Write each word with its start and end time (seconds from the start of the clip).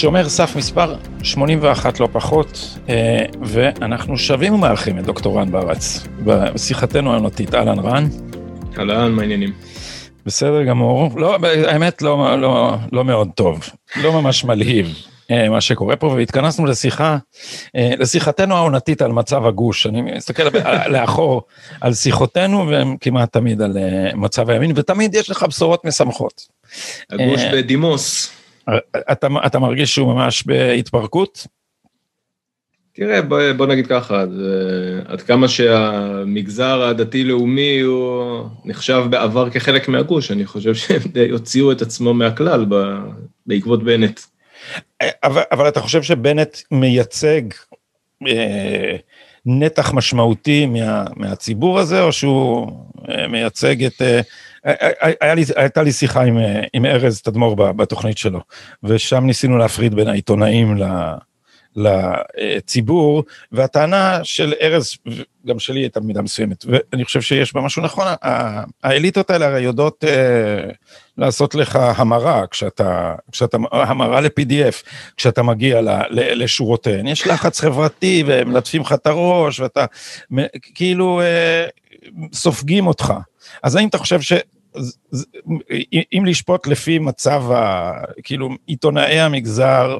שומר 0.00 0.28
סף 0.28 0.56
מספר 0.56 0.94
81 1.22 2.00
לא 2.00 2.08
פחות, 2.12 2.78
אה, 2.88 3.24
ואנחנו 3.42 4.18
שבים 4.18 4.54
ומארחים 4.54 4.98
את 4.98 5.04
דוקטור 5.04 5.40
רן 5.40 5.50
ברץ 5.50 6.06
בשיחתנו 6.24 7.12
העונתית. 7.12 7.54
אהלן 7.54 7.78
רן. 7.78 8.08
אהלן, 8.78 9.12
מה 9.12 9.22
העניינים? 9.22 9.52
בסדר 10.26 10.64
גמור. 10.64 11.10
לא, 11.16 11.36
האמת 11.66 12.02
לא, 12.02 12.40
לא, 12.40 12.76
לא 12.92 13.04
מאוד 13.04 13.28
טוב, 13.34 13.60
לא 13.96 14.12
ממש 14.12 14.44
מלהיב 14.44 14.94
אה, 15.30 15.48
מה 15.48 15.60
שקורה 15.60 15.96
פה, 15.96 16.06
והתכנסנו 16.06 16.66
לשיחה, 16.66 17.16
אה, 17.76 17.92
לשיחתנו 17.98 18.56
העונתית 18.56 19.02
על 19.02 19.12
מצב 19.12 19.46
הגוש. 19.46 19.86
אני 19.86 20.02
מסתכל 20.02 20.42
לאחור 20.86 21.42
על 21.80 21.94
שיחותינו, 21.94 22.68
והן 22.68 22.96
כמעט 23.00 23.32
תמיד 23.32 23.62
על 23.62 23.76
מצב 24.14 24.50
הימין, 24.50 24.72
ותמיד 24.74 25.14
יש 25.14 25.30
לך 25.30 25.42
בשורות 25.42 25.84
משמחות. 25.84 26.46
הגוש 27.10 27.40
בדימוס. 27.52 28.32
אתה, 29.12 29.26
אתה 29.46 29.58
מרגיש 29.58 29.94
שהוא 29.94 30.14
ממש 30.14 30.46
בהתפרקות? 30.46 31.46
תראה, 33.00 33.22
בוא, 33.22 33.52
בוא 33.56 33.66
נגיד 33.66 33.86
ככה, 33.86 34.24
עד 35.04 35.22
כמה 35.22 35.48
שהמגזר 35.48 36.82
הדתי-לאומי 36.82 37.80
הוא 37.80 38.44
נחשב 38.64 39.04
בעבר 39.10 39.50
כחלק 39.50 39.88
מהגוש, 39.88 40.30
אני 40.30 40.46
חושב 40.46 40.74
שהם 40.74 41.00
די 41.12 41.30
הוציאו 41.30 41.72
את 41.72 41.82
עצמו 41.82 42.14
מהכלל 42.14 42.66
ב, 42.68 42.74
בעקבות 43.46 43.82
בנט. 43.82 44.20
אבל, 45.22 45.42
אבל 45.52 45.68
אתה 45.68 45.80
חושב 45.80 46.02
שבנט 46.02 46.58
מייצג 46.70 47.42
אה, 48.28 48.96
נתח 49.46 49.92
משמעותי 49.92 50.66
מה, 50.66 51.04
מהציבור 51.16 51.78
הזה, 51.78 52.02
או 52.02 52.12
שהוא 52.12 52.70
אה, 53.08 53.28
מייצג 53.28 53.84
את... 53.84 54.02
אה, 54.02 54.20
היה 55.20 55.34
לי, 55.34 55.44
הייתה 55.56 55.82
לי 55.82 55.92
שיחה 55.92 56.22
עם, 56.22 56.38
עם 56.72 56.86
ארז 56.86 57.20
תדמור 57.20 57.56
בתוכנית 57.56 58.18
שלו, 58.18 58.40
ושם 58.84 59.24
ניסינו 59.24 59.58
להפריד 59.58 59.94
בין 59.94 60.08
העיתונאים 60.08 60.76
לציבור, 61.76 63.24
והטענה 63.52 64.20
של 64.22 64.54
ארז, 64.62 64.96
גם 65.46 65.58
שלי 65.58 65.80
הייתה 65.80 66.00
במידה 66.00 66.22
מסוימת, 66.22 66.64
ואני 66.68 67.04
חושב 67.04 67.20
שיש 67.20 67.54
בה 67.54 67.60
משהו 67.60 67.82
נכון, 67.82 68.06
האליטות 68.82 69.30
האלה 69.30 69.46
הרי 69.46 69.60
יודעות 69.60 70.04
אה, 70.04 70.70
לעשות 71.18 71.54
לך 71.54 71.76
המרה, 71.76 72.46
כשאתה, 72.46 73.14
כשאתה, 73.32 73.56
המרה 73.72 74.20
ל-PDF, 74.20 74.86
כשאתה 75.16 75.42
מגיע 75.42 75.80
לשורותיהן, 76.10 77.06
יש 77.06 77.26
לחץ 77.26 77.60
חברתי 77.60 78.24
ומלטפים 78.26 78.82
לך 78.82 78.92
את 78.92 79.06
הראש, 79.06 79.60
ואתה 79.60 79.86
כאילו 80.74 81.20
אה, 81.20 81.66
סופגים 82.32 82.86
אותך. 82.86 83.12
אז 83.62 83.76
האם 83.76 83.88
אתה 83.88 83.98
חושב 83.98 84.20
ש... 84.20 84.32
אם 86.12 86.24
לשפוט 86.26 86.66
לפי 86.66 86.98
מצב 86.98 87.50
ה... 87.50 87.92
כאילו, 88.22 88.48
עיתונאי 88.66 89.20
המגזר... 89.20 89.98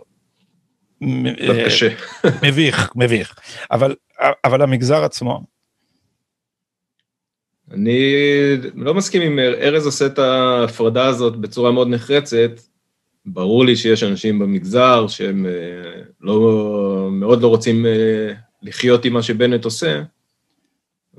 קשה. 1.67 1.89
מביך, 2.43 2.93
מביך. 2.97 3.35
אבל, 3.71 3.95
אבל 4.45 4.63
המגזר 4.63 5.05
עצמו... 5.05 5.41
אני 7.73 8.13
לא 8.75 8.95
מסכים 8.95 9.23
אם 9.23 9.39
ארז 9.39 9.87
עושה 9.87 10.07
את 10.07 10.19
ההפרדה 10.19 11.07
הזאת 11.07 11.37
בצורה 11.37 11.73
מאוד 11.73 11.89
נחרצת. 11.89 12.51
ברור 13.27 13.65
לי 13.65 13.77
שיש 13.77 14.03
אנשים 14.03 14.39
במגזר 14.39 15.07
שהם 15.09 15.47
אה, 15.47 16.03
לא, 16.21 17.09
מאוד 17.13 17.43
לא 17.43 17.49
רוצים 17.49 17.87
אה, 17.87 18.33
לחיות 18.63 19.05
עם 19.05 19.13
מה 19.13 19.23
שבנט 19.23 19.65
עושה, 19.65 20.03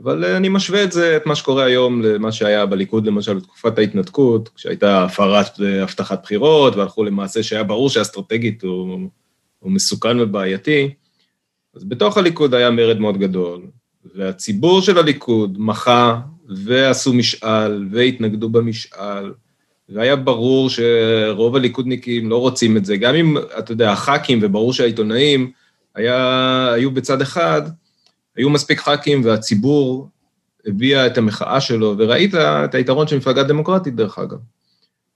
אבל 0.04 0.26
אה, 0.26 0.38
אני 0.38 0.50
משווה 0.50 0.84
את 0.84 0.92
זה, 0.92 1.18
את 1.18 1.26
מה 1.26 1.36
שקורה 1.36 1.64
היום, 1.64 2.02
למה 2.02 2.32
שהיה 2.32 2.66
בליכוד, 2.66 3.08
למשל, 3.08 3.34
בתקופת 3.34 3.78
ההתנתקות, 3.78 4.50
כשהייתה 4.56 5.04
הפרת 5.04 5.62
אה, 5.62 5.84
הבטחת 5.84 6.24
בחירות, 6.24 6.76
והלכו 6.76 7.04
למעשה 7.04 7.44
שהיה 7.44 7.64
ברור 7.64 7.90
שאסטרטגית 7.90 8.64
הוא, 8.64 9.10
הוא 9.62 9.72
מסוכן 9.72 10.20
ובעייתי. 10.20 10.94
אז 11.76 11.84
בתוך 11.84 12.18
הליכוד 12.18 12.54
היה 12.54 12.72
מרד 12.72 13.00
מאוד 13.00 13.18
גדול, 13.18 13.62
והציבור 14.16 14.82
של 14.82 14.98
הליכוד 14.98 15.58
מחה, 15.60 16.20
ועשו 16.66 17.14
משאל, 17.14 17.88
והתנגדו 17.92 18.50
במשאל, 18.50 19.32
והיה 19.90 20.16
ברור 20.16 20.70
שרוב 20.70 21.56
הליכודניקים 21.56 22.30
לא 22.30 22.38
רוצים 22.38 22.78
את 22.78 22.86
זה. 22.86 22.98
גם 22.98 23.16
אם, 23.16 23.38
אתה 23.60 23.72
יודע, 23.72 23.92
הח"כים, 23.92 24.40
וברור 24.42 24.74
שהעיתונאים, 24.74 25.52
היה, 25.96 26.72
היו 26.74 26.92
בצד 26.92 27.22
אחד, 27.22 27.62
היו 28.36 28.50
מספיק 28.50 28.80
ח"כים 28.80 29.22
והציבור 29.26 30.10
הביע 30.66 31.08
את 31.08 31.18
המחאה 31.18 31.62
שלו, 31.62 31.96
וראית 31.98 32.36
את 32.36 32.76
היתרון 32.76 33.08
של 33.08 33.18
מפלגה 33.18 33.44
דמוקרטית, 33.44 33.96
דרך 33.96 34.20
אגב. 34.20 34.38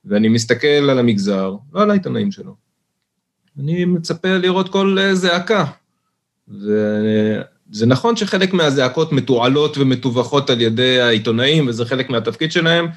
ואני 0.06 0.30
מסתכל 0.30 0.68
על 0.68 1.00
המגזר, 1.00 1.56
לא 1.74 1.82
על 1.82 1.90
העיתונאים 1.90 2.32
שלו. 2.32 2.65
אני 3.60 3.86
מצפה 3.86 4.38
לראות 4.38 4.70
כל 4.70 4.98
זעקה. 5.14 5.66
וזה 6.48 7.86
נכון 7.86 8.16
שחלק 8.16 8.54
מהזעקות 8.54 9.12
מתועלות 9.12 9.78
ומטווחות 9.78 10.50
על 10.50 10.62
ידי 10.62 11.02
העיתונאים, 11.02 11.68
וזה 11.68 11.86
חלק 11.86 12.10
מהתפקיד 12.10 12.52
שלהם, 12.52 12.88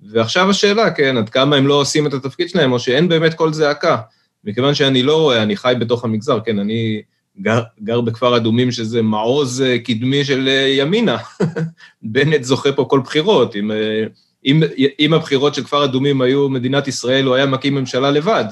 ועכשיו 0.00 0.50
השאלה, 0.50 0.90
כן, 0.90 1.16
עד 1.16 1.28
כמה 1.28 1.56
הם 1.56 1.66
לא 1.66 1.74
עושים 1.74 2.06
את 2.06 2.14
התפקיד 2.14 2.48
שלהם, 2.48 2.72
או 2.72 2.78
שאין 2.78 3.08
באמת 3.08 3.34
כל 3.34 3.52
זעקה. 3.52 3.96
מכיוון 4.44 4.74
שאני 4.74 5.02
לא 5.02 5.20
רואה, 5.20 5.42
אני 5.42 5.56
חי 5.56 5.74
בתוך 5.80 6.04
המגזר, 6.04 6.40
כן, 6.44 6.58
אני 6.58 7.02
גר, 7.40 7.62
גר 7.82 8.00
בכפר 8.00 8.36
אדומים, 8.36 8.70
שזה 8.72 9.02
מעוז 9.02 9.62
אה, 9.62 9.78
קדמי 9.78 10.24
של 10.24 10.48
אה, 10.48 10.68
ימינה. 10.68 11.16
בנט 12.02 12.42
זוכה 12.42 12.72
פה 12.72 12.84
כל 12.90 13.00
בחירות. 13.00 13.56
אם, 13.56 13.70
אה, 13.70 14.04
אם, 14.46 14.62
אם 15.00 15.14
הבחירות 15.14 15.54
של 15.54 15.64
כפר 15.64 15.84
אדומים 15.84 16.20
היו 16.20 16.48
מדינת 16.48 16.88
ישראל, 16.88 17.24
הוא 17.24 17.34
היה 17.34 17.46
מקים 17.46 17.74
ממשלה 17.74 18.10
לבד. 18.10 18.44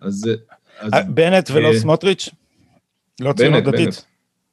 אז... 0.00 0.30
אז 0.80 0.92
בנט 1.08 1.50
ולא 1.50 1.78
סמוטריץ'? 1.78 2.28
לא 3.20 3.32
ציונות 3.32 3.64
דתית? 3.64 4.04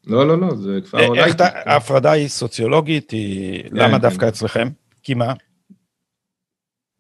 לא, 0.08 0.28
לא, 0.28 0.40
לא, 0.40 0.56
זה 0.56 0.80
כפר 0.86 1.08
אולי. 1.08 1.24
איך 1.24 1.36
ההפרדה 1.40 2.12
היא 2.12 2.28
סוציולוגית? 2.28 3.12
היא... 3.12 3.64
כן, 3.64 3.70
למה 3.72 3.98
כן. 3.98 4.02
דווקא 4.02 4.28
אצלכם? 4.28 4.70
כי 5.04 5.14
מה? 5.14 5.34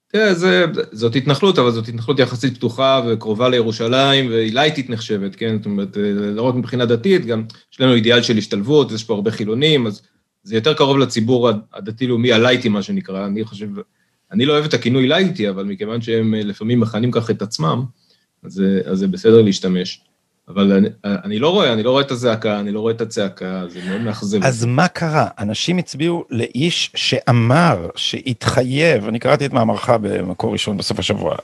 תראה, 0.07 0.33
זה, 0.33 0.65
זאת 0.91 1.15
התנחלות, 1.15 1.59
אבל 1.59 1.71
זאת 1.71 1.87
התנחלות 1.87 2.19
יחסית 2.19 2.57
פתוחה 2.57 3.01
וקרובה 3.07 3.49
לירושלים, 3.49 4.29
והיא 4.29 4.53
לייטית 4.53 4.89
נחשבת, 4.89 5.35
כן? 5.35 5.57
זאת 5.57 5.65
אומרת, 5.65 5.97
לא 6.35 6.41
רק 6.41 6.55
מבחינה 6.55 6.85
דתית, 6.85 7.25
גם 7.25 7.43
יש 7.73 7.81
לנו 7.81 7.93
אידיאל 7.93 8.21
של 8.21 8.37
השתלבות, 8.37 8.91
יש 8.91 9.03
פה 9.03 9.13
הרבה 9.13 9.31
חילונים, 9.31 9.87
אז 9.87 10.01
זה 10.43 10.55
יותר 10.55 10.73
קרוב 10.73 10.97
לציבור 10.97 11.49
הדתי-לאומי 11.73 12.33
הלייטי, 12.33 12.69
מה 12.69 12.81
שנקרא. 12.81 13.25
אני 13.25 13.43
חושב, 13.43 13.67
אני 14.31 14.45
לא 14.45 14.53
אוהב 14.53 14.65
את 14.65 14.73
הכינוי 14.73 15.07
לייטי, 15.07 15.49
אבל 15.49 15.63
מכיוון 15.63 16.01
שהם 16.01 16.33
לפעמים 16.33 16.79
מכנים 16.79 17.11
כך 17.11 17.29
את 17.29 17.41
עצמם, 17.41 17.85
אז, 18.43 18.61
זה 18.93 19.07
בסדר 19.07 19.41
להשתמש. 19.41 20.05
אבל 20.47 20.71
אני, 20.71 20.87
אני 21.03 21.39
לא 21.39 21.49
רואה, 21.49 21.73
אני 21.73 21.83
לא 21.83 21.91
רואה 21.91 22.01
את 22.01 22.11
הזעקה, 22.11 22.59
אני 22.59 22.71
לא 22.71 22.79
רואה 22.79 22.93
את 22.93 23.01
הצעקה, 23.01 23.63
זה 23.67 23.79
מאוד 23.89 24.01
מאכזב. 24.01 24.43
אז 24.43 24.65
מה 24.65 24.87
קרה? 24.87 25.27
אנשים 25.39 25.77
הצביעו 25.77 26.25
לאיש 26.29 26.91
שאמר, 26.95 27.89
שהתחייב, 27.95 29.07
אני 29.07 29.19
קראתי 29.19 29.45
את 29.45 29.53
מאמרך 29.53 29.89
במקור 29.89 30.53
ראשון 30.53 30.77
בסוף 30.77 30.99
השבוע, 30.99 31.35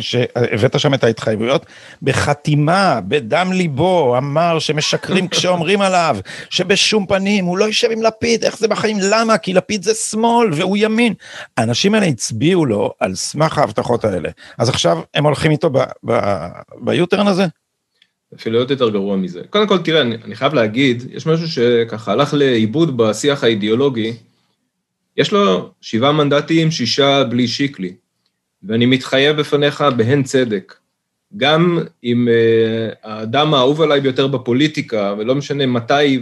שהבאת 0.00 0.80
שם 0.80 0.94
את 0.94 1.04
ההתחייבויות, 1.04 1.66
בחתימה, 2.02 3.00
בדם 3.08 3.52
ליבו, 3.52 4.18
אמר 4.18 4.58
שמשקרים 4.58 5.28
כשאומרים 5.32 5.80
עליו, 5.80 6.16
שבשום 6.50 7.06
פנים 7.06 7.44
הוא 7.44 7.58
לא 7.58 7.64
יישב 7.64 7.88
עם 7.90 8.02
לפיד, 8.02 8.44
איך 8.44 8.58
זה 8.58 8.68
בחיים? 8.68 8.96
למה? 9.00 9.38
כי 9.38 9.52
לפיד 9.52 9.82
זה 9.82 9.94
שמאל 9.94 10.48
והוא 10.52 10.76
ימין. 10.80 11.14
האנשים 11.56 11.94
האלה 11.94 12.06
הצביעו 12.06 12.66
לו 12.66 12.92
על 13.00 13.14
סמך 13.14 13.58
ההבטחות 13.58 14.04
האלה. 14.04 14.28
אז 14.58 14.68
עכשיו 14.68 14.98
הם 15.14 15.24
הולכים 15.24 15.50
איתו 15.50 15.70
ביוטרן 16.80 17.26
הזה? 17.26 17.46
אפילו 18.34 18.58
עוד 18.58 18.70
יותר 18.70 18.90
גרוע 18.90 19.16
מזה. 19.16 19.40
קודם 19.50 19.66
כל, 19.66 19.78
תראה, 19.78 20.00
אני, 20.00 20.16
אני 20.24 20.34
חייב 20.34 20.54
להגיד, 20.54 21.02
יש 21.10 21.26
משהו 21.26 21.48
שככה 21.48 22.12
הלך 22.12 22.34
לאיבוד 22.34 22.96
בשיח 22.96 23.44
האידיאולוגי. 23.44 24.12
יש 25.16 25.32
לו 25.32 25.70
שבעה 25.80 26.12
מנדטים, 26.12 26.70
שישה 26.70 27.24
בלי 27.24 27.48
שיקלי, 27.48 27.94
ואני 28.62 28.86
מתחייב 28.86 29.36
בפניך 29.36 29.84
בהן 29.96 30.22
צדק. 30.22 30.74
גם 31.36 31.78
אם 32.04 32.28
uh, 32.28 32.96
האדם 33.02 33.54
האהוב 33.54 33.80
עליי 33.82 34.00
ביותר 34.00 34.26
בפוליטיקה, 34.26 35.14
ולא 35.18 35.34
משנה 35.34 35.66
מתי 35.66 36.20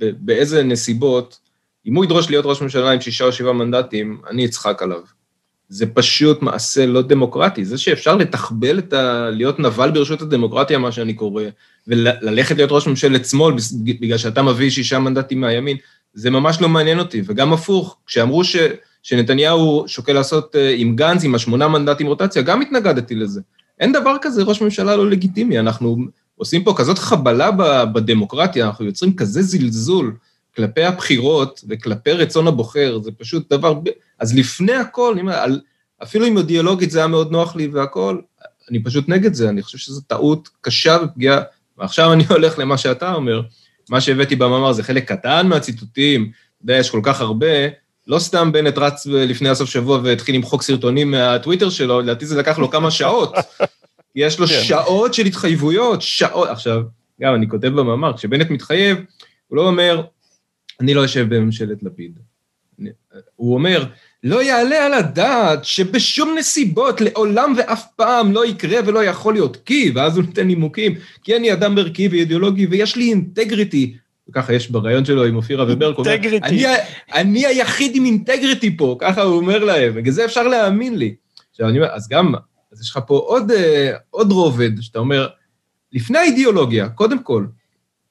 ובאיזה 0.00 0.62
נסיבות, 0.62 1.38
אם 1.86 1.94
הוא 1.94 2.04
ידרוש 2.04 2.30
להיות 2.30 2.46
ראש 2.46 2.62
ממשלה 2.62 2.90
עם 2.90 3.00
שישה 3.00 3.24
או 3.24 3.32
שבעה 3.32 3.52
מנדטים, 3.52 4.20
אני 4.30 4.46
אצחק 4.46 4.82
עליו. 4.82 5.00
זה 5.68 5.86
פשוט 5.86 6.42
מעשה 6.42 6.86
לא 6.86 7.02
דמוקרטי. 7.02 7.64
זה 7.64 7.78
שאפשר 7.78 8.16
לתחבל 8.16 8.78
את 8.78 8.92
ה... 8.92 9.30
להיות 9.30 9.58
נבל 9.58 9.90
ברשות 9.90 10.22
הדמוקרטיה, 10.22 10.78
מה 10.78 10.92
שאני 10.92 11.14
קורא, 11.14 11.42
וללכת 11.88 12.56
להיות 12.56 12.72
ראש 12.72 12.86
ממשלת 12.86 13.26
שמאל 13.26 13.54
בגלל 14.00 14.18
שאתה 14.18 14.42
מביא 14.42 14.70
שישה 14.70 14.98
מנדטים 14.98 15.40
מהימין, 15.40 15.76
זה 16.14 16.30
ממש 16.30 16.60
לא 16.60 16.68
מעניין 16.68 16.98
אותי. 16.98 17.22
וגם 17.26 17.52
הפוך, 17.52 17.96
כשאמרו 18.06 18.44
ש... 18.44 18.56
שנתניהו 19.06 19.84
שוקל 19.86 20.12
לעשות 20.12 20.56
אה, 20.56 20.74
עם 20.76 20.96
גנץ, 20.96 21.24
עם 21.24 21.34
השמונה 21.34 21.68
מנדטים 21.68 22.06
רוטציה, 22.06 22.42
גם 22.42 22.60
התנגדתי 22.60 23.14
לזה. 23.14 23.40
אין 23.80 23.92
דבר 23.92 24.16
כזה 24.22 24.42
ראש 24.42 24.62
ממשלה 24.62 24.96
לא 24.96 25.10
לגיטימי, 25.10 25.58
אנחנו 25.58 25.96
עושים 26.36 26.64
פה 26.64 26.74
כזאת 26.76 26.98
חבלה 26.98 27.50
בדמוקרטיה, 27.84 28.66
אנחנו 28.66 28.84
יוצרים 28.84 29.16
כזה 29.16 29.42
זלזול 29.42 30.16
כלפי 30.56 30.84
הבחירות 30.84 31.64
וכלפי 31.68 32.12
רצון 32.12 32.46
הבוחר, 32.46 32.98
זה 33.02 33.10
פשוט 33.12 33.52
דבר... 33.52 33.80
אז 34.18 34.34
לפני 34.36 34.72
הכל, 34.72 35.16
אפילו 36.02 36.26
אם 36.26 36.38
אידיאולוגית 36.38 36.90
זה 36.90 36.98
היה 36.98 37.08
מאוד 37.08 37.32
נוח 37.32 37.56
לי 37.56 37.66
והכל, 37.66 38.20
אני 38.70 38.84
פשוט 38.84 39.08
נגד 39.08 39.34
זה, 39.34 39.48
אני 39.48 39.62
חושב 39.62 39.78
שזו 39.78 40.00
טעות 40.00 40.48
קשה 40.60 40.98
ופגיעה. 41.04 41.40
ועכשיו 41.78 42.12
אני 42.12 42.24
הולך 42.30 42.58
למה 42.58 42.78
שאתה 42.78 43.14
אומר, 43.14 43.42
מה 43.90 44.00
שהבאתי 44.00 44.36
במאמר 44.36 44.72
זה 44.72 44.82
חלק 44.82 45.12
קטן 45.12 45.46
מהציטוטים, 45.48 46.22
אתה 46.22 46.64
יודע, 46.64 46.76
יש 46.76 46.90
כל 46.90 47.00
כך 47.02 47.20
הרבה, 47.20 47.46
לא 48.06 48.18
סתם 48.18 48.52
בנט 48.52 48.78
רץ 48.78 49.06
לפני 49.06 49.48
הסוף 49.48 49.70
שבוע 49.70 50.00
והתחיל 50.04 50.34
למחוק 50.34 50.62
סרטונים 50.62 51.10
מהטוויטר 51.10 51.70
שלו, 51.70 52.00
לדעתי 52.00 52.26
זה 52.26 52.38
לקח 52.38 52.58
לו 52.58 52.70
כמה 52.70 52.90
שעות. 52.90 53.34
יש 54.16 54.38
לו 54.38 54.46
כן. 54.46 54.62
שעות 54.64 55.14
של 55.14 55.26
התחייבויות, 55.26 56.02
שעות. 56.02 56.48
עכשיו, 56.48 56.82
גם 57.20 57.34
אני 57.34 57.48
כותב 57.48 57.68
במאמר, 57.68 58.16
כשבנט 58.16 58.50
מתחייב, 58.50 58.98
הוא 59.48 59.56
לא 59.56 59.66
אומר, 59.66 60.02
אני 60.80 60.94
לא 60.94 61.04
אשב 61.04 61.34
בממשלת 61.34 61.82
לפיד. 61.82 62.18
הוא 63.36 63.54
אומר, 63.54 63.84
לא 64.24 64.42
יעלה 64.42 64.86
על 64.86 64.94
הדעת 64.94 65.64
שבשום 65.64 66.34
נסיבות 66.38 67.00
לעולם 67.00 67.54
ואף 67.56 67.84
פעם 67.96 68.32
לא 68.32 68.46
יקרה 68.46 68.78
ולא 68.86 69.04
יכול 69.04 69.34
להיות 69.34 69.56
כי, 69.64 69.92
ואז 69.94 70.16
הוא 70.16 70.24
נותן 70.24 70.46
נימוקים, 70.46 70.94
כי 71.22 71.36
אני 71.36 71.52
אדם 71.52 71.78
ערכי 71.78 72.08
ואידיאולוגי 72.08 72.66
ויש 72.66 72.96
לי 72.96 73.10
אינטגריטי. 73.10 73.96
וככה 74.28 74.52
יש 74.52 74.70
בריאיון 74.70 75.04
שלו 75.04 75.24
עם 75.24 75.36
אופירה 75.36 75.64
וברק, 75.68 75.96
אינטגריטי. 75.98 76.46
אני, 76.46 76.64
אני 77.14 77.46
היחיד 77.46 77.96
עם 77.96 78.04
אינטגריטי 78.04 78.76
פה, 78.76 78.96
ככה 79.00 79.22
הוא 79.22 79.36
אומר 79.36 79.64
להם, 79.64 79.94
בגלל 79.94 80.12
זה 80.12 80.24
אפשר 80.24 80.42
להאמין 80.42 80.98
לי. 80.98 81.14
עכשיו 81.50 81.68
אני 81.68 81.78
אומר, 81.78 81.90
אז 81.90 82.08
גם, 82.08 82.34
אז 82.72 82.80
יש 82.80 82.90
לך 82.90 82.98
פה 83.06 83.18
עוד, 83.18 83.50
אה, 83.50 83.92
עוד 84.10 84.32
רובד, 84.32 84.80
שאתה 84.80 84.98
אומר, 84.98 85.28
לפני 85.92 86.18
האידיאולוגיה, 86.18 86.88
קודם 86.88 87.22
כל, 87.22 87.46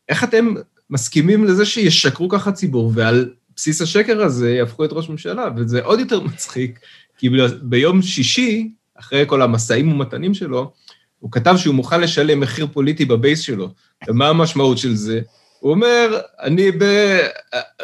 איך 0.10 0.24
אתם 0.24 0.54
מסכימים 0.90 1.46
לזה 1.46 1.66
שישקרו 1.66 2.30
ככה 2.30 2.52
ציבור, 2.52 2.92
ועל 2.96 3.30
בסיס 3.56 3.82
השקר 3.82 4.22
הזה 4.22 4.52
יהפכו 4.52 4.86
את 4.86 4.90
ראש 4.94 5.10
ממשלה, 5.10 5.48
וזה 5.56 5.84
עוד 5.84 6.00
יותר 6.00 6.20
מצחיק, 6.22 6.80
כי 7.18 7.30
ביום 7.62 8.02
שישי, 8.02 8.72
אחרי 9.00 9.24
כל 9.28 9.42
המשאים 9.42 9.92
ומתנים 9.92 10.34
שלו, 10.34 10.72
הוא 11.20 11.32
כתב 11.32 11.56
שהוא 11.58 11.76
מוכן 11.76 12.02
לשלם 12.02 12.40
מחיר 12.40 12.68
פוליטי 12.74 13.06
בבייס 13.06 13.40
שלו. 13.40 13.70
ומה 14.08 14.28
המשמעות 14.28 14.78
של 14.78 14.96
זה? 14.96 15.22
הוא 15.60 15.72
אומר, 15.72 16.20
אני 16.42 16.72
ב... 16.72 16.84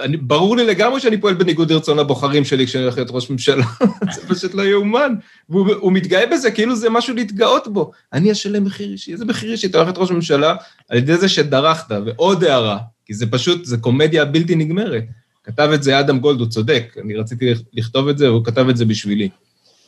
אני, 0.01 0.18
ברור 0.18 0.57
לי 0.57 0.65
לגמרי 0.65 1.00
שאני 1.00 1.18
פועל 1.18 1.33
בניגוד 1.33 1.71
לרצון 1.71 2.00
הבוחרים 2.00 2.45
שלי 2.45 2.68
כשאני 2.68 2.83
הולך 2.83 2.97
להיות 2.97 3.12
ראש 3.12 3.29
ממשלה, 3.29 3.65
זה 4.15 4.21
פשוט 4.27 4.53
לא 4.53 4.62
יאומן. 4.62 5.13
והוא 5.50 5.91
מתגאה 5.91 6.25
בזה 6.25 6.51
כאילו 6.51 6.75
זה 6.75 6.89
משהו 6.89 7.15
להתגאות 7.15 7.68
בו. 7.68 7.91
אני 8.13 8.31
אשלם 8.31 8.63
מחיר 8.63 8.91
אישי, 8.91 9.13
איזה 9.13 9.25
מחיר 9.25 9.51
אישי? 9.51 9.68
אתה 9.68 9.77
הולך 9.77 9.88
להיות 9.88 9.97
ראש 9.97 10.12
ממשלה 10.12 10.56
על 10.89 10.97
ידי 10.97 11.18
זה 11.18 11.29
שדרכת, 11.29 11.95
ועוד 12.06 12.44
הערה, 12.44 12.77
כי 13.06 13.13
זה 13.13 13.31
פשוט, 13.31 13.65
זה 13.65 13.77
קומדיה 13.77 14.25
בלתי 14.25 14.56
נגמרת. 14.56 15.03
כתב 15.43 15.69
את 15.73 15.83
זה 15.83 15.99
אדם 15.99 16.19
גולד, 16.19 16.39
הוא 16.39 16.47
צודק, 16.47 16.95
אני 17.01 17.15
רציתי 17.15 17.53
לכתוב 17.73 18.07
את 18.07 18.17
זה, 18.17 18.31
והוא 18.31 18.45
כתב 18.45 18.65
את 18.69 18.77
זה 18.77 18.85
בשבילי. 18.85 19.29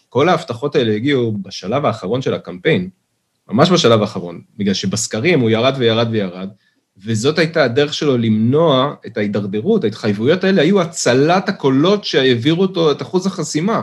כל 0.10 0.30
ההבטחות 0.30 0.76
האלה 0.76 0.94
הגיעו 0.96 1.38
בשלב 1.42 1.86
האחרון 1.86 2.22
של 2.22 2.34
הקמפיין, 2.34 2.90
ממש 3.50 3.72
בשלב 3.72 4.02
האחרון, 4.02 4.42
בגלל 4.58 4.74
שבסקרים 4.74 5.40
הוא 5.40 5.50
ירד 5.50 5.74
וירד 5.78 6.08
וירד, 6.12 6.50
וזאת 6.98 7.40
הייתה 7.40 7.64
הדרך 7.64 7.94
שלו 7.94 8.18
למנוע 8.18 8.94
את 9.06 9.18
ההידרדרות, 9.18 9.84
ההתחייבויות 9.84 10.44
האלה 10.44 10.62
היו 10.62 10.82
הצלת 10.82 11.50
הקולות 11.50 12.06
שהעבירו 12.06 12.62
אותו 12.62 12.92
את 12.92 13.02
אחוז 13.02 13.28
החסימה. 13.28 13.82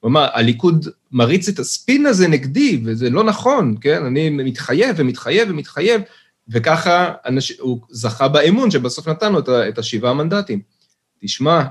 הוא 0.00 0.08
אמר, 0.08 0.28
הליכוד 0.32 0.88
מריץ 1.12 1.48
את 1.48 1.58
הספין 1.58 2.06
הזה 2.06 2.28
נגדי, 2.28 2.80
וזה 2.84 3.10
לא 3.10 3.24
נכון, 3.24 3.74
כן? 3.80 4.04
אני 4.04 4.30
מתחייב 4.30 4.96
ומתחייב 4.98 5.48
ומתחייב, 5.50 6.00
וככה 6.48 7.12
אנש... 7.26 7.52
הוא 7.58 7.80
זכה 7.90 8.28
באמון 8.28 8.70
שבסוף 8.70 9.08
נתנו 9.08 9.38
את 9.68 9.78
השבעה 9.78 10.14
מנדטים. 10.14 10.60
תשמע, 11.20 11.62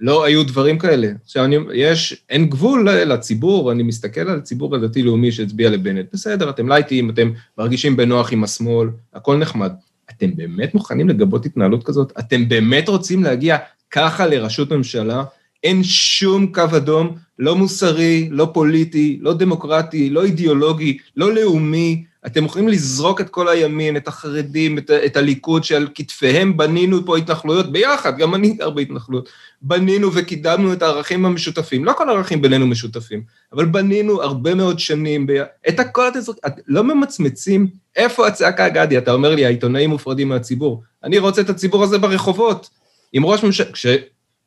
לא 0.00 0.24
היו 0.24 0.44
דברים 0.44 0.78
כאלה. 0.78 1.08
עכשיו, 1.24 1.44
אני, 1.44 1.56
יש, 1.74 2.24
אין 2.30 2.46
גבול 2.46 2.90
לציבור, 2.90 3.72
אני 3.72 3.82
מסתכל 3.82 4.20
על 4.20 4.38
הציבור 4.38 4.76
הדתי-לאומי 4.76 5.32
שהצביע 5.32 5.70
לבנט. 5.70 6.06
בסדר, 6.12 6.50
אתם 6.50 6.68
לייטים, 6.68 7.10
אתם 7.10 7.30
מרגישים 7.58 7.96
בנוח 7.96 8.32
עם 8.32 8.44
השמאל, 8.44 8.88
הכל 9.14 9.36
נחמד. 9.36 9.72
אתם 10.10 10.36
באמת 10.36 10.74
מוכנים 10.74 11.08
לגבות 11.08 11.46
התנהלות 11.46 11.84
כזאת? 11.84 12.12
אתם 12.18 12.48
באמת 12.48 12.88
רוצים 12.88 13.22
להגיע 13.22 13.56
ככה 13.90 14.26
לראשות 14.26 14.72
ממשלה? 14.72 15.24
אין 15.62 15.84
שום 15.84 16.52
קו 16.52 16.62
אדום, 16.76 17.16
לא 17.38 17.56
מוסרי, 17.56 18.28
לא 18.30 18.50
פוליטי, 18.54 19.18
לא 19.20 19.34
דמוקרטי, 19.34 20.10
לא 20.10 20.24
אידיאולוגי, 20.24 20.98
לא 21.16 21.34
לאומי, 21.34 22.04
אתם 22.26 22.44
יכולים 22.44 22.68
לזרוק 22.68 23.20
את 23.20 23.28
כל 23.28 23.48
הימין, 23.48 23.96
את 23.96 24.08
החרדים, 24.08 24.78
את, 24.78 24.90
את 24.90 25.16
הליכוד, 25.16 25.64
שעל 25.64 25.88
כתפיהם 25.94 26.56
בנינו 26.56 27.06
פה 27.06 27.16
התנחלויות, 27.16 27.72
ביחד, 27.72 28.18
גם 28.18 28.34
אני 28.34 28.52
גר 28.52 28.70
בהתנחלויות. 28.70 29.28
בנינו 29.62 30.14
וקידמנו 30.14 30.72
את 30.72 30.82
הערכים 30.82 31.26
המשותפים, 31.26 31.84
לא 31.84 31.92
כל 31.96 32.08
הערכים 32.08 32.42
בינינו 32.42 32.66
משותפים, 32.66 33.22
אבל 33.52 33.64
בנינו 33.64 34.22
הרבה 34.22 34.54
מאוד 34.54 34.78
שנים, 34.78 35.26
ב... 35.26 35.32
את 35.68 35.80
הכל 35.80 36.08
אתם 36.08 36.20
זורקים, 36.20 36.42
לא 36.66 36.84
ממצמצים, 36.84 37.66
איפה 37.96 38.26
הצעקה, 38.26 38.68
גדי? 38.68 38.98
אתה 38.98 39.12
אומר 39.12 39.34
לי, 39.34 39.46
העיתונאים 39.46 39.90
מופרדים 39.90 40.28
מהציבור. 40.28 40.82
אני 41.04 41.18
רוצה 41.18 41.40
את 41.40 41.50
הציבור 41.50 41.82
הזה 41.82 41.98
ברחובות. 41.98 42.70
עם 43.12 43.26
ראש 43.26 43.44
ממשלה, 43.44 43.72
כש... 43.72 43.86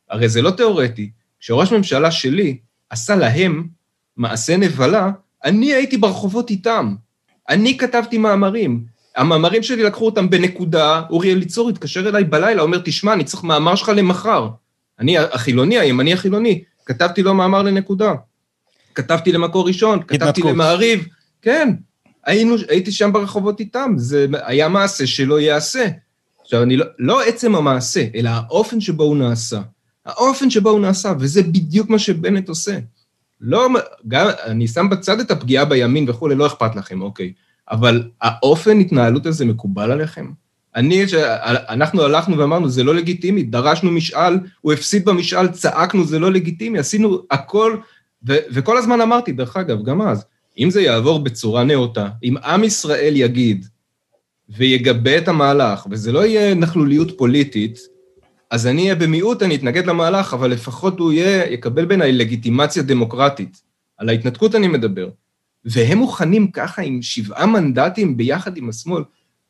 הרי 0.09 0.29
זה 0.29 0.41
לא 0.41 0.51
תיאורטי, 0.51 1.11
כשראש 1.39 1.71
ממשלה 1.71 2.11
שלי 2.11 2.57
עשה 2.89 3.15
להם 3.15 3.67
מעשה 4.17 4.57
נבלה, 4.57 5.09
אני 5.43 5.73
הייתי 5.73 5.97
ברחובות 5.97 6.49
איתם. 6.49 6.95
אני 7.49 7.77
כתבתי 7.77 8.17
מאמרים. 8.17 8.83
המאמרים 9.15 9.63
שלי 9.63 9.83
לקחו 9.83 10.05
אותם 10.05 10.29
בנקודה, 10.29 11.01
אורי 11.09 11.33
אליצור 11.33 11.69
התקשר 11.69 12.09
אליי 12.09 12.23
בלילה, 12.23 12.61
אומר, 12.61 12.81
תשמע, 12.85 13.13
אני 13.13 13.23
צריך 13.23 13.43
מאמר 13.43 13.75
שלך 13.75 13.91
למחר. 13.95 14.47
אני 14.99 15.17
החילוני, 15.17 15.79
הימני 15.79 16.13
החילוני, 16.13 16.63
כתבתי 16.85 17.23
לו 17.23 17.33
מאמר 17.33 17.61
לנקודה. 17.61 18.13
כתבתי 18.95 19.31
למקור 19.31 19.67
ראשון, 19.67 19.99
כתבתי 20.07 20.41
למעריב, 20.41 21.05
כן, 21.41 21.73
היינו, 22.25 22.55
הייתי 22.69 22.91
שם 22.91 23.13
ברחובות 23.13 23.59
איתם, 23.59 23.93
זה 23.97 24.25
היה 24.33 24.69
מעשה 24.69 25.07
שלא 25.07 25.39
ייעשה. 25.39 25.87
עכשיו, 26.41 26.63
אני 26.63 26.77
לא, 26.77 26.85
לא 26.99 27.21
עצם 27.21 27.55
המעשה, 27.55 28.05
אלא 28.15 28.29
האופן 28.29 28.81
שבו 28.81 29.03
הוא 29.03 29.17
נעשה. 29.17 29.61
האופן 30.05 30.49
שבו 30.49 30.69
הוא 30.69 30.79
נעשה, 30.79 31.13
וזה 31.19 31.43
בדיוק 31.43 31.89
מה 31.89 31.99
שבנט 31.99 32.49
עושה. 32.49 32.77
לא, 33.41 33.67
גם, 34.07 34.27
אני 34.45 34.67
שם 34.67 34.89
בצד 34.89 35.19
את 35.19 35.31
הפגיעה 35.31 35.65
בימין 35.65 36.09
וכולי, 36.09 36.35
לא 36.35 36.47
אכפת 36.47 36.75
לכם, 36.75 37.01
אוקיי. 37.01 37.33
אבל 37.71 38.09
האופן 38.21 38.79
התנהלות 38.79 39.25
הזה 39.25 39.45
מקובל 39.45 39.91
עליכם? 39.91 40.31
אני, 40.75 41.05
אנחנו 41.69 42.03
הלכנו 42.03 42.37
ואמרנו, 42.37 42.69
זה 42.69 42.83
לא 42.83 42.95
לגיטימי, 42.95 43.43
דרשנו 43.43 43.91
משאל, 43.91 44.39
הוא 44.61 44.73
הפסיד 44.73 45.05
במשאל, 45.05 45.47
צעקנו, 45.47 46.05
זה 46.05 46.19
לא 46.19 46.31
לגיטימי, 46.31 46.79
עשינו 46.79 47.21
הכל, 47.31 47.77
ו, 48.27 48.37
וכל 48.51 48.77
הזמן 48.77 49.01
אמרתי, 49.01 49.31
דרך 49.31 49.57
אגב, 49.57 49.83
גם 49.83 50.01
אז, 50.01 50.25
אם 50.59 50.69
זה 50.69 50.81
יעבור 50.81 51.19
בצורה 51.19 51.63
נאותה, 51.63 52.07
אם 52.23 52.37
עם 52.37 52.63
ישראל 52.63 53.13
יגיד 53.15 53.65
ויגבה 54.49 55.17
את 55.17 55.27
המהלך, 55.27 55.87
וזה 55.91 56.11
לא 56.11 56.25
יהיה 56.25 56.53
נכלוליות 56.53 57.17
פוליטית, 57.17 57.79
אז 58.51 58.67
אני 58.67 58.81
אהיה 58.81 58.95
במיעוט, 58.95 59.43
אני 59.43 59.55
אתנגד 59.55 59.85
למהלך, 59.85 60.33
אבל 60.33 60.51
לפחות 60.51 60.99
הוא 60.99 61.11
יהיה, 61.11 61.51
יקבל 61.51 61.85
בעיניי 61.85 62.11
לגיטימציה 62.11 62.83
דמוקרטית. 62.83 63.61
על 63.97 64.09
ההתנתקות 64.09 64.55
אני 64.55 64.67
מדבר. 64.67 65.09
והם 65.65 65.97
מוכנים 65.97 66.51
ככה 66.51 66.81
עם 66.81 67.01
שבעה 67.01 67.45
מנדטים 67.45 68.17
ביחד 68.17 68.57
עם 68.57 68.69
השמאל. 68.69 69.03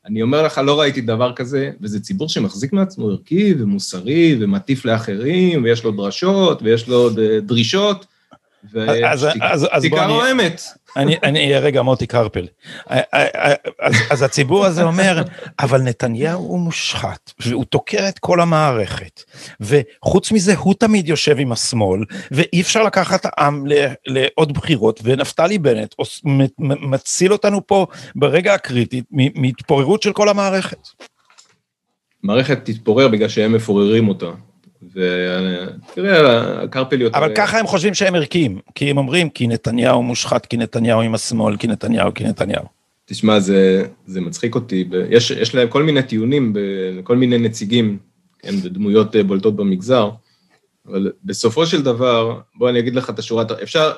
אני 0.06 0.22
אומר 0.22 0.42
לך, 0.42 0.58
לא 0.58 0.80
ראיתי 0.80 1.00
דבר 1.00 1.32
כזה, 1.32 1.70
וזה 1.80 2.00
ציבור 2.00 2.28
שמחזיק 2.28 2.72
מעצמו 2.72 3.08
ערכי 3.08 3.54
ומוסרי 3.58 4.36
ומטיף 4.40 4.84
לאחרים, 4.84 5.64
ויש 5.64 5.84
לו 5.84 5.90
דרשות 5.92 6.62
ויש 6.62 6.88
לו 6.88 7.10
דרישות, 7.42 8.06
ושתיקה 8.64 10.06
רועמת. 10.06 10.62
אני 10.96 11.44
אהיה 11.44 11.58
רגע 11.58 11.82
מוטי 11.82 12.06
קרפל. 12.06 12.46
אז 14.10 14.22
הציבור 14.22 14.66
הזה 14.66 14.82
אומר, 14.82 15.22
אבל 15.60 15.82
נתניהו 15.82 16.40
הוא 16.40 16.58
מושחת, 16.58 17.32
והוא 17.40 17.64
תוקע 17.64 18.08
את 18.08 18.18
כל 18.18 18.40
המערכת, 18.40 19.22
וחוץ 19.60 20.32
מזה 20.32 20.54
הוא 20.56 20.74
תמיד 20.74 21.08
יושב 21.08 21.36
עם 21.38 21.52
השמאל, 21.52 22.04
ואי 22.30 22.60
אפשר 22.60 22.82
לקחת 22.82 23.20
העם 23.24 23.64
לעוד 24.06 24.52
בחירות, 24.52 25.00
ונפתלי 25.04 25.58
בנט 25.58 25.94
מציל 26.64 27.32
אותנו 27.32 27.66
פה 27.66 27.86
ברגע 28.16 28.54
הקריטי 28.54 29.02
מהתפוררות 29.10 30.02
של 30.02 30.12
כל 30.12 30.28
המערכת. 30.28 30.88
מערכת 32.22 32.64
תתפורר 32.64 33.08
בגלל 33.08 33.28
שהם 33.28 33.52
מפוררים 33.52 34.08
אותה. 34.08 34.30
ותראה, 34.82 36.62
הקרפליות... 36.62 37.14
אבל 37.14 37.34
ככה 37.34 37.58
הם 37.58 37.66
חושבים 37.66 37.94
שהם 37.94 38.14
ערכיים, 38.14 38.58
כי 38.74 38.90
הם 38.90 38.98
אומרים, 38.98 39.30
כי 39.30 39.46
נתניהו 39.46 40.02
מושחת, 40.02 40.46
כי 40.46 40.56
נתניהו 40.56 41.00
עם 41.00 41.14
השמאל, 41.14 41.56
כי 41.56 41.66
נתניהו, 41.66 42.14
כי 42.14 42.24
נתניהו. 42.24 42.64
תשמע, 43.06 43.40
זה, 43.40 43.84
זה 44.06 44.20
מצחיק 44.20 44.54
אותי, 44.54 44.88
יש, 45.10 45.30
יש 45.30 45.54
להם 45.54 45.68
כל 45.68 45.82
מיני 45.82 46.02
טיעונים, 46.02 46.54
כל 47.04 47.16
מיני 47.16 47.38
נציגים, 47.38 47.98
כן, 48.38 48.54
ודמויות 48.62 49.16
אה, 49.16 49.22
בולטות 49.22 49.56
במגזר, 49.56 50.10
אבל 50.86 51.12
בסופו 51.24 51.66
של 51.66 51.82
דבר, 51.82 52.40
בוא 52.54 52.70
אני 52.70 52.78
אגיד 52.78 52.94
לך 52.94 53.10
את 53.10 53.18
השורה, 53.18 53.44
אפשר, 53.62 53.92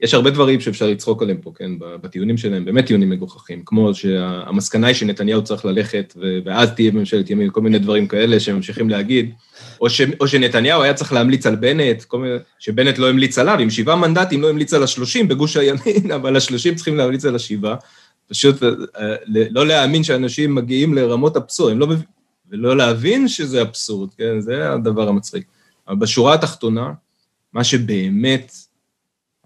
יש 0.00 0.14
הרבה 0.14 0.30
דברים 0.30 0.60
שאפשר 0.60 0.86
לצחוק 0.86 1.22
עליהם 1.22 1.38
פה, 1.38 1.52
כן, 1.56 1.70
בטיעונים 1.78 2.36
שלהם, 2.36 2.64
באמת 2.64 2.86
טיעונים 2.86 3.10
מגוחכים, 3.10 3.62
כמו 3.66 3.94
שהמסקנה 3.94 4.86
היא 4.86 4.94
שנתניהו 4.94 5.44
צריך 5.44 5.64
ללכת, 5.64 6.14
ואז 6.44 6.70
תהיה 6.70 6.90
ממשלת 6.90 7.30
ימין, 7.30 7.50
כל 7.50 7.60
מיני 7.60 7.78
דברים 7.78 8.06
כאלה 8.06 8.40
שממשיכים 8.40 8.90
להגיד, 8.90 9.32
או, 9.84 9.90
ש, 9.90 10.00
או 10.20 10.28
שנתניהו 10.28 10.82
היה 10.82 10.94
צריך 10.94 11.12
להמליץ 11.12 11.46
על 11.46 11.56
בנט, 11.56 12.04
מיני, 12.12 12.34
שבנט 12.58 12.98
לא 12.98 13.08
המליץ 13.08 13.38
עליו, 13.38 13.58
עם 13.58 13.70
שבעה 13.70 13.96
מנדטים 13.96 14.42
לא 14.42 14.50
המליץ 14.50 14.74
על 14.74 14.82
השלושים 14.82 15.28
בגוש 15.28 15.56
הימין, 15.56 16.10
אבל 16.16 16.36
השלושים 16.36 16.74
צריכים 16.74 16.96
להמליץ 16.96 17.24
על 17.24 17.34
השבעה. 17.34 17.76
פשוט 18.28 18.62
אה, 18.62 19.14
לא 19.50 19.66
להאמין 19.66 20.04
שאנשים 20.04 20.54
מגיעים 20.54 20.94
לרמות 20.94 21.36
אבסורד, 21.36 21.76
לא, 21.76 21.86
ולא 22.50 22.76
להבין 22.76 23.28
שזה 23.28 23.62
אבסורד, 23.62 24.08
כן, 24.18 24.40
זה 24.40 24.72
הדבר 24.72 25.08
המצחיק. 25.08 25.46
אבל 25.88 25.96
בשורה 25.96 26.34
התחתונה, 26.34 26.92
מה 27.52 27.64
שבאמת, 27.64 28.52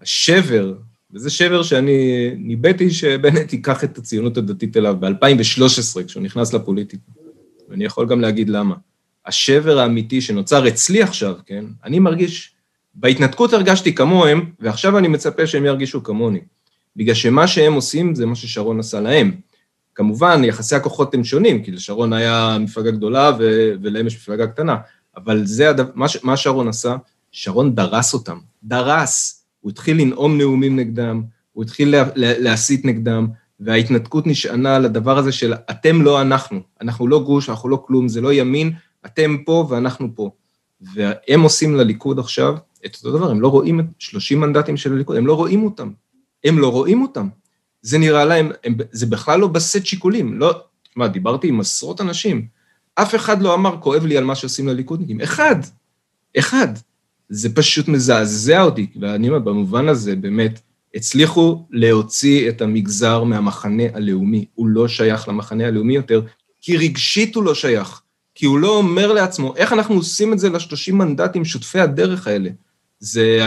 השבר, 0.01 0.73
וזה 1.13 1.29
שבר 1.29 1.63
שאני 1.63 2.29
ניבאתי 2.37 2.91
שבנט 2.91 3.53
ייקח 3.53 3.83
את 3.83 3.97
הציונות 3.97 4.37
הדתית 4.37 4.77
אליו 4.77 4.95
ב-2013, 4.99 6.03
כשהוא 6.07 6.23
נכנס 6.23 6.53
לפוליטיקה, 6.53 7.11
ואני 7.69 7.85
יכול 7.85 8.07
גם 8.07 8.21
להגיד 8.21 8.49
למה. 8.49 8.75
השבר 9.29 9.79
האמיתי 9.79 10.21
שנוצר 10.21 10.67
אצלי 10.67 11.01
עכשיו, 11.01 11.35
כן, 11.45 11.65
אני 11.83 11.99
מרגיש, 11.99 12.53
בהתנתקות 12.95 13.53
הרגשתי 13.53 13.95
כמוהם, 13.95 14.51
ועכשיו 14.59 14.97
אני 14.97 15.07
מצפה 15.07 15.47
שהם 15.47 15.65
ירגישו 15.65 16.03
כמוני. 16.03 16.39
בגלל 16.95 17.15
שמה 17.15 17.47
שהם 17.47 17.73
עושים 17.73 18.15
זה 18.15 18.25
מה 18.25 18.35
ששרון 18.35 18.79
עשה 18.79 18.99
להם. 18.99 19.31
כמובן, 19.95 20.43
יחסי 20.43 20.75
הכוחות 20.75 21.13
הם 21.13 21.23
שונים, 21.23 21.63
כי 21.63 21.71
לשרון 21.71 22.13
היה 22.13 22.57
מפלגה 22.59 22.91
גדולה 22.91 23.31
ו- 23.39 23.71
ולהם 23.81 24.07
יש 24.07 24.15
מפלגה 24.15 24.47
קטנה, 24.47 24.75
אבל 25.17 25.45
זה 25.45 25.69
הדבר, 25.69 25.91
מה, 25.95 26.05
מה 26.23 26.37
שרון 26.37 26.67
עשה, 26.67 26.95
שרון 27.31 27.75
דרס 27.75 28.13
אותם, 28.13 28.37
דרס. 28.63 29.43
הוא 29.59 29.71
התחיל 29.71 30.01
לנאום 30.01 30.37
נאומים 30.37 30.75
נגדם, 30.75 31.23
הוא 31.53 31.63
התחיל 31.63 31.89
לה, 31.89 32.03
לה, 32.15 32.39
להסית 32.39 32.85
נגדם, 32.85 33.27
וההתנתקות 33.59 34.27
נשענה 34.27 34.75
על 34.75 34.85
הדבר 34.85 35.17
הזה 35.17 35.31
של 35.31 35.53
אתם 35.69 36.01
לא 36.01 36.21
אנחנו, 36.21 36.59
אנחנו 36.81 37.07
לא 37.07 37.23
גוש, 37.23 37.49
אנחנו 37.49 37.69
לא 37.69 37.83
כלום, 37.87 38.07
זה 38.07 38.21
לא 38.21 38.33
ימין, 38.33 38.71
אתם 39.13 39.37
פה 39.45 39.67
ואנחנו 39.69 40.15
פה. 40.15 40.31
והם 40.81 41.41
עושים 41.41 41.75
לליכוד 41.75 42.19
עכשיו 42.19 42.55
את 42.85 42.95
אותו 42.95 43.17
דבר, 43.17 43.31
הם 43.31 43.41
לא 43.41 43.47
רואים 43.47 43.79
את 43.79 43.85
30 43.99 44.41
מנדטים 44.41 44.77
של 44.77 44.93
הליכוד, 44.93 45.17
הם 45.17 45.27
לא 45.27 45.33
רואים 45.33 45.63
אותם. 45.63 45.91
הם 46.43 46.59
לא 46.59 46.71
רואים 46.71 47.01
אותם. 47.01 47.27
זה 47.81 47.97
נראה 47.97 48.25
להם, 48.25 48.51
הם, 48.63 48.75
זה 48.91 49.05
בכלל 49.05 49.39
לא 49.39 49.47
בסט 49.47 49.85
שיקולים. 49.85 50.39
לא, 50.39 50.61
מה, 50.95 51.07
דיברתי 51.07 51.47
עם 51.47 51.59
עשרות 51.59 52.01
אנשים, 52.01 52.47
אף 52.95 53.15
אחד 53.15 53.41
לא 53.41 53.53
אמר, 53.53 53.77
כואב 53.79 54.05
לי 54.05 54.17
על 54.17 54.23
מה 54.23 54.35
שעושים 54.35 54.67
לליכודניקים. 54.67 55.21
אחד, 55.21 55.55
אחד. 56.37 56.67
זה 57.29 57.55
פשוט 57.55 57.87
מזעזע 57.87 58.61
אותי, 58.61 58.87
ואני 59.01 59.27
אומר, 59.27 59.39
במובן 59.39 59.87
הזה, 59.87 60.15
באמת, 60.15 60.59
הצליחו 60.95 61.65
להוציא 61.71 62.49
את 62.49 62.61
המגזר 62.61 63.23
מהמחנה 63.23 63.83
הלאומי. 63.93 64.45
הוא 64.55 64.67
לא 64.67 64.87
שייך 64.87 65.27
למחנה 65.27 65.67
הלאומי 65.67 65.95
יותר, 65.95 66.21
כי 66.61 66.77
רגשית 66.77 67.35
הוא 67.35 67.43
לא 67.43 67.55
שייך. 67.55 68.01
כי 68.39 68.45
הוא 68.45 68.59
לא 68.59 68.77
אומר 68.77 69.13
לעצמו, 69.13 69.55
איך 69.55 69.73
אנחנו 69.73 69.95
עושים 69.95 70.33
את 70.33 70.39
זה 70.39 70.49
לשלושים 70.49 70.97
מנדטים 70.97 71.45
שותפי 71.45 71.79
הדרך 71.79 72.27
האלה? 72.27 72.49
זה, 72.99 73.39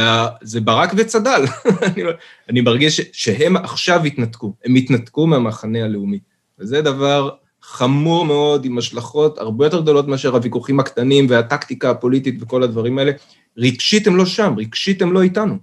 זה 0.43 0.61
ברק 0.61 0.93
וצד"ל. 0.97 1.45
אני, 1.87 2.03
אני 2.49 2.61
מרגיש 2.61 3.01
שהם 3.13 3.57
עכשיו 3.57 4.05
התנתקו, 4.05 4.55
הם 4.65 4.75
התנתקו 4.75 5.27
מהמחנה 5.27 5.85
הלאומי. 5.85 6.19
וזה 6.59 6.83
דבר 6.83 7.31
חמור 7.63 8.25
מאוד, 8.25 8.65
עם 8.65 8.79
השלכות 8.79 9.39
הרבה 9.39 9.67
יותר 9.67 9.81
גדולות 9.81 10.09
מאשר 10.09 10.35
הוויכוחים 10.35 10.81
הקטנים 10.81 11.27
והטקטיקה 11.29 11.91
הפוליטית 11.91 12.43
וכל 12.43 12.63
הדברים 12.63 12.99
האלה. 12.99 13.13
רגשית 13.59 14.07
הם 14.07 14.17
לא 14.17 14.27
שם, 14.27 14.55
רגשית 14.59 15.03
הם 15.03 15.13
לא 15.13 15.23
איתנו. 15.23 15.55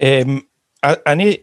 אמ, 0.00 0.38
אני 0.84 1.36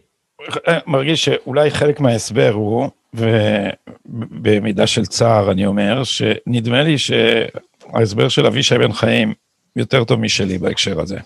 מרגיש 0.86 1.24
שאולי 1.24 1.70
חלק 1.70 2.00
מההסבר 2.00 2.52
הוא, 2.52 2.90
ובמידה 3.14 4.86
של 4.86 5.06
צער 5.06 5.50
אני 5.50 5.66
אומר, 5.66 6.04
שנדמה 6.04 6.82
לי 6.82 6.96
שההסבר 6.98 8.28
של 8.28 8.46
אבישי 8.46 8.78
בן 8.78 8.92
חיים 8.92 9.34
יותר 9.76 10.04
טוב 10.04 10.20
משלי 10.20 10.58
בהקשר 10.58 11.00
הזה, 11.00 11.18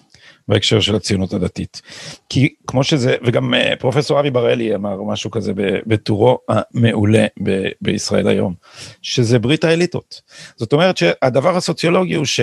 בהקשר 0.49 0.81
של 0.81 0.95
הציונות 0.95 1.33
הדתית. 1.33 1.83
כי 2.29 2.55
כמו 2.67 2.85
שזה, 2.85 3.17
וגם 3.25 3.55
אה, 3.55 3.77
פרופסור 3.79 4.21
אבי 4.21 4.31
בראלי 4.31 4.75
אמר 4.75 5.03
משהו 5.03 5.31
כזה 5.31 5.53
בטורו 5.87 6.39
המעולה 6.49 7.27
ב- 7.43 7.69
בישראל 7.81 8.29
היום, 8.29 8.55
שזה 9.03 9.39
ברית 9.39 9.65
האליטות. 9.65 10.23
זאת 10.57 10.73
אומרת 10.73 10.97
שהדבר 10.97 11.57
הסוציולוגי 11.57 12.15
הוא 12.15 12.25
ש... 12.25 12.41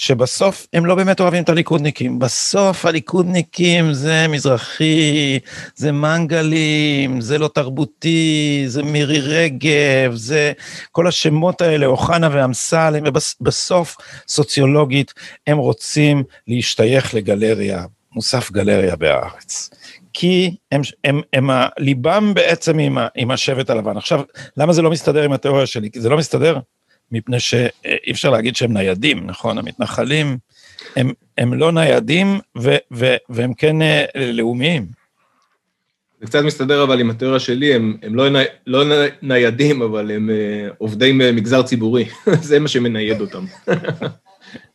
שבסוף 0.00 0.66
הם 0.72 0.86
לא 0.86 0.94
באמת 0.94 1.20
אוהבים 1.20 1.42
את 1.42 1.48
הליכודניקים. 1.48 2.18
בסוף 2.18 2.86
הליכודניקים 2.86 3.92
זה 3.92 4.28
מזרחי, 4.28 5.38
זה 5.74 5.92
מנגלים, 5.92 7.20
זה 7.20 7.38
לא 7.38 7.48
תרבותי, 7.48 8.64
זה 8.66 8.82
מירי 8.82 9.20
רגב, 9.20 10.14
זה 10.14 10.52
כל 10.92 11.06
השמות 11.06 11.60
האלה, 11.60 11.86
אוחנה 11.86 12.28
ואמסלם, 12.32 13.04
ובסוף 13.40 13.96
סוציולוגית 14.28 15.14
הם 15.46 15.58
רוצים 15.58 16.22
להשתייך 16.48 17.14
לגלריה, 17.14 17.84
מוסף 18.12 18.50
גלריה 18.52 18.96
בהארץ. 18.96 19.70
כי 20.12 20.56
הם, 20.72 20.80
הם, 21.04 21.20
הם, 21.34 21.50
הם 21.50 21.68
ליבם 21.78 22.34
בעצם 22.34 22.78
עם, 22.78 22.98
עם 23.16 23.30
השבט 23.30 23.70
הלבן. 23.70 23.96
עכשיו, 23.96 24.20
למה 24.56 24.72
זה 24.72 24.82
לא 24.82 24.90
מסתדר 24.90 25.22
עם 25.22 25.32
התיאוריה 25.32 25.66
שלי? 25.66 25.90
כי 25.90 26.00
זה 26.00 26.08
לא 26.08 26.16
מסתדר 26.16 26.58
מפני 27.12 27.40
שאי 27.40 28.10
אפשר 28.12 28.30
להגיד 28.30 28.56
שהם 28.56 28.72
ניידים, 28.72 29.26
נכון? 29.26 29.58
המתנחלים 29.58 30.38
הם, 30.96 31.12
הם 31.38 31.54
לא 31.54 31.72
ניידים 31.72 32.40
ו, 32.58 32.76
ו, 32.92 33.14
והם 33.28 33.54
כן 33.54 33.82
אה, 33.82 34.04
לאומיים. 34.14 34.86
זה 36.20 36.26
קצת 36.26 36.44
מסתדר 36.44 36.82
אבל 36.82 37.00
עם 37.00 37.10
התיאוריה 37.10 37.40
שלי, 37.40 37.74
הם, 37.74 37.96
הם 38.02 38.14
לא, 38.14 38.26
לא 38.66 38.84
ניידים, 39.22 39.82
אבל 39.82 40.10
הם 40.10 40.30
uh, 40.30 40.74
עובדי 40.78 41.12
מגזר 41.12 41.62
ציבורי, 41.62 42.04
זה 42.48 42.58
מה 42.58 42.68
שמנייד 42.68 43.20
אותם. 43.20 43.44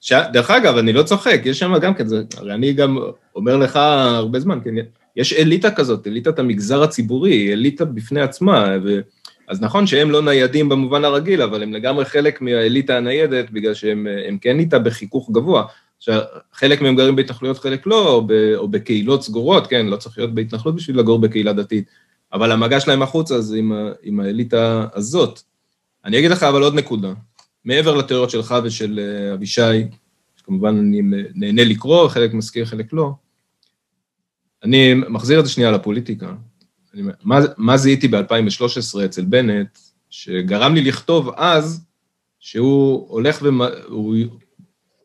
ש... 0.02 0.14
דרך 0.34 0.52
אגב, 0.52 0.78
אני 0.78 0.94
לא 0.94 1.04
צוחק, 1.04 1.42
יש 1.46 1.60
שם 1.60 1.78
גם 1.82 1.94
כן, 1.94 2.08
זה, 2.08 2.24
הרי 2.38 2.54
אני 2.54 2.74
גם 2.74 2.98
אומר 3.36 3.58
לך 3.58 3.76
הרבה 3.76 4.40
זמן, 4.40 4.60
כן, 4.64 4.72
יש 5.16 5.34
אליטה 5.34 5.72
כזאת, 5.72 6.08
אליטת 6.08 6.40
המגזר 6.40 6.84
הציבורי, 6.84 7.54
אליטה 7.54 7.86
בפני 7.86 8.22
עצמה, 8.22 8.76
ו... 8.84 9.00
אז 9.48 9.62
נכון 9.62 9.88
שהם 9.88 10.12
לא 10.12 10.22
ניידים 10.22 10.70
במובן 10.70 11.06
הרגיל, 11.06 11.42
אבל 11.42 11.64
הם 11.64 11.74
לגמרי 11.74 12.06
חלק 12.06 12.42
מהאליטה 12.42 12.98
הניידת, 12.98 13.50
בגלל 13.50 13.74
שהם 13.74 14.38
כן 14.42 14.60
איתה 14.60 14.80
בחיכוך 14.80 15.32
גבוה. 15.32 15.66
עכשיו, 15.98 16.22
חלק 16.54 16.82
מהם 16.82 16.96
גרים 16.96 17.16
בהתנחלויות, 17.16 17.58
חלק 17.58 17.88
לא, 17.88 18.10
או, 18.10 18.28
ב, 18.28 18.32
או 18.56 18.68
בקהילות 18.68 19.24
סגורות, 19.24 19.68
כן, 19.68 19.86
לא 19.86 19.98
צריך 19.98 20.18
להיות 20.18 20.36
בהתנחלות 20.36 20.76
בשביל 20.76 21.00
לגור 21.00 21.20
בקהילה 21.20 21.54
דתית, 21.54 21.86
אבל 22.34 22.52
המגע 22.52 22.80
שלהם 22.80 23.02
החוצה 23.02 23.42
זה 23.42 23.58
עם, 23.58 23.72
עם 24.04 24.20
האליטה 24.20 24.88
הזאת. 24.94 25.40
אני 26.06 26.20
אגיד 26.20 26.32
לך 26.32 26.44
אבל 26.44 26.64
עוד 26.64 26.76
נקודה, 26.76 27.14
מעבר 27.66 27.96
לתיאוריות 27.96 28.30
שלך 28.30 28.56
ושל 28.64 29.00
אה, 29.00 29.34
אבישי, 29.34 29.84
שכמובן 30.36 30.78
אני 30.78 31.02
נהנה 31.36 31.64
לקרוא, 31.64 32.08
חלק 32.08 32.34
מזכיר, 32.34 32.66
חלק 32.66 32.94
לא, 32.94 33.12
אני 34.64 34.94
מחזיר 34.94 35.40
את 35.40 35.46
זה 35.46 35.52
שנייה 35.52 35.72
לפוליטיקה. 35.72 36.34
אני, 36.94 37.02
מה, 37.24 37.40
מה 37.58 37.78
זיהיתי 37.78 38.08
ב-2013 38.08 39.06
אצל 39.06 39.26
בנט, 39.26 39.78
שגרם 40.10 40.76
לי 40.76 40.82
לכתוב 40.82 41.30
אז, 41.36 41.86
שהוא 42.40 43.10
הולך 43.10 43.42
והוא 43.42 44.16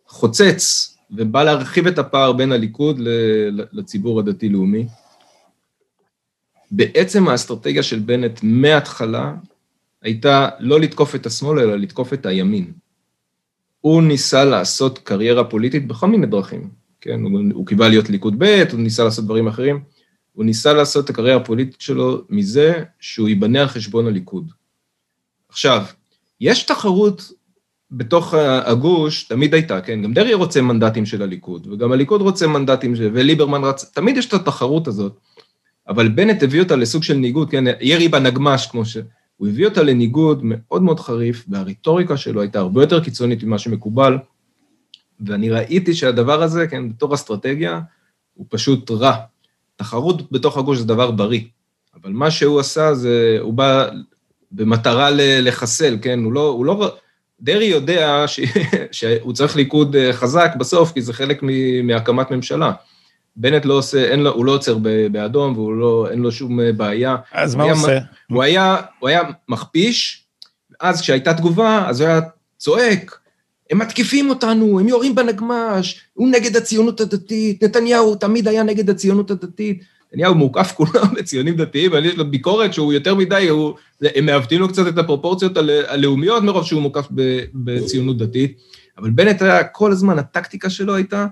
חוצץ 0.07 0.95
ובא 1.11 1.45
להרחיב 1.45 1.87
את 1.87 1.99
הפער 1.99 2.33
בין 2.33 2.53
הליכוד 2.53 3.01
לציבור 3.73 4.21
הדתי-לאומי. 4.21 4.87
בעצם 6.71 7.29
האסטרטגיה 7.29 7.83
של 7.83 7.99
בנט 7.99 8.41
מההתחלה 8.43 9.35
הייתה 10.03 10.49
לא 10.59 10.81
לתקוף 10.81 11.15
את 11.15 11.27
השמאל, 11.27 11.59
אלא 11.59 11.77
לתקוף 11.77 12.13
את 12.13 12.27
הימין. 12.27 12.73
הוא 13.81 14.03
ניסה 14.03 14.45
לעשות 14.45 14.99
קריירה 14.99 15.45
פוליטית 15.45 15.87
בכל 15.87 16.07
מיני 16.07 16.27
דרכים, 16.27 16.71
כן? 17.01 17.21
הוא, 17.23 17.41
הוא 17.55 17.67
קיבל 17.67 17.89
להיות 17.89 18.11
ליכוד 18.11 18.35
ב', 18.39 18.63
הוא 18.73 18.81
ניסה 18.81 19.05
לעשות 19.05 19.25
דברים 19.25 19.49
אחרים. 19.49 19.81
הוא 20.39 20.45
ניסה 20.45 20.73
לעשות 20.73 21.05
את 21.05 21.11
הקריירה 21.11 21.41
הפוליטית 21.41 21.81
שלו 21.81 22.23
מזה 22.31 22.85
שהוא 23.01 23.29
ייבנה 23.29 23.61
על 23.61 23.69
חשבון 23.69 24.07
הליכוד. 24.07 24.53
עכשיו, 25.49 25.85
יש 26.41 26.63
תחרות 26.63 27.33
בתוך 27.91 28.35
הגוש, 28.65 29.25
תמיד 29.25 29.55
הייתה, 29.55 29.81
כן? 29.81 30.03
גם 30.03 30.13
דרעי 30.13 30.35
רוצה 30.35 30.63
מנדטים 30.63 31.07
של 31.07 31.23
הליכוד, 31.23 31.67
וגם 31.67 31.93
הליכוד 31.93 32.21
רוצה 32.21 32.47
מנדטים, 32.47 32.97
של... 32.97 33.11
וליברמן 33.13 33.65
רצה, 33.65 33.87
תמיד 33.87 34.17
יש 34.17 34.27
את 34.27 34.33
התחרות 34.33 34.89
הזאת. 34.89 35.19
אבל 35.89 36.09
בנט 36.09 36.43
הביא 36.43 36.63
אותה 36.63 36.77
לסוג 36.77 37.03
של 37.03 37.15
ניגוד, 37.15 37.51
כן? 37.51 37.65
ירי 37.81 38.09
בנגמש, 38.09 38.67
כמו 38.67 38.85
ש... 38.85 38.97
הוא 39.37 39.49
הביא 39.49 39.67
אותה 39.67 39.83
לניגוד 39.83 40.41
מאוד 40.43 40.83
מאוד 40.83 41.01
חריף, 41.01 41.45
והרטוריקה 41.49 42.17
שלו 42.17 42.41
הייתה 42.41 42.59
הרבה 42.59 42.83
יותר 42.83 43.05
קיצונית 43.05 43.45
ממה 43.45 43.59
שמקובל, 43.59 44.19
ואני 45.21 45.51
ראיתי 45.51 45.95
שהדבר 45.95 46.43
הזה, 46.43 46.67
כן, 46.67 46.89
בתור 46.89 47.15
אסטרטגיה, 47.15 47.81
הוא 48.35 48.47
פשוט 48.49 48.91
רע. 48.91 49.17
תחרות 49.79 50.33
בתוך 50.33 50.59
הגוש 50.59 50.79
זה 50.79 50.85
דבר 50.85 51.11
בריא, 51.11 51.41
אבל 52.03 52.11
מה 52.11 52.31
שהוא 52.31 52.61
עשה 52.61 52.95
זה, 52.95 53.39
הוא 53.41 53.55
בא 53.55 53.89
במטרה 54.53 55.09
לחסל, 55.15 55.99
כן? 56.03 56.19
הוא 56.25 56.33
לא, 56.33 56.49
הוא 56.49 56.67
לא, 56.67 56.97
דרעי 57.41 57.67
יודע 57.67 58.25
ש... 58.27 58.41
שהוא 58.93 59.33
צריך 59.33 59.57
ליכוד 59.57 59.97
אה, 59.97 60.13
חזק 60.13 60.53
בסוף, 60.59 60.93
כי 60.93 61.03
זה 61.03 61.13
חלק 61.13 61.43
מהקמת 61.85 62.31
ממשלה. 62.31 62.73
בנט 63.37 63.65
לא 63.65 63.75
עושה, 63.75 64.05
אין 64.05 64.21
לו, 64.21 64.31
הוא 64.31 64.45
לא 64.45 64.53
עוצר 64.53 64.79
באדום 65.13 65.53
והוא 65.53 65.75
לא, 65.75 66.09
אין 66.11 66.19
לו 66.19 66.33
שום 66.33 66.61
אה, 66.61 66.73
בעיה. 66.73 67.17
אז 67.33 67.55
מה 67.55 67.65
הוא 67.65 67.73
עושה? 67.73 67.99
הוא 68.31 68.43
היה, 68.43 68.77
הוא 68.99 69.09
היה 69.09 69.23
מכפיש, 69.49 70.25
אז 70.81 71.01
כשהייתה 71.01 71.35
תגובה, 71.35 71.85
אז 71.89 72.01
הוא 72.01 72.09
היה 72.09 72.21
צועק, 72.57 73.19
הם 73.71 73.79
מתקיפים 73.79 74.31
אותנו, 74.31 74.81
הם 74.81 74.89
יורים 74.89 75.15
בנגמ"ש, 75.15 76.01
הוא 76.15 76.29
נגד 76.29 76.57
הציונות 76.57 77.01
הדתית, 77.01 77.63
נתניהו 77.63 78.15
תמיד 78.15 78.49
היה 78.49 78.63
נגד 78.63 78.91
הציונות 78.91 79.31
הדתית. 79.31 79.83
נתניהו 80.09 80.35
מוקף 80.35 80.73
כולם 80.77 81.15
בציונים 81.15 81.57
דתיים, 81.57 81.91
אבל 81.91 82.05
יש 82.05 82.17
לו 82.17 82.31
ביקורת 82.31 82.75
שהוא 82.75 82.93
יותר 82.93 83.15
מדי, 83.15 83.49
הוא, 83.49 83.75
הם 84.03 84.27
מעוותים 84.27 84.61
לו 84.61 84.69
קצת 84.69 84.87
את 84.89 84.99
הפרופורציות 84.99 85.57
הלאומיות 85.89 86.43
מרוב 86.43 86.65
שהוא 86.65 86.83
מוקף 86.83 87.09
בציונות 87.55 88.19
דתית. 88.19 88.59
אבל 88.99 89.11
בנט 89.11 89.43
היה 89.43 89.65
כל 89.65 89.93
הזמן, 89.93 90.19
הטקטיקה 90.19 90.71
שלו 90.71 90.95
הייתה 90.95 91.27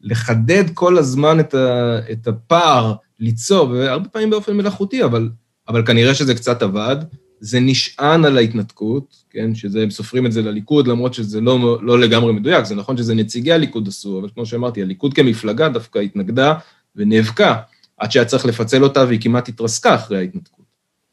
לחדד 0.00 0.64
כל 0.74 0.98
הזמן 0.98 1.40
את, 1.40 1.54
ה, 1.54 1.98
את 2.12 2.28
הפער, 2.28 2.94
ליצור, 3.20 3.70
והרבה 3.70 4.08
פעמים 4.08 4.30
באופן 4.30 4.56
מלאכותי, 4.56 5.04
אבל, 5.04 5.28
אבל 5.68 5.86
כנראה 5.86 6.14
שזה 6.14 6.34
קצת 6.34 6.62
עבד. 6.62 6.96
זה 7.44 7.60
נשען 7.60 8.24
על 8.24 8.38
ההתנתקות, 8.38 9.24
כן, 9.30 9.54
שזה, 9.54 9.82
הם 9.82 9.90
סופרים 9.90 10.26
את 10.26 10.32
זה 10.32 10.42
לליכוד, 10.42 10.88
למרות 10.88 11.14
שזה 11.14 11.40
לא, 11.40 11.78
לא 11.82 12.00
לגמרי 12.00 12.32
מדויק, 12.32 12.64
זה 12.64 12.74
נכון 12.74 12.96
שזה 12.96 13.14
נציגי 13.14 13.52
הליכוד 13.52 13.88
עשו, 13.88 14.18
אבל 14.20 14.28
כמו 14.34 14.46
שאמרתי, 14.46 14.82
הליכוד 14.82 15.14
כמפלגה 15.14 15.68
דווקא 15.68 15.98
התנגדה 15.98 16.54
ונאבקה, 16.96 17.56
עד 17.96 18.12
שהיה 18.12 18.24
צריך 18.24 18.46
לפצל 18.46 18.84
אותה 18.84 19.04
והיא 19.04 19.20
כמעט 19.20 19.48
התרסקה 19.48 19.94
אחרי 19.94 20.18
ההתנתקות, 20.18 20.64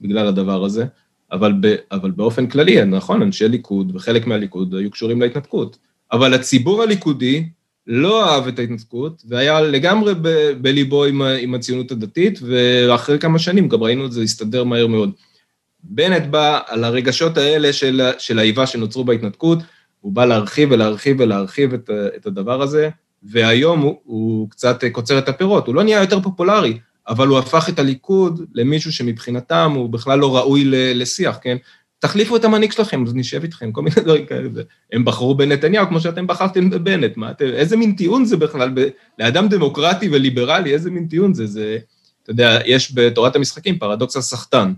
בגלל 0.01 0.27
הדבר 0.27 0.63
הזה. 0.63 0.85
אבל, 1.31 1.53
ב, 1.61 1.75
אבל 1.91 2.11
באופן 2.11 2.47
כללי, 2.47 2.85
נכון, 2.85 3.21
אנשי 3.21 3.47
ליכוד 3.47 3.95
וחלק 3.95 4.27
מהליכוד 4.27 4.75
היו 4.75 4.91
קשורים 4.91 5.21
להתנתקות. 5.21 5.77
אבל 6.11 6.33
הציבור 6.33 6.83
הליכודי 6.83 7.49
לא 7.87 8.29
אהב 8.29 8.47
את 8.47 8.59
ההתנתקות, 8.59 9.23
והיה 9.27 9.61
לגמרי 9.61 10.13
ב, 10.21 10.51
בליבו 10.61 11.05
עם, 11.05 11.21
עם 11.21 11.55
הציונות 11.55 11.91
הדתית, 11.91 12.39
ואחרי 12.41 13.19
כמה 13.19 13.39
שנים 13.39 13.69
גם 13.69 13.83
ראינו 13.83 14.05
את 14.05 14.11
זה 14.11 14.21
הסתדר 14.21 14.63
מהר 14.63 14.87
מאוד. 14.87 15.11
בנט 15.83 16.27
בא 16.27 16.59
על 16.67 16.83
הרגשות 16.83 17.37
האלה 17.37 17.73
של, 17.73 18.01
של 18.17 18.39
האיבה 18.39 18.67
שנוצרו 18.67 19.03
בהתנתקות, 19.03 19.59
הוא 20.01 20.11
בא 20.11 20.25
להרחיב 20.25 20.71
ולהרחיב 20.71 21.17
ולהרחיב 21.19 21.73
את, 21.73 21.89
את 22.15 22.25
הדבר 22.25 22.61
הזה, 22.61 22.89
והיום 23.23 23.81
הוא, 23.81 23.99
הוא 24.03 24.49
קצת 24.49 24.83
קוצר 24.91 25.17
את 25.17 25.29
הפירות, 25.29 25.67
הוא 25.67 25.75
לא 25.75 25.83
נהיה 25.83 26.01
יותר 26.01 26.19
פופולרי, 26.19 26.79
אבל 27.07 27.27
הוא 27.27 27.39
הפך 27.39 27.69
את 27.69 27.79
הליכוד 27.79 28.45
למישהו 28.53 28.91
שמבחינתם 28.91 29.71
הוא 29.75 29.89
בכלל 29.89 30.19
לא 30.19 30.37
ראוי 30.37 30.63
לשיח, 30.95 31.39
כן? 31.41 31.57
תחליפו 31.99 32.35
את 32.35 32.45
המנהיג 32.45 32.71
שלכם, 32.71 33.03
אז 33.03 33.15
נשב 33.15 33.43
איתכם, 33.43 33.71
כל 33.71 33.81
מיני 33.81 33.95
דברים 33.95 34.25
כאלה. 34.25 34.49
הם 34.93 35.05
בחרו 35.05 35.35
בנתניהו 35.35 35.87
כמו 35.87 35.99
שאתם 35.99 36.27
בחרתם 36.27 36.69
בבנט, 36.69 37.17
מה 37.17 37.31
אתם, 37.31 37.45
איזה 37.45 37.77
מין 37.77 37.95
טיעון 37.95 38.25
זה 38.25 38.37
בכלל, 38.37 38.71
ב, 38.73 38.87
לאדם 39.19 39.47
דמוקרטי 39.47 40.09
וליברלי, 40.11 40.73
איזה 40.73 40.91
מין 40.91 41.07
טיעון 41.07 41.33
זה, 41.33 41.47
זה, 41.47 41.77
אתה 42.23 42.31
יודע, 42.31 42.59
יש 42.65 42.95
בתורת 42.95 43.35
המשחקים 43.35 43.79
פרדוקס 43.79 44.17
הסחטן. 44.17 44.73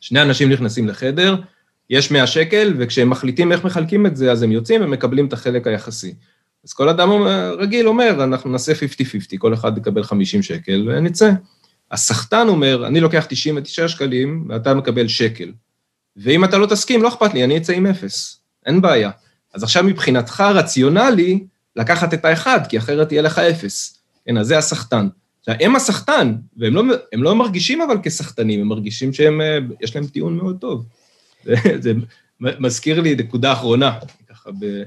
שני 0.00 0.22
אנשים 0.22 0.52
נכנסים 0.52 0.88
לחדר, 0.88 1.36
יש 1.90 2.10
100 2.10 2.26
שקל, 2.26 2.74
וכשהם 2.78 3.10
מחליטים 3.10 3.52
איך 3.52 3.64
מחלקים 3.64 4.06
את 4.06 4.16
זה, 4.16 4.32
אז 4.32 4.42
הם 4.42 4.52
יוצאים 4.52 4.84
ומקבלים 4.84 5.26
את 5.26 5.32
החלק 5.32 5.66
היחסי. 5.66 6.14
אז 6.64 6.72
כל 6.72 6.88
אדם 6.88 7.10
רגיל 7.58 7.88
אומר, 7.88 8.24
אנחנו 8.24 8.50
נעשה 8.50 8.72
50-50, 8.72 8.76
כל 9.38 9.54
אחד 9.54 9.78
יקבל 9.78 10.02
50 10.02 10.42
שקל 10.42 10.88
ונצא. 10.88 11.30
הסחטן 11.90 12.48
אומר, 12.48 12.86
אני 12.86 13.00
לוקח 13.00 13.26
99 13.28 13.88
שקלים 13.88 14.46
ואתה 14.48 14.74
מקבל 14.74 15.08
שקל. 15.08 15.52
ואם 16.16 16.44
אתה 16.44 16.58
לא 16.58 16.66
תסכים, 16.66 17.02
לא 17.02 17.08
אכפת 17.08 17.34
לי, 17.34 17.44
אני 17.44 17.56
אצא 17.56 17.72
עם 17.72 17.86
אפס, 17.86 18.40
אין 18.66 18.80
בעיה. 18.80 19.10
אז 19.54 19.62
עכשיו 19.62 19.84
מבחינתך 19.84 20.44
רציונלי 20.54 21.44
לקחת 21.76 22.14
את 22.14 22.24
האחד, 22.24 22.60
כי 22.68 22.78
אחרת 22.78 23.12
יהיה 23.12 23.22
לך 23.22 23.38
אפס. 23.38 24.02
כן, 24.26 24.38
אז 24.38 24.46
זה 24.46 24.58
הסחטן. 24.58 25.08
עכשיו, 25.48 25.66
הם 25.66 25.76
הסחטן, 25.76 26.34
והם 26.56 26.74
לא, 26.74 26.82
לא 27.12 27.34
מרגישים 27.34 27.82
אבל 27.82 27.96
כסחטנים, 28.02 28.60
הם 28.60 28.68
מרגישים 28.68 29.12
שהם, 29.12 29.40
אה, 29.40 29.58
יש 29.80 29.96
להם 29.96 30.06
טיעון 30.06 30.36
מאוד 30.36 30.56
טוב. 30.60 30.86
זה, 31.82 31.92
מזכיר 32.40 33.00
לי 33.00 33.14
נקודה 33.14 33.52
אחרונה, 33.52 33.98
ככה 34.30 34.50
ב... 34.60 34.82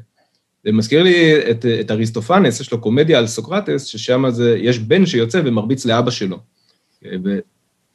זה 0.64 0.72
מזכיר 0.72 1.04
לי 1.04 1.36
את, 1.52 1.66
את 1.80 1.92
אריסטופנס, 1.92 2.60
יש 2.60 2.72
לו 2.72 2.82
קומדיה 2.82 3.20
על 3.20 3.28
סוקרטס, 3.28 3.86
ששם 3.86 4.24
יש 4.58 4.80
בן 4.80 5.06
שיוצא 5.06 5.42
ומרביץ 5.46 5.86
לאבא 5.86 6.12
שלו. 6.12 6.40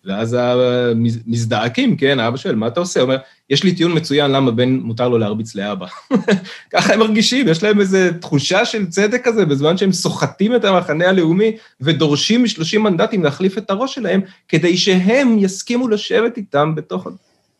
ואז 0.06 0.36
המזדעקים, 0.40 1.96
כן, 1.96 2.18
האבא 2.20 2.36
שואל, 2.36 2.54
מה 2.54 2.66
אתה 2.66 2.80
עושה? 2.80 3.00
הוא 3.00 3.04
אומר, 3.04 3.18
יש 3.50 3.64
לי 3.64 3.74
טיעון 3.74 3.96
מצוין 3.96 4.30
למה 4.30 4.50
בן 4.50 4.68
מותר 4.68 5.08
לו 5.08 5.18
להרביץ 5.18 5.54
לאבא. 5.54 5.86
ככה 6.72 6.94
הם 6.94 6.98
מרגישים, 6.98 7.48
יש 7.48 7.62
להם 7.62 7.80
איזו 7.80 7.98
תחושה 8.20 8.64
של 8.64 8.86
צדק 8.86 9.20
כזה, 9.24 9.46
בזמן 9.46 9.76
שהם 9.76 9.92
סוחטים 9.92 10.56
את 10.56 10.64
המחנה 10.64 11.08
הלאומי 11.08 11.56
ודורשים 11.80 12.42
מ-30 12.42 12.78
מנדטים 12.78 13.24
להחליף 13.24 13.58
את 13.58 13.70
הראש 13.70 13.94
שלהם, 13.94 14.20
כדי 14.48 14.76
שהם 14.76 15.38
יסכימו 15.38 15.88
לשבת 15.88 16.36
איתם 16.36 16.74
בתוך... 16.74 17.08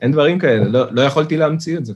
אין 0.01 0.13
דברים 0.13 0.39
כאלה, 0.39 0.65
לא, 0.65 0.85
לא 0.91 1.03
יכולתי 1.03 1.37
להמציא 1.37 1.77
את 1.77 1.85
זה. 1.85 1.93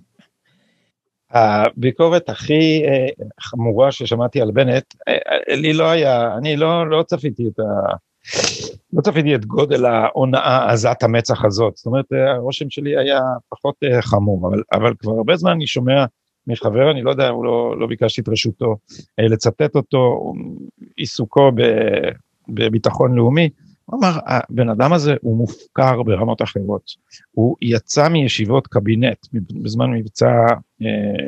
הביקורת 1.31 2.29
הכי 2.29 2.83
אה, 2.87 3.07
חמורה 3.41 3.93
ששמעתי 3.93 4.41
על 4.41 4.51
בנט, 4.51 4.95
אה, 5.09 5.15
אה, 5.51 5.57
לי 5.57 5.73
לא 5.73 5.91
היה, 5.91 6.37
אני 6.37 6.57
לא, 6.57 6.91
לא 6.91 7.03
צפיתי 7.03 7.49
את 7.49 7.61
ה... 7.61 7.65
לא 8.93 9.03
צפיתי 9.03 9.35
את 9.35 9.45
גודל 9.45 9.87
ההונאה 9.87 10.73
עזת 10.73 11.03
המצח 11.03 11.45
הזאת, 11.45 11.77
זאת 11.77 11.87
אומרת 11.87 12.05
הרושם 12.37 12.71
שלי 12.71 12.99
היה 12.99 13.21
פחות 13.49 13.75
חמור, 14.01 14.49
אבל, 14.49 14.63
אבל 14.73 14.95
כבר 14.99 15.13
הרבה 15.13 15.37
זמן 15.37 15.51
אני 15.51 15.67
שומע 15.67 16.05
מחבר, 16.47 16.91
אני 16.91 17.03
לא 17.03 17.11
יודע, 17.11 17.29
הוא 17.29 17.45
לא, 17.45 17.75
לא 17.79 17.87
ביקשתי 17.87 18.21
את 18.21 18.29
רשותו 18.29 18.77
לצטט 19.19 19.77
אותו, 19.77 20.33
עיסוקו 20.97 21.53
בביטחון 22.49 23.15
לאומי, 23.15 23.49
הוא 23.85 24.01
אמר, 24.01 24.19
הבן 24.27 24.69
אדם 24.69 24.93
הזה 24.93 25.15
הוא 25.21 25.37
מופקר 25.37 26.03
ברמות 26.03 26.43
אחרות. 26.43 26.83
הוא 27.31 27.57
יצא 27.63 28.09
מישיבות 28.09 28.67
קבינט 28.67 29.27
בזמן 29.33 29.91
מבצע 29.91 30.31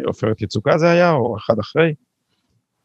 עופרת 0.04 0.42
יצוקה 0.42 0.78
זה 0.78 0.90
היה, 0.90 1.12
או 1.12 1.36
אחד 1.36 1.58
אחרי. 1.58 1.94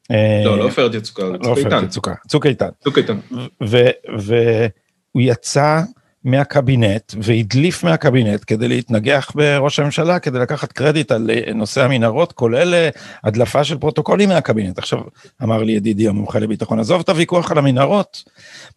לא, 0.09 0.57
לא 0.57 0.63
עופרת 0.63 0.93
יצוקה, 0.93 1.23
צוק 1.43 1.57
איתן. 1.57 1.87
צוק 2.27 2.45
איתן. 2.45 2.69
צוק 2.83 2.97
איתן. 2.97 3.17
והוא 3.61 5.21
יצא 5.21 5.81
מהקבינט 6.23 7.13
והדליף 7.21 7.83
מהקבינט 7.83 8.43
כדי 8.47 8.67
להתנגח 8.67 9.31
בראש 9.35 9.79
הממשלה, 9.79 10.19
כדי 10.19 10.39
לקחת 10.39 10.71
קרדיט 10.71 11.11
על 11.11 11.29
נושא 11.55 11.83
המנהרות, 11.83 12.33
כולל 12.33 12.89
הדלפה 13.23 13.63
של 13.63 13.77
פרוטוקולים 13.77 14.29
מהקבינט. 14.29 14.77
עכשיו, 14.77 14.99
אמר 15.43 15.63
לי 15.63 15.71
ידידי 15.71 16.07
המומחה 16.07 16.39
לביטחון, 16.39 16.79
עזוב 16.79 17.01
את 17.01 17.09
הוויכוח 17.09 17.51
על 17.51 17.57
המנהרות, 17.57 18.23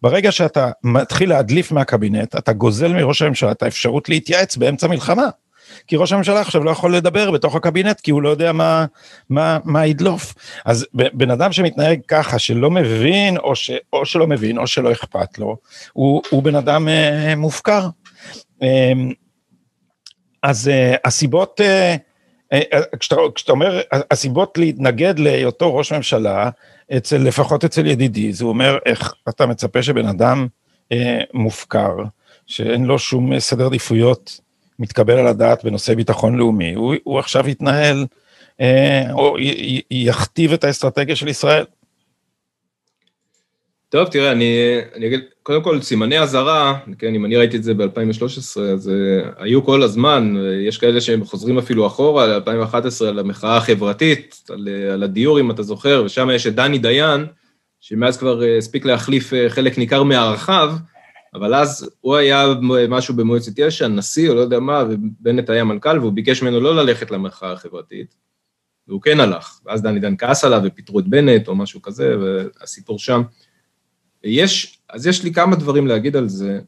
ברגע 0.01 0.31
שאתה 0.31 0.71
מתחיל 0.83 1.29
להדליף 1.29 1.71
מהקבינט, 1.71 2.35
אתה 2.35 2.53
גוזל 2.53 2.93
מראש 2.93 3.21
הממשלה 3.21 3.51
את 3.51 3.63
האפשרות 3.63 4.09
להתייעץ 4.09 4.57
באמצע 4.57 4.87
מלחמה. 4.87 5.27
כי 5.87 5.95
ראש 5.95 6.13
הממשלה 6.13 6.41
עכשיו 6.41 6.63
לא 6.63 6.71
יכול 6.71 6.95
לדבר 6.95 7.31
בתוך 7.31 7.55
הקבינט, 7.55 7.99
כי 7.99 8.11
הוא 8.11 8.21
לא 8.21 8.29
יודע 8.29 8.51
מה, 8.51 8.85
מה, 9.29 9.57
מה 9.65 9.85
ידלוף. 9.85 10.33
אז 10.65 10.87
בן 10.93 11.31
אדם 11.31 11.51
שמתנהג 11.51 11.99
ככה, 12.07 12.39
שלא 12.39 12.71
מבין, 12.71 13.37
או, 13.37 13.55
ש, 13.55 13.71
או 13.93 14.05
שלא 14.05 14.27
מבין, 14.27 14.57
או 14.57 14.67
שלא 14.67 14.91
אכפת 14.91 15.37
לו, 15.37 15.57
הוא, 15.93 16.21
הוא 16.29 16.43
בן 16.43 16.55
אדם 16.55 16.87
אה, 16.87 17.33
מופקר. 17.35 17.87
אה, 18.63 18.93
אז 20.43 20.67
אה, 20.67 20.95
הסיבות, 21.05 21.61
אה, 21.61 21.95
אה, 22.53 22.81
כשאתה, 22.99 23.15
כשאתה 23.35 23.51
אומר, 23.51 23.81
הסיבות 24.11 24.57
להתנגד 24.57 25.19
להיותו 25.19 25.75
ראש 25.75 25.93
ממשלה, 25.93 26.49
אצל, 26.97 27.17
לפחות 27.17 27.63
אצל 27.63 27.85
ידידי, 27.85 28.33
זה 28.33 28.45
אומר 28.45 28.77
איך 28.85 29.13
אתה 29.29 29.45
מצפה 29.45 29.83
שבן 29.83 30.05
אדם 30.07 30.47
אה, 30.91 31.19
מופקר, 31.33 31.95
שאין 32.47 32.85
לו 32.85 32.99
שום 32.99 33.39
סדר 33.39 33.65
עדיפויות 33.65 34.39
מתקבל 34.79 35.13
על 35.13 35.27
הדעת 35.27 35.63
בנושא 35.63 35.93
ביטחון 35.93 36.35
לאומי, 36.35 36.73
הוא, 36.73 36.95
הוא 37.03 37.19
עכשיו 37.19 37.49
יתנהל, 37.49 38.05
אה, 38.61 39.13
או 39.13 39.39
י, 39.39 39.81
יכתיב 39.91 40.53
את 40.53 40.63
האסטרטגיה 40.63 41.15
של 41.15 41.27
ישראל. 41.27 41.63
טוב, 43.89 44.07
תראה, 44.07 44.31
אני, 44.31 44.77
אני 44.95 45.07
אגיד, 45.07 45.19
קודם 45.43 45.63
כל, 45.63 45.81
סימני 45.81 46.19
אזהרה, 46.19 46.79
כן, 46.99 47.15
אם 47.15 47.25
אני 47.25 47.35
ראיתי 47.35 47.57
את 47.57 47.63
זה 47.63 47.73
ב-2013, 47.73 48.61
אז 48.73 48.87
uh, 48.87 49.27
היו 49.37 49.65
כל 49.65 49.83
הזמן, 49.83 50.35
יש 50.67 50.77
כאלה 50.77 51.01
שהם 51.01 51.25
חוזרים 51.25 51.57
אפילו 51.57 51.87
אחורה, 51.87 52.27
ל-2011, 52.27 53.05
על 53.07 53.19
המחאה 53.19 53.57
החברתית, 53.57 54.43
על, 54.49 54.67
על 54.93 55.03
הדיור, 55.03 55.39
אם 55.39 55.51
אתה 55.51 55.63
זוכר, 55.63 56.03
ושם 56.05 56.29
יש 56.33 56.47
את 56.47 56.55
דני 56.55 56.77
דיין, 56.77 57.25
שמאז 57.79 58.17
כבר 58.17 58.41
uh, 58.41 58.57
הספיק 58.57 58.85
להחליף 58.85 59.33
uh, 59.33 59.49
חלק 59.49 59.77
ניכר 59.77 60.03
מהרחב, 60.03 60.73
אבל 61.33 61.53
אז 61.53 61.89
הוא 62.01 62.15
היה 62.15 62.45
משהו 62.89 63.15
במועצת 63.15 63.51
יש"ע, 63.57 63.87
נשיא 63.87 64.29
או 64.29 64.35
לא 64.35 64.39
יודע 64.39 64.59
מה, 64.59 64.83
ובנט 64.89 65.49
היה 65.49 65.63
מנכ"ל, 65.63 65.99
והוא 65.99 66.13
ביקש 66.13 66.43
ממנו 66.43 66.59
לא 66.59 66.75
ללכת 66.75 67.11
למחאה 67.11 67.51
החברתית, 67.51 68.15
והוא 68.87 69.01
כן 69.01 69.19
הלך. 69.19 69.59
ואז 69.65 69.81
דני 69.81 69.99
דן 69.99 70.17
כעס 70.17 70.43
עליו 70.43 70.61
ופיטרו 70.65 70.99
את 70.99 71.07
בנט 71.07 71.47
או 71.47 71.55
משהו 71.55 71.81
כזה, 71.81 72.15
והסיפור 72.19 72.99
שם. 72.99 73.21
יש, 74.23 74.79
אז 74.89 75.07
יש 75.07 75.23
לי 75.23 75.33
כמה 75.33 75.55
דברים 75.55 75.87
להגיד 75.87 76.15
על 76.15 76.29
זה, 76.29 76.59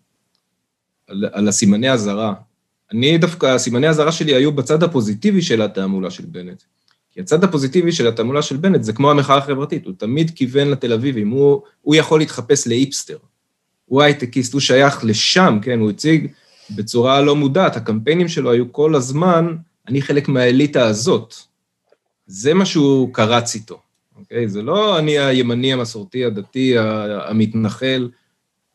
על, 1.08 1.26
על 1.32 1.48
הסימני 1.48 1.92
אזהרה. 1.92 2.34
אני 2.92 3.18
דווקא, 3.18 3.46
הסימני 3.46 3.90
אזהרה 3.90 4.12
שלי 4.12 4.36
היו 4.36 4.52
בצד 4.52 4.84
הפוזיטיבי 4.84 5.42
של 5.42 5.62
התעמולה 5.62 6.12
של 6.12 6.26
בנט. 6.26 6.64
כי 7.12 7.20
הצד 7.20 7.44
הפוזיטיבי 7.44 7.92
של 7.92 8.08
התעמולה 8.08 8.42
של 8.42 8.58
בנט 8.58 8.84
זה 8.84 8.94
כמו 8.94 9.12
המחאה 9.12 9.38
החברתית, 9.38 9.86
הוא 9.86 9.94
תמיד 9.98 10.32
כיוון 10.36 10.68
לתל 10.68 10.94
אביבים, 10.94 11.30
הוא, 11.30 11.62
הוא 11.82 11.96
יכול 11.96 12.20
להתחפש 12.20 12.68
לאיפסטר. 12.68 13.18
הוא 13.92 14.02
הייטקיסט, 14.02 14.54
הוא 14.54 14.62
שייך 14.62 15.06
לשם, 15.06 15.60
כן, 15.62 15.80
הוא 15.80 15.90
הציג 15.90 16.28
בצורה 16.70 17.22
לא 17.22 17.36
מודעת, 17.36 17.76
הקמפיינים 17.76 18.28
שלו 18.28 18.52
היו 18.52 18.74
כל 18.74 18.96
הזמן, 18.96 19.56
אני 19.88 20.02
חלק 20.02 20.28
מהאליטה 20.28 20.86
הזאת. 20.86 21.36
זה 22.26 22.54
מה 22.54 22.66
שהוא 22.66 23.14
קרץ 23.14 23.56
איתו, 23.56 23.80
אוקיי? 24.20 24.50
זה 24.50 24.62
לא 24.62 25.00
אני 25.00 25.20
הימני, 25.20 25.74
המסורתי, 25.74 26.26
הדתי, 26.26 26.76
המתנחל, 27.28 28.10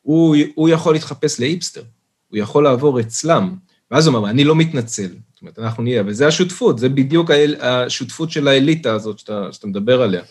הוא, 0.02 0.37
הוא 0.55 0.68
יכול 0.68 0.94
להתחפש 0.94 1.40
לאיפסטר, 1.40 1.83
הוא 2.29 2.38
יכול 2.38 2.64
לעבור 2.64 3.00
אצלם. 3.00 3.55
ואז 3.90 4.07
הוא 4.07 4.18
אמר, 4.18 4.31
אני 4.31 4.44
לא 4.44 4.57
מתנצל, 4.57 5.09
זאת 5.33 5.42
אומרת, 5.42 5.59
אנחנו 5.59 5.83
נהיה, 5.83 6.02
וזה 6.07 6.26
השותפות, 6.26 6.79
זה 6.79 6.88
בדיוק 6.88 7.31
השותפות 7.61 8.31
של 8.31 8.48
האליטה 8.48 8.92
הזאת 8.92 9.18
שאתה, 9.18 9.48
שאתה 9.52 9.66
מדבר 9.66 10.02
עליה. 10.02 10.22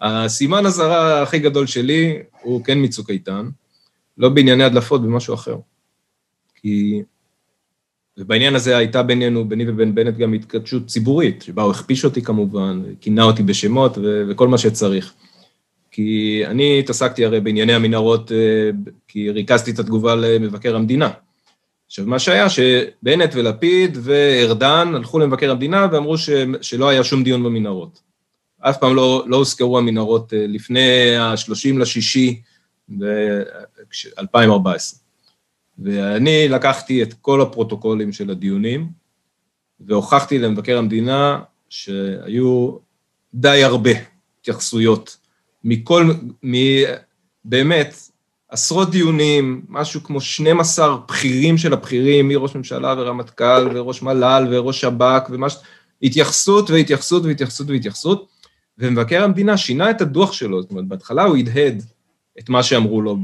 הסימן 0.00 0.66
הזרה 0.66 1.22
הכי 1.22 1.38
גדול 1.38 1.66
שלי 1.66 2.18
הוא 2.42 2.64
כן 2.64 2.78
מצוק 2.82 3.10
איתן, 3.10 3.48
לא 4.18 4.28
בענייני 4.28 4.64
הדלפות, 4.64 5.02
במשהו 5.02 5.34
אחר. 5.34 5.56
כי... 6.54 7.02
ובעניין 8.18 8.54
הזה 8.54 8.76
הייתה 8.76 9.02
בינינו, 9.02 9.44
ביני 9.48 9.64
ובין 9.68 9.94
בנט, 9.94 10.16
גם 10.16 10.32
התקדשות 10.32 10.86
ציבורית, 10.86 11.42
שבה 11.42 11.62
הוא 11.62 11.70
הכפיש 11.70 12.04
אותי 12.04 12.22
כמובן, 12.22 12.82
כינה 13.00 13.22
אותי 13.22 13.42
בשמות 13.42 13.98
ו- 13.98 14.24
וכל 14.28 14.48
מה 14.48 14.58
שצריך. 14.58 15.12
כי 15.90 16.42
אני 16.46 16.78
התעסקתי 16.78 17.24
הרי 17.24 17.40
בענייני 17.40 17.72
המנהרות, 17.72 18.32
אה, 18.32 18.70
כי 19.08 19.30
ריכזתי 19.30 19.70
את 19.70 19.78
התגובה 19.78 20.14
למבקר 20.14 20.76
המדינה. 20.76 21.10
עכשיו, 21.86 22.06
מה 22.06 22.18
שהיה, 22.18 22.46
שבנט 22.48 23.30
ולפיד 23.34 23.98
וארדן 24.02 24.92
הלכו 24.94 25.18
למבקר 25.18 25.50
המדינה 25.50 25.86
ואמרו 25.92 26.18
ש, 26.18 26.30
שלא 26.60 26.88
היה 26.88 27.04
שום 27.04 27.24
דיון 27.24 27.42
במנהרות. 27.42 28.00
אף 28.60 28.78
פעם 28.78 28.96
לא, 28.96 29.24
לא 29.26 29.36
הוזכרו 29.36 29.78
המנהרות 29.78 30.34
אה, 30.34 30.44
לפני 30.48 31.16
ה-30 31.16 31.78
לשישי 31.78 32.40
ב-2014. 32.88 34.96
ואני 35.78 36.48
לקחתי 36.48 37.02
את 37.02 37.14
כל 37.14 37.40
הפרוטוקולים 37.40 38.12
של 38.12 38.30
הדיונים, 38.30 38.88
והוכחתי 39.80 40.38
למבקר 40.38 40.78
המדינה 40.78 41.42
שהיו 41.68 42.76
די 43.34 43.64
הרבה 43.64 43.90
התייחסויות 44.40 45.16
מכל, 45.64 46.10
מ... 46.46 46.54
באמת, 47.44 47.96
עשרות 48.48 48.90
דיונים, 48.90 49.64
משהו 49.68 50.02
כמו 50.02 50.20
12 50.20 50.96
בכירים 50.96 51.58
של 51.58 51.72
הבכירים, 51.72 52.28
מראש 52.28 52.56
ממשלה 52.56 52.94
ורמטכ"ל 52.98 53.68
וראש 53.74 54.02
מל"ל 54.02 54.46
וראש 54.50 54.80
שב"כ 54.80 55.30
ומה 55.30 55.50
ש... 55.50 55.56
התייחסות 56.02 56.70
והתייחסות 56.70 57.24
והתייחסות 57.24 57.70
והתייחסות, 57.70 58.28
ומבקר 58.78 59.24
המדינה 59.24 59.56
שינה 59.56 59.90
את 59.90 60.00
הדוח 60.00 60.32
שלו, 60.32 60.62
זאת 60.62 60.70
אומרת, 60.70 60.84
בהתחלה 60.84 61.24
הוא 61.24 61.36
הדהד 61.36 61.82
את 62.38 62.48
מה 62.48 62.62
שאמרו 62.62 63.02
לו 63.02 63.16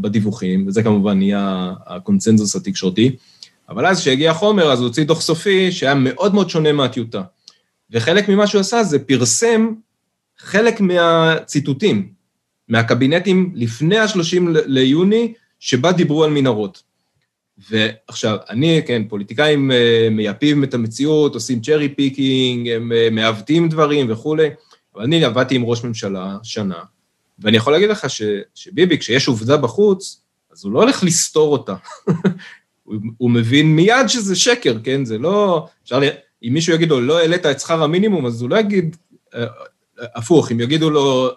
בדיווחים, 0.00 0.66
וזה 0.66 0.82
כמובן 0.82 1.18
נהיה 1.18 1.72
הקונצנזוס 1.86 2.56
התקשורתי, 2.56 3.16
אבל 3.68 3.86
אז 3.86 4.00
כשהגיע 4.00 4.30
החומר, 4.30 4.72
אז 4.72 4.78
הוא 4.78 4.86
הוציא 4.86 5.04
דוח 5.04 5.20
סופי 5.20 5.72
שהיה 5.72 5.94
מאוד 5.94 6.34
מאוד 6.34 6.50
שונה 6.50 6.72
מהטיוטה. 6.72 7.22
וחלק 7.90 8.28
ממה 8.28 8.46
שהוא 8.46 8.60
עשה 8.60 8.84
זה 8.84 8.98
פרסם 8.98 9.72
חלק 10.38 10.80
מהציטוטים 10.80 12.08
מהקבינטים 12.68 13.52
לפני 13.54 13.98
ה-30 13.98 14.42
ליוני, 14.66 15.32
שבה 15.60 15.92
דיברו 15.92 16.24
על 16.24 16.30
מנהרות. 16.30 16.82
ועכשיו, 17.70 18.36
אני, 18.50 18.80
כן, 18.86 19.02
פוליטיקאים 19.08 19.72
אה, 19.72 20.08
מייפים 20.10 20.64
את 20.64 20.74
המציאות, 20.74 21.34
עושים 21.34 21.60
cherry 21.60 21.88
picking, 21.88 22.68
הם 22.68 22.92
אה, 22.92 23.08
מעוותים 23.10 23.68
דברים 23.68 24.06
וכולי, 24.12 24.48
אבל 24.94 25.04
אני 25.04 25.24
עבדתי 25.24 25.54
עם 25.54 25.64
ראש 25.64 25.84
ממשלה 25.84 26.36
שנה, 26.42 26.78
ואני 27.40 27.56
יכול 27.56 27.72
להגיד 27.72 27.90
לך 27.90 28.10
ש, 28.10 28.22
שביבי, 28.54 28.98
כשיש 28.98 29.28
עובדה 29.28 29.56
בחוץ, 29.56 30.20
אז 30.52 30.64
הוא 30.64 30.72
לא 30.72 30.82
הולך 30.82 31.04
לסתור 31.04 31.52
אותה. 31.52 31.74
הוא, 32.84 32.96
הוא 33.18 33.30
מבין 33.30 33.76
מיד 33.76 34.08
שזה 34.08 34.36
שקר, 34.36 34.76
כן? 34.84 35.04
זה 35.04 35.18
לא... 35.18 35.66
אפשר 35.84 35.98
ל... 35.98 36.04
אם 36.42 36.54
מישהו 36.54 36.74
יגיד 36.74 36.88
לו, 36.88 37.00
לא 37.00 37.18
העלית 37.18 37.46
את 37.46 37.60
שכר 37.60 37.82
המינימום, 37.82 38.26
אז 38.26 38.42
הוא 38.42 38.50
לא 38.50 38.56
יגיד... 38.56 38.96
אה, 39.34 39.46
הפוך, 40.14 40.52
אם 40.52 40.60
יגידו 40.60 40.90
לו, 40.90 41.30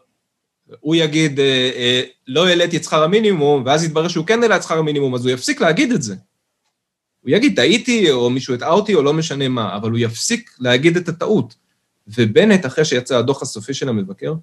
הוא 0.80 0.96
יגיד, 0.96 1.39
אה, 1.39 1.72
אה, 1.76 2.02
לא 2.28 2.48
העליתי 2.48 2.78
את 2.78 2.84
שכר 2.84 3.04
המינימום, 3.04 3.63
ואז 3.66 3.84
יתברר 3.84 4.08
שהוא 4.08 4.26
כן 4.26 4.44
העלה 4.44 4.56
את 4.56 4.63
שכר 4.63 4.78
המינימום, 4.78 5.16
אז 5.16 5.26
הוא 5.26 5.34
יפסיק 5.34 5.62
להגיד 5.62 5.92
את 5.92 6.02
זה. 6.02 6.16
הוא 7.22 7.32
יגיד, 7.32 7.56
טעיתי, 7.56 8.12
או 8.12 8.30
מישהו 8.30 8.54
הטעה 8.54 8.72
אותי, 8.72 8.96
או 8.96 9.02
לא 9.04 9.13
משנה 9.13 9.48
מה, 9.48 9.76
אבל 9.76 9.89
הוא 9.89 10.00
יפסיק 10.00 10.52
להגיד 10.60 10.98
את 10.98 11.10
הטעות. 11.10 11.56
ובנט, 12.08 12.66
אחרי 12.66 12.86
שיצא 12.86 13.18
הדוח 13.18 13.42
הסופי 13.42 13.74
של 13.74 13.89
המבקר, 13.89 14.34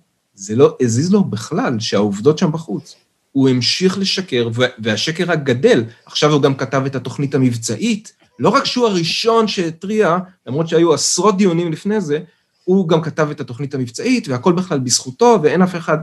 זה 0.40 0.56
לא 0.56 0.76
הזיז 0.80 1.12
לו 1.12 1.24
בכלל 1.24 1.80
שהעובדות 1.80 2.38
שם 2.38 2.52
בחוץ. 2.52 2.96
הוא 3.32 3.48
המשיך 3.48 3.98
לשקר, 3.98 4.48
והשקר 4.78 5.24
רק 5.26 5.42
גדל. 5.42 5.84
עכשיו 6.06 6.32
הוא 6.32 6.42
גם 6.42 6.54
כתב 6.54 6.82
את 6.86 6.94
התוכנית 6.94 7.34
המבצעית. 7.34 8.12
לא 8.38 8.48
רק 8.48 8.64
שהוא 8.64 8.86
הראשון 8.86 9.48
שהתריע, 9.48 10.18
למרות 10.46 10.68
שהיו 10.68 10.94
עשרות 10.94 11.36
דיונים 11.36 11.72
לפני 11.72 12.00
זה, 12.00 12.18
הוא 12.64 12.88
גם 12.88 13.02
כתב 13.02 13.28
את 13.30 13.40
התוכנית 13.40 13.74
המבצעית, 13.74 14.28
והכל 14.28 14.52
בכלל 14.52 14.78
בזכותו, 14.78 15.38
ואין 15.42 15.62
אף 15.62 15.76
אחד... 15.76 15.98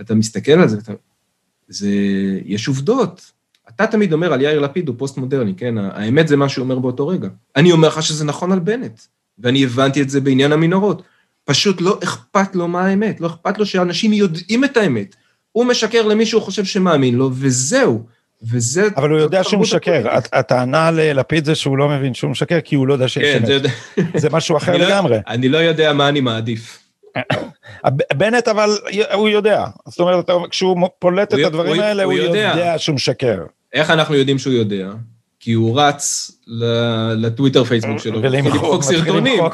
אתה 0.00 0.14
מסתכל 0.14 0.52
על 0.52 0.68
זה, 0.68 0.78
אתה... 0.78 0.92
זה... 1.68 1.90
יש 2.44 2.68
עובדות. 2.68 3.32
אתה 3.68 3.86
תמיד 3.86 4.12
אומר 4.12 4.32
על 4.32 4.40
יאיר 4.40 4.60
לפיד 4.60 4.88
הוא 4.88 4.96
פוסט-מודרני, 4.98 5.54
כן? 5.54 5.78
האמת 5.78 6.28
זה 6.28 6.36
מה 6.36 6.48
שהוא 6.48 6.62
אומר 6.62 6.78
באותו 6.78 7.08
רגע. 7.08 7.28
אני 7.56 7.72
אומר 7.72 7.88
לך 7.88 8.02
שזה 8.02 8.24
נכון 8.24 8.52
על 8.52 8.58
בנט, 8.58 9.00
ואני 9.38 9.64
הבנתי 9.64 10.02
את 10.02 10.10
זה 10.10 10.20
בעניין 10.20 10.52
המנהרות. 10.52 11.02
פשוט 11.50 11.80
לא 11.80 11.98
אכפת 12.04 12.54
לו 12.56 12.68
מה 12.68 12.86
האמת, 12.86 13.20
לא 13.20 13.26
אכפת 13.26 13.58
לו 13.58 13.66
שאנשים 13.66 14.12
יודעים 14.12 14.64
את 14.64 14.76
האמת. 14.76 15.16
הוא 15.52 15.64
משקר 15.64 16.02
למי 16.06 16.26
שהוא 16.26 16.42
חושב 16.42 16.64
שמאמין 16.64 17.14
לו, 17.14 17.30
וזהו. 17.32 18.06
וזה... 18.42 18.88
אבל 18.96 19.10
הוא 19.10 19.18
יודע 19.18 19.44
שהוא 19.44 19.60
משקר. 19.60 20.06
הטענה 20.32 20.90
ללפיד 20.90 21.44
זה 21.44 21.54
שהוא 21.54 21.78
לא 21.78 21.88
מבין 21.88 22.14
שהוא 22.14 22.30
משקר, 22.30 22.60
כי 22.60 22.74
הוא 22.74 22.86
לא 22.86 22.92
יודע 22.92 23.08
שיש 23.08 23.36
כן, 23.36 23.52
אמת. 23.52 24.20
זה 24.20 24.30
משהו 24.30 24.56
אחר 24.56 24.76
לא- 24.78 24.86
לגמרי. 24.86 25.18
אני 25.26 25.48
לא 25.48 25.58
יודע 25.58 25.92
מה 25.92 26.08
אני 26.08 26.20
מעדיף. 26.20 26.78
בנט 28.14 28.48
אבל 28.48 28.70
הוא 29.14 29.28
יודע, 29.28 29.64
זאת 29.88 30.00
אומרת, 30.00 30.30
כשהוא 30.50 30.88
פולט 30.98 31.34
את 31.34 31.38
הדברים 31.46 31.80
האלה, 31.80 32.02
הוא 32.02 32.12
יודע 32.12 32.74
שהוא 32.78 32.94
משקר. 32.94 33.38
איך 33.72 33.90
אנחנו 33.90 34.14
יודעים 34.14 34.38
שהוא 34.38 34.54
יודע? 34.54 34.90
כי 35.40 35.52
הוא 35.52 35.80
רץ 35.80 36.30
לטוויטר 37.16 37.64
פייסבוק 37.64 37.98
שלו, 37.98 38.22
ולמחוק 38.22 38.82
סרטונים. 38.82 39.44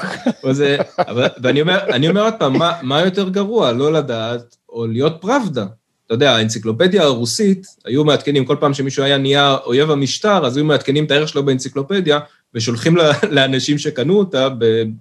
ואני 1.42 2.08
אומר 2.08 2.24
עוד 2.24 2.34
פעם, 2.38 2.54
מה 2.82 3.00
יותר 3.00 3.28
גרוע, 3.28 3.72
לא 3.72 3.92
לדעת 3.92 4.56
או 4.68 4.86
להיות 4.86 5.16
פראבדה? 5.20 5.66
אתה 6.06 6.14
יודע, 6.14 6.36
האנציקלופדיה 6.36 7.02
הרוסית, 7.02 7.66
היו 7.84 8.04
מעדכנים, 8.04 8.44
כל 8.44 8.56
פעם 8.60 8.74
שמישהו 8.74 9.04
היה 9.04 9.18
נהיה 9.18 9.56
אויב 9.64 9.90
המשטר, 9.90 10.46
אז 10.46 10.56
היו 10.56 10.64
מעדכנים 10.64 11.04
את 11.04 11.10
הערך 11.10 11.28
שלו 11.28 11.44
באנציקלופדיה, 11.44 12.18
ושולחים 12.54 12.96
לאנשים 13.30 13.78
שקנו 13.78 14.18
אותה 14.18 14.48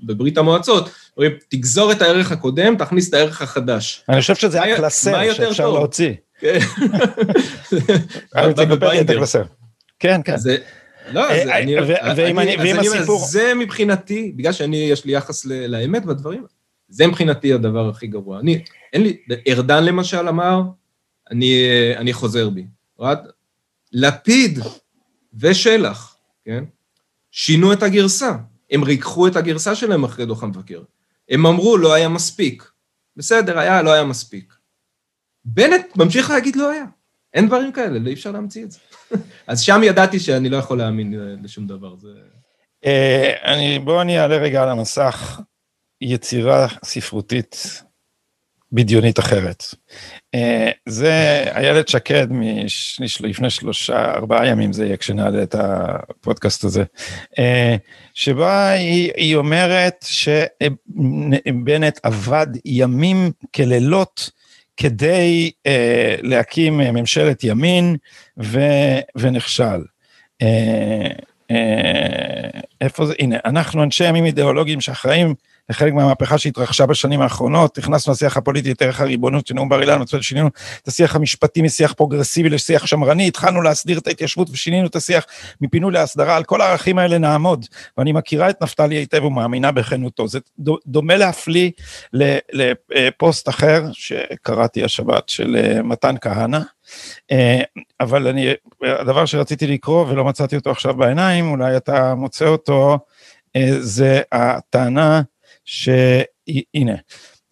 בברית 0.04 0.38
המועצות, 0.38 0.89
אומרים, 1.17 1.32
תגזור 1.50 1.91
את 1.91 2.02
הערך 2.02 2.32
הקודם, 2.32 2.76
תכניס 2.78 3.10
את 3.10 3.13
הערך 3.13 3.41
החדש. 3.41 4.04
אני 4.10 4.21
חושב 4.21 4.36
שזה 4.36 4.63
היה 4.63 4.78
קלסר 4.78 5.34
שאפשר 5.34 5.69
להוציא. 5.69 6.13
כן. 6.39 6.60
כן, 10.00 10.22
כן. 10.26 10.36
לא, 11.12 11.32
אז 11.32 11.50
אה, 11.50 11.60
אני... 11.60 11.76
ואם 12.58 12.80
הסיפור... 12.80 13.26
זה 13.26 13.54
מבחינתי, 13.54 14.32
בגלל 14.36 14.52
שאני, 14.52 14.78
יש 14.78 15.06
לי 15.06 15.12
יחס 15.12 15.46
לאמת 15.46 16.06
בדברים, 16.06 16.46
זה 16.88 17.08
מבחינתי 17.08 17.54
הדבר 17.54 17.90
הכי 17.90 18.08
גרוע. 18.08 18.40
אני, 18.40 18.64
אין 18.94 19.04
לי, 19.04 19.18
ארדן 19.48 19.84
למשל 19.84 20.28
אמר, 20.28 20.62
אני, 21.32 21.68
אני 21.98 22.14
חוזר 22.14 22.50
בי. 22.50 22.66
רד, 23.00 23.18
לפיד 23.92 24.60
ושלח, 25.40 26.18
כן? 26.46 26.64
שינו 27.32 27.74
את 27.74 27.84
הגרסה. 27.84 28.32
הם 28.72 28.84
ריככו 28.84 29.28
את 29.28 29.36
הגרסה 29.36 29.76
שלהם 29.76 30.04
אחרי 30.04 30.26
דוח 30.26 30.44
המבקר. 30.44 30.84
הם 31.30 31.46
אמרו, 31.46 31.78
לא 31.78 31.94
היה 31.94 32.10
מספיק. 32.10 32.72
בסדר, 33.18 33.60
היה, 33.60 33.82
לא 33.82 33.94
היה 33.94 34.04
מספיק. 34.04 34.54
בנט 35.46 35.86
ממשיך 35.98 36.30
להגיד 36.30 36.56
לא 36.56 36.72
היה. 36.72 36.86
אין 37.34 37.48
דברים 37.48 37.72
כאלה, 37.72 38.00
לא 38.00 38.08
אי 38.08 38.14
אפשר 38.14 38.32
להמציא 38.32 38.64
את 38.64 38.72
זה. 38.72 38.80
אז 39.48 39.62
שם 39.62 39.82
ידעתי 39.84 40.20
שאני 40.20 40.50
לא 40.50 40.58
יכול 40.58 40.78
להאמין 40.78 41.13
לשום 41.44 41.68
דבר. 41.68 41.96
זה... 41.96 42.10
אה, 42.86 43.78
בואו 43.84 44.02
אני 44.02 44.20
אעלה 44.20 44.38
רגע 44.38 44.63
על 44.63 44.70
המסך 44.70 45.41
יצירה 46.02 46.68
ספרותית 46.84 47.82
בדיונית 48.72 49.20
אחרת. 49.20 49.63
אה, 50.36 50.72
זה 50.86 51.44
איילת 51.56 51.88
שקד 51.88 52.28
לפני 53.20 53.50
שלושה, 53.50 54.13
ארבעה 54.13 54.48
ימים 54.48 54.74
זה 54.74 54.86
יהיה 54.86 54.98
כשנעלה 54.98 55.44
את 55.44 55.56
הפודקאסט 55.56 56.63
הזה, 56.63 56.84
אה, 57.39 57.76
שבה 58.13 58.70
היא, 58.70 59.12
היא 59.15 59.36
אומרת 59.36 60.06
שבנט 60.08 62.00
עבד 62.04 62.48
ימים 62.65 63.32
כלילות 63.56 64.30
כדי 64.78 65.52
אה, 65.66 66.16
להקים 66.22 66.78
ממשלת 66.78 67.44
ימין 67.44 67.96
ו, 68.44 68.60
ונכשל. 69.16 69.82
איפה 72.82 73.06
זה, 73.06 73.14
הנה, 73.20 73.38
אנחנו 73.46 73.84
אנשי 73.84 74.08
ימים 74.08 74.26
אידיאולוגיים 74.26 74.82
שאחראים 74.82 75.36
לחלק 75.69 75.93
מהמהפכה 75.93 76.38
שהתרחשה 76.38 76.86
בשנים 76.86 77.21
האחרונות, 77.21 77.78
הכנסנו 77.78 78.13
לשיח 78.13 78.38
הפוליטי 78.38 78.71
את 78.71 78.82
ערך 78.82 79.01
הריבונות 79.01 79.47
של 79.47 79.54
נאום 79.54 79.69
בר 79.69 79.82
אילן, 79.82 80.01
שינינו 80.21 80.49
את 80.84 80.88
השיח 80.88 81.15
המשפטי 81.15 81.62
משיח 81.62 81.93
פרוגרסיבי 81.93 82.49
לשיח 82.49 82.86
שמרני, 82.86 83.28
התחלנו 83.28 83.62
להסדיר 83.62 83.97
את 83.97 84.08
ההתיישבות 84.08 84.49
ושינינו 84.49 84.88
את 84.88 84.95
השיח 84.95 85.25
מפינוי 85.62 85.91
להסדרה, 85.91 86.36
על 86.36 86.43
כל 86.43 86.62
הערכים 86.62 86.97
האלה 86.97 87.17
נעמוד, 87.17 87.65
ואני 87.97 88.12
מכירה 88.12 88.49
את 88.49 88.63
נפתלי 88.63 88.95
היטב 88.95 89.23
ומאמינה 89.23 89.71
בכנותו. 89.71 90.28
זה 90.28 90.39
דומה 90.88 91.15
להפליא 91.15 91.71
לפוסט 92.13 93.49
אחר 93.49 93.84
שקראתי 93.93 94.84
השבת 94.84 95.30
של 95.30 95.56
אה, 95.56 95.82
מתן 95.84 96.15
כהנא, 96.21 96.60
אה, 97.32 97.62
אבל 97.99 98.28
אני, 98.28 98.54
הדבר 98.82 99.25
שרציתי 99.25 99.67
לקרוא 99.67 100.06
ולא 100.10 100.25
מצאתי 100.25 100.56
אותו 100.56 100.71
עכשיו 100.71 100.93
בעיניים, 100.93 101.51
אולי 101.51 101.78
אתה 101.78 102.15
מוצא 102.15 102.47
אותו, 102.47 102.99
אה, 103.56 103.71
זה 103.80 104.21
הטענה 104.32 105.21
שהנה, 105.65 106.95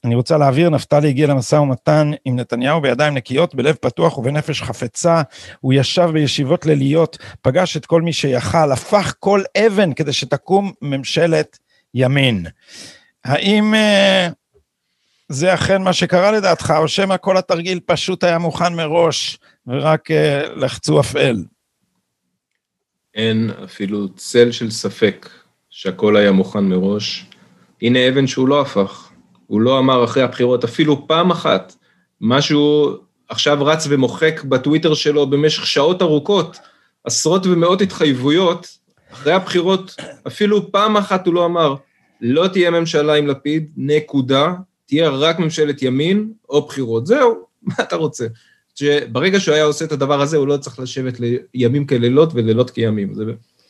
אני 0.03 0.15
רוצה 0.15 0.37
להעביר, 0.37 0.69
נפתלי 0.69 1.09
הגיע 1.09 1.27
למשא 1.27 1.55
ומתן 1.55 2.11
עם 2.25 2.35
נתניהו 2.35 2.81
בידיים 2.81 3.13
נקיות, 3.13 3.55
בלב 3.55 3.75
פתוח 3.75 4.17
ובנפש 4.17 4.61
חפצה. 4.61 5.21
הוא 5.59 5.73
ישב 5.73 6.09
בישיבות 6.13 6.65
ליליות, 6.65 7.17
פגש 7.41 7.77
את 7.77 7.85
כל 7.85 8.01
מי 8.01 8.13
שיכל, 8.13 8.71
הפך 8.71 9.15
כל 9.19 9.41
אבן 9.57 9.93
כדי 9.93 10.13
שתקום 10.13 10.71
ממשלת 10.81 11.57
ימין. 11.93 12.45
האם 13.25 13.73
uh, 13.73 14.33
זה 15.29 15.53
אכן 15.53 15.81
מה 15.81 15.93
שקרה 15.93 16.31
לדעתך, 16.31 16.73
או 16.77 16.87
שמא 16.87 17.15
כל 17.21 17.37
התרגיל 17.37 17.79
פשוט 17.85 18.23
היה 18.23 18.37
מוכן 18.37 18.73
מראש 18.73 19.37
ורק 19.67 20.11
uh, 20.11 20.13
לחצו 20.55 20.99
אפל? 20.99 21.43
אין 23.15 23.49
אפילו 23.63 24.09
צל 24.15 24.51
של 24.51 24.71
ספק 24.71 25.29
שהכל 25.69 26.17
היה 26.17 26.31
מוכן 26.31 26.63
מראש. 26.63 27.25
הנה 27.83 28.09
אבן 28.09 28.27
שהוא 28.27 28.47
לא 28.47 28.61
הפך. 28.61 29.09
הוא 29.47 29.61
לא 29.61 29.79
אמר 29.79 30.03
אחרי 30.03 30.23
הבחירות 30.23 30.63
אפילו 30.63 31.07
פעם 31.07 31.31
אחת, 31.31 31.75
משהו 32.21 32.93
עכשיו 33.29 33.65
רץ 33.65 33.87
ומוחק 33.89 34.43
בטוויטר 34.43 34.93
שלו 34.93 35.29
במשך 35.29 35.67
שעות 35.67 36.01
ארוכות, 36.01 36.57
עשרות 37.03 37.45
ומאות 37.45 37.81
התחייבויות, 37.81 38.77
אחרי 39.11 39.33
הבחירות 39.33 39.95
אפילו 40.27 40.71
פעם 40.71 40.97
אחת 40.97 41.27
הוא 41.27 41.33
לא 41.33 41.45
אמר, 41.45 41.75
לא 42.21 42.47
תהיה 42.47 42.71
ממשלה 42.71 43.13
עם 43.13 43.27
לפיד, 43.27 43.71
נקודה, 43.77 44.53
תהיה 44.85 45.09
רק 45.09 45.39
ממשלת 45.39 45.81
ימין 45.81 46.33
או 46.49 46.67
בחירות. 46.67 47.05
זהו, 47.05 47.45
מה 47.67 47.73
אתה 47.79 47.95
רוצה? 47.95 48.27
שברגע 48.75 49.39
שהוא 49.39 49.55
היה 49.55 49.63
עושה 49.63 49.85
את 49.85 49.91
הדבר 49.91 50.21
הזה, 50.21 50.37
הוא 50.37 50.47
לא 50.47 50.57
צריך 50.57 50.79
לשבת 50.79 51.17
לימים 51.53 51.87
כלילות 51.87 52.29
ולילות 52.33 52.69
כימים. 52.69 53.13
זה, 53.13 53.23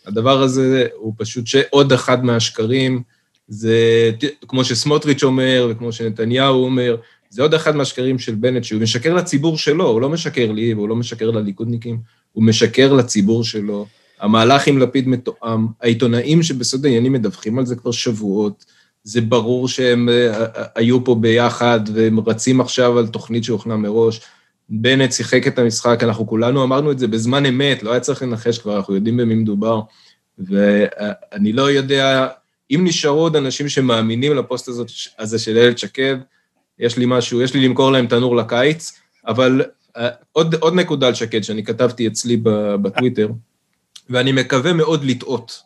הדבר 0.06 0.41
הזה 0.41 0.88
הוא 0.95 1.13
פשוט 1.17 1.45
עוד 1.69 1.93
אחד 1.93 2.26
מהשקרים 2.26 3.04
זה 3.47 4.12
כמו 4.47 4.63
שסמוטריץ' 4.63 5.23
אומר, 5.23 5.67
וכמו 5.71 5.91
שנתניהו 5.91 6.63
אומר, 6.63 6.95
זה 7.29 7.41
עוד 7.41 7.53
אחד 7.53 7.75
מהשקרים 7.75 8.19
של 8.19 8.36
בנט, 8.36 8.63
שהוא 8.63 8.82
משקר 8.82 9.13
לציבור 9.13 9.58
שלו, 9.58 9.88
הוא 9.88 10.01
לא 10.01 10.10
משקר 10.10 10.51
לי 10.51 10.73
והוא 10.73 10.89
לא 10.89 10.95
משקר 10.95 11.32
לליכודניקים, 11.32 11.99
הוא 12.32 12.43
משקר 12.43 12.93
לציבור 12.93 13.43
שלו. 13.43 13.86
המהלך 14.19 14.67
עם 14.67 14.77
לפיד 14.77 15.08
מתואם, 15.08 15.67
העיתונאים 15.82 16.43
שבסוד 16.43 16.86
העניינים 16.86 17.13
מדווחים 17.13 17.60
על 17.60 17.65
זה 17.65 17.75
כבר 17.75 17.91
שבועות, 17.91 18.65
זה 19.03 19.21
ברור 19.21 19.67
שהם 19.67 20.10
אה, 20.10 20.43
אה, 20.43 20.63
היו 20.75 21.03
פה 21.03 21.15
ביחד 21.15 21.79
והם 21.93 22.19
רצים 22.19 22.62
עכשיו 22.62 22.99
על 22.99 23.08
תוכנית 23.08 23.43
שהוכנה 23.43 23.77
מראש. 23.77 24.21
בנט 24.69 25.12
שיחק 25.12 25.47
את 25.47 25.60
המשחק, 25.60 26.03
אנחנו 26.03 26.27
כולנו 26.27 26.63
אמרנו 26.63 26.91
את 26.91 26.99
זה 26.99 27.08
בזמן 27.08 27.45
אמת, 27.45 27.84
לא 27.84 27.91
היה 27.91 27.99
צריך 27.99 28.23
לנחש 28.23 28.58
כבר, 28.58 28.77
אנחנו 28.77 28.95
יודעים 28.95 29.17
במי 29.17 29.36
מדובר. 29.36 29.82
ואני 30.39 31.53
לא 31.53 31.71
יודע 31.71 32.27
אם 32.71 32.82
נשארו 32.84 33.19
עוד 33.19 33.36
אנשים 33.36 33.69
שמאמינים 33.69 34.36
לפוסט 34.36 34.67
הזאת, 34.67 34.88
הזה 35.19 35.39
של 35.39 35.58
איילת 35.58 35.78
שקד, 35.78 36.15
יש 36.80 36.97
לי 36.97 37.06
משהו, 37.08 37.41
יש 37.41 37.54
לי 37.54 37.67
למכור 37.67 37.91
להם 37.91 38.08
תנור 38.08 38.36
לקיץ, 38.36 38.91
אבל 39.28 39.62
uh, 39.97 40.02
עוד, 40.32 40.56
עוד 40.56 40.73
נקודה 40.73 41.08
על 41.08 41.13
שקד 41.13 41.43
שאני 41.43 41.63
כתבתי 41.63 42.08
אצלי 42.08 42.38
בטוויטר, 42.82 43.30
ואני 44.10 44.32
מקווה 44.32 44.73
מאוד 44.73 45.04
לטעות. 45.04 45.63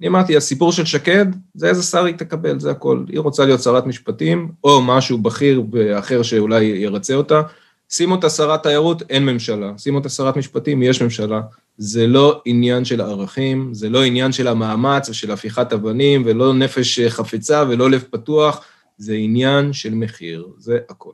אני 0.00 0.08
אמרתי, 0.08 0.36
הסיפור 0.36 0.72
של 0.72 0.84
שקד, 0.84 1.26
זה 1.54 1.68
איזה 1.68 1.82
שר 1.82 2.04
היא 2.04 2.14
תקבל, 2.14 2.60
זה 2.60 2.70
הכל. 2.70 3.04
היא 3.08 3.20
רוצה 3.20 3.44
להיות 3.44 3.62
שרת 3.62 3.86
משפטים, 3.86 4.52
או 4.64 4.82
משהו 4.82 5.18
בכיר 5.18 5.62
ואחר 5.72 6.22
שאולי 6.22 6.64
ירצה 6.64 7.14
אותה. 7.14 7.42
שים 7.90 8.10
אותה 8.10 8.30
שרת 8.30 8.62
תיירות, 8.62 9.02
אין 9.10 9.26
ממשלה. 9.26 9.72
שים 9.78 9.94
אותה 9.94 10.08
שרת 10.08 10.36
משפטים, 10.36 10.82
יש 10.82 11.02
ממשלה. 11.02 11.40
זה 11.78 12.06
לא 12.06 12.42
עניין 12.44 12.84
של 12.84 13.00
ערכים, 13.00 13.74
זה 13.74 13.88
לא 13.88 14.04
עניין 14.04 14.32
של 14.32 14.48
המאמץ 14.48 15.08
ושל 15.08 15.30
הפיכת 15.30 15.72
אבנים, 15.72 16.22
ולא 16.26 16.54
נפש 16.54 17.00
חפצה 17.00 17.64
ולא 17.68 17.90
לב 17.90 18.04
פתוח, 18.10 18.64
זה 18.96 19.14
עניין 19.14 19.72
של 19.72 19.94
מחיר, 19.94 20.46
זה 20.58 20.78
הכל. 20.88 21.12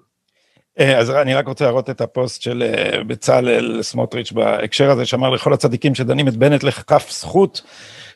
אה, 0.79 0.99
אז 0.99 1.11
אני 1.11 1.35
רק 1.35 1.49
רוצה 1.49 1.65
להראות 1.65 1.91
את 1.91 2.01
הפוסט 2.01 2.43
של 2.43 2.63
אה, 2.63 3.05
בצלאל 3.05 3.83
סמוטריץ' 3.83 4.33
בהקשר 4.33 4.91
הזה, 4.91 5.07
שאמר 5.07 5.31
לכל 5.31 5.53
הצדיקים 5.53 5.95
שדנים 5.95 6.29
את 6.29 6.37
בנט 6.37 6.63
לכף 6.63 7.11
זכות. 7.11 7.63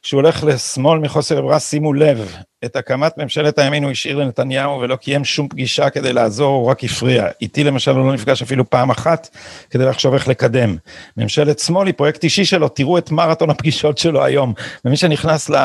שהוא 0.03 0.21
הולך 0.21 0.45
לשמאל 0.45 0.99
מחוסר 0.99 1.39
עברה, 1.39 1.61
שימו 1.61 1.93
לב, 1.93 2.37
את 2.65 2.77
הקמת 2.77 3.19
ממשלת 3.19 3.59
הימין 3.59 3.85
הוא 3.85 3.91
השאיר 3.91 4.17
לנתניהו 4.17 4.81
ולא 4.81 4.97
קיים 4.97 5.25
שום 5.25 5.49
פגישה 5.49 5.91
כדי 5.91 6.13
לעזור, 6.13 6.55
הוא 6.55 6.71
רק 6.71 6.85
הפריע. 6.85 7.27
איתי 7.41 7.65
למשל 7.65 7.91
הוא 7.91 8.07
לא 8.07 8.15
נפגש 8.15 8.43
אפילו 8.43 8.71
פעם 8.71 8.91
אחת 8.91 9.29
כדי 9.71 9.85
לחשוב 9.85 10.15
איך 10.15 10.29
לקדם. 10.29 10.77
ממשלת 11.17 11.59
שמאל 11.59 11.87
היא 11.87 11.95
פרויקט 11.95 12.25
אישי 12.25 12.45
שלו, 12.45 12.69
תראו 12.69 12.99
את 12.99 13.11
מרתון 13.11 13.51
הפגישות 13.51 13.99
שלו 13.99 14.25
היום. 14.25 14.55
ומי 14.85 14.97
שנכנס 14.97 15.51
ל... 15.51 15.57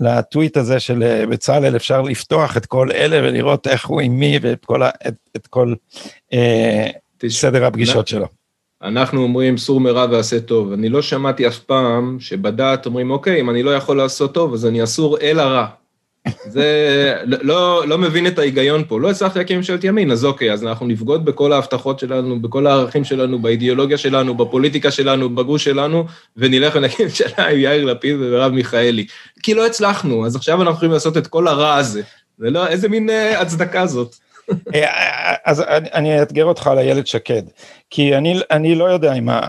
לטוויט 0.00 0.56
הזה 0.56 0.80
של 0.80 1.02
אה, 1.02 1.26
בצלאל 1.26 1.76
אפשר 1.76 2.02
לפתוח 2.02 2.56
את 2.56 2.66
כל 2.66 2.92
אלה 2.92 3.28
ולראות 3.28 3.66
איך 3.66 3.86
הוא 3.86 4.00
עם 4.00 4.12
מי 4.18 4.38
ואת 4.42 4.64
כל, 4.64 4.82
ה, 4.82 4.90
את, 5.08 5.14
את 5.36 5.46
כל 5.46 5.74
אה, 6.32 6.86
סדר 7.28 7.64
הפגישות 7.64 8.08
שלו. 8.08 8.26
אנחנו 8.82 9.22
אומרים 9.22 9.58
סור 9.58 9.80
מרע 9.80 10.06
ועשה 10.10 10.40
טוב. 10.40 10.72
אני 10.72 10.88
לא 10.88 11.02
שמעתי 11.02 11.48
אף 11.48 11.58
פעם 11.58 12.16
שבדעת 12.20 12.86
אומרים, 12.86 13.10
אוקיי, 13.10 13.40
אם 13.40 13.50
אני 13.50 13.62
לא 13.62 13.70
יכול 13.74 13.96
לעשות 13.96 14.34
טוב, 14.34 14.54
אז 14.54 14.66
אני 14.66 14.84
אסור 14.84 15.18
אל 15.18 15.40
הרע. 15.40 15.66
זה, 16.54 17.14
לא, 17.24 17.88
לא 17.88 17.98
מבין 17.98 18.26
את 18.26 18.38
ההיגיון 18.38 18.84
פה. 18.88 19.00
לא 19.00 19.10
הצלחתי 19.10 19.38
להקים 19.38 19.56
ממשלת 19.56 19.84
ימין, 19.84 20.10
אז 20.10 20.24
אוקיי, 20.24 20.52
אז 20.52 20.64
אנחנו 20.64 20.86
נבגוד 20.86 21.24
בכל 21.24 21.52
ההבטחות 21.52 21.98
שלנו, 21.98 22.42
בכל 22.42 22.66
הערכים 22.66 23.04
שלנו, 23.04 23.38
באידיאולוגיה 23.38 23.98
שלנו, 23.98 24.34
בפוליטיקה 24.34 24.90
שלנו, 24.90 25.34
בגוש 25.34 25.64
שלנו, 25.64 26.06
ונלך 26.36 26.74
ונקים 26.76 27.06
ממשלה 27.06 27.48
עם 27.48 27.58
יאיר 27.58 27.84
לפיד 27.84 28.16
ומרב 28.20 28.52
מיכאלי. 28.52 29.06
כי 29.42 29.54
לא 29.54 29.66
הצלחנו, 29.66 30.26
אז 30.26 30.36
עכשיו 30.36 30.62
אנחנו 30.62 30.74
יכולים 30.74 30.92
לעשות 30.92 31.16
את 31.16 31.26
כל 31.26 31.48
הרע 31.48 31.74
הזה. 31.74 32.02
זה 32.38 32.50
לא, 32.50 32.66
איזה 32.66 32.88
מין 32.88 33.10
uh, 33.10 33.38
הצדקה 33.38 33.86
זאת. 33.86 34.16
אה, 34.74 35.34
אז 35.44 35.60
אני, 35.60 35.88
אני 35.92 36.20
אאתגר 36.20 36.44
אותך 36.44 36.66
על 36.66 36.78
איילת 36.78 37.06
שקד, 37.06 37.42
כי 37.90 38.16
אני, 38.16 38.40
אני 38.50 38.74
לא 38.74 38.84
יודע 38.84 39.12
אם, 39.12 39.28
ה, 39.28 39.40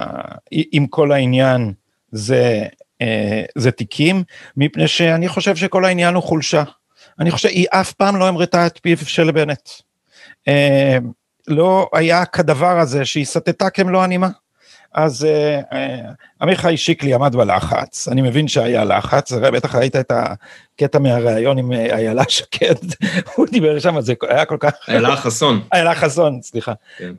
אם 0.52 0.86
כל 0.90 1.12
העניין 1.12 1.74
זה, 2.12 2.66
אה, 3.02 3.44
זה 3.56 3.72
תיקים, 3.72 4.24
מפני 4.58 4.88
שאני 4.88 5.28
חושב 5.28 5.56
שכל 5.56 5.86
העניין 5.86 6.16
הוא 6.16 6.24
חולשה. 6.24 6.64
אני 7.20 7.32
חושב, 7.32 7.50
היא 7.50 7.68
אף 7.70 7.94
פעם 7.94 8.16
לא 8.16 8.28
המרתה 8.28 8.68
את 8.68 8.80
פיו 8.84 8.98
של 8.98 9.32
בנט. 9.32 9.70
אה, 10.48 10.98
לא 11.48 11.90
היה 11.94 12.26
כדבר 12.26 12.80
הזה 12.80 13.06
שהיא 13.06 13.26
סטתה 13.26 13.70
כמלוא 13.70 14.04
הנימה. 14.04 14.30
אז 14.94 15.26
אה, 15.26 15.62
אה, 15.74 16.00
עמיחי 16.42 16.78
שיקלי 16.78 17.14
עמד 17.14 17.36
בלחץ, 17.36 18.08
אני 18.08 18.22
מבין 18.22 18.48
שהיה 18.48 18.84
לחץ, 18.84 19.32
בטח 19.32 19.76
ראית 19.76 19.96
את 19.96 20.12
הקטע 20.12 21.00
מהריאיון 21.00 21.58
עם 21.58 21.74
אה, 21.74 21.96
איילה 21.98 22.24
שקד, 22.28 22.76
הוא 23.36 23.48
דיבר 23.52 23.80
שם, 23.80 24.02
זה 24.02 24.14
היה 24.30 24.46
כל 24.46 24.58
כך... 24.60 24.74
איילה 24.88 25.16
חסון. 25.16 25.62
איילה 25.74 25.96
חסון, 25.96 26.40
סליחה. 26.42 26.74
כן. 26.98 27.14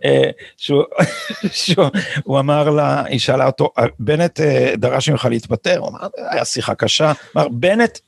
שהוא 1.53 2.39
אמר 2.41 2.71
לה, 2.71 3.05
היא 3.05 3.19
שאלה 3.19 3.47
אותו, 3.47 3.73
בנט 3.99 4.41
דרש 4.77 5.09
ממך 5.09 5.25
להתפטר? 5.31 5.79
הוא 5.79 5.89
אמר, 5.89 6.09
היה 6.31 6.45
שיחה 6.45 6.75
קשה, 6.75 7.13
אמר, 7.37 7.49
בנט 7.49 7.99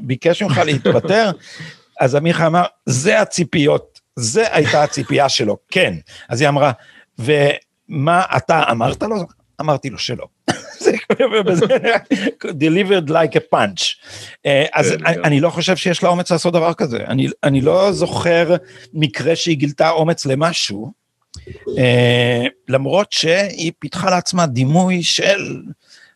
ביקש 0.00 0.42
ממך 0.42 0.60
להתפטר? 0.64 1.30
אז 2.00 2.14
עמיחי 2.14 2.46
אמר, 2.46 2.64
זה 2.86 3.20
הציפיות, 3.20 4.00
זה 4.16 4.44
הייתה 4.54 4.82
הציפייה 4.82 5.28
שלו, 5.28 5.56
כן. 5.70 5.94
אז 6.28 6.40
היא 6.40 6.48
אמרה, 6.48 6.72
מה 7.88 8.22
אתה 8.36 8.62
אמרת 8.70 9.02
לו? 9.02 9.16
אמרתי 9.60 9.90
לו 9.90 9.98
שלא. 9.98 10.26
זה 10.78 10.92
delivered 12.62 13.08
like 13.08 13.34
a 13.34 13.54
punch. 13.54 13.82
אה, 14.46 14.66
אז 14.74 14.90
כן. 14.90 15.24
אני 15.24 15.40
לא 15.40 15.50
חושב 15.50 15.76
שיש 15.76 16.02
לה 16.02 16.08
אומץ 16.08 16.30
לעשות 16.30 16.52
דבר 16.52 16.74
כזה. 16.74 17.04
אני 17.44 17.60
לא 17.60 17.92
זוכר 17.92 18.56
מקרה 18.94 19.36
שהיא 19.36 19.56
גילתה 19.56 19.90
אומץ 19.90 20.26
למשהו, 20.26 20.92
אה, 21.78 22.44
למרות 22.68 23.12
שהיא 23.12 23.72
פיתחה 23.78 24.10
לעצמה 24.10 24.46
דימוי 24.46 25.02
של 25.02 25.62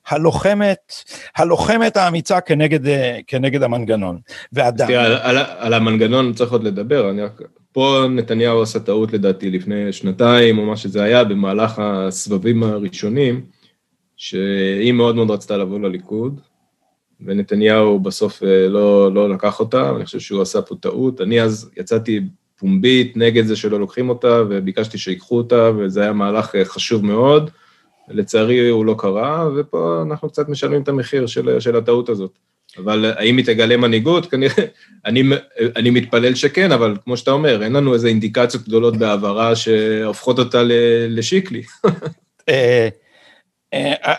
הלוחמת, 0.08 0.94
הלוחמת 1.36 1.96
האמיצה 1.96 2.40
כנגד, 2.40 2.86
אה, 2.86 3.18
כנגד 3.26 3.62
המנגנון. 3.62 4.18
ואדם... 4.52 4.86
תראה, 4.86 5.04
על, 5.04 5.16
על, 5.16 5.38
על 5.58 5.74
המנגנון 5.74 6.32
צריך 6.32 6.52
עוד 6.52 6.64
לדבר, 6.64 7.10
אני 7.10 7.22
רק 7.22 7.40
פה 7.72 8.04
נתניהו 8.10 8.62
עשה 8.62 8.80
טעות 8.80 9.12
לדעתי 9.12 9.50
לפני 9.50 9.92
שנתיים, 9.92 10.58
או 10.58 10.66
מה 10.66 10.76
שזה 10.76 11.02
היה, 11.02 11.24
במהלך 11.24 11.78
הסבבים 11.78 12.62
הראשונים, 12.62 13.44
שהיא 14.16 14.92
מאוד 14.92 15.16
מאוד 15.16 15.30
רצתה 15.30 15.56
לבוא 15.56 15.80
לליכוד, 15.80 16.40
ונתניהו 17.20 18.00
בסוף 18.00 18.42
אה, 18.42 18.68
לא, 18.68 19.14
לא 19.14 19.30
לקח 19.30 19.60
אותה, 19.60 19.96
אני 19.96 20.04
חושב 20.04 20.18
שהוא 20.18 20.42
עשה 20.42 20.62
פה 20.62 20.74
טעות. 20.80 21.20
אני 21.20 21.42
אז 21.42 21.70
יצאתי 21.76 22.20
פומבית 22.56 23.16
נגד 23.16 23.44
זה 23.44 23.56
שלא 23.56 23.80
לוקחים 23.80 24.08
אותה, 24.08 24.42
וביקשתי 24.48 24.98
שיקחו 24.98 25.36
אותה, 25.36 25.70
וזה 25.78 26.02
היה 26.02 26.12
מהלך 26.12 26.54
אה, 26.54 26.64
חשוב 26.64 27.04
מאוד. 27.06 27.50
לצערי 28.08 28.68
הוא 28.68 28.84
לא 28.84 28.94
קרה, 28.98 29.48
ופה 29.56 30.02
אנחנו 30.02 30.28
קצת 30.28 30.48
משלמים 30.48 30.82
את 30.82 30.88
המחיר 30.88 31.26
של, 31.26 31.60
של 31.60 31.76
הטעות 31.76 32.08
הזאת. 32.08 32.38
אבל 32.78 33.12
האם 33.16 33.36
היא 33.36 33.44
תגלה 33.44 33.76
מנהיגות? 33.76 34.26
כנראה, 34.26 34.64
אני, 35.06 35.22
אני 35.76 35.90
מתפלל 35.90 36.34
שכן, 36.34 36.72
אבל 36.72 36.96
כמו 37.04 37.16
שאתה 37.16 37.30
אומר, 37.30 37.62
אין 37.62 37.72
לנו 37.72 37.94
איזה 37.94 38.08
אינדיקציות 38.08 38.62
גדולות 38.62 38.96
בעברה 38.96 39.56
שהופכות 39.56 40.38
אותה 40.38 40.62
לשיקלי. 41.08 41.62
אה, 42.48 42.88
אה, 43.74 44.14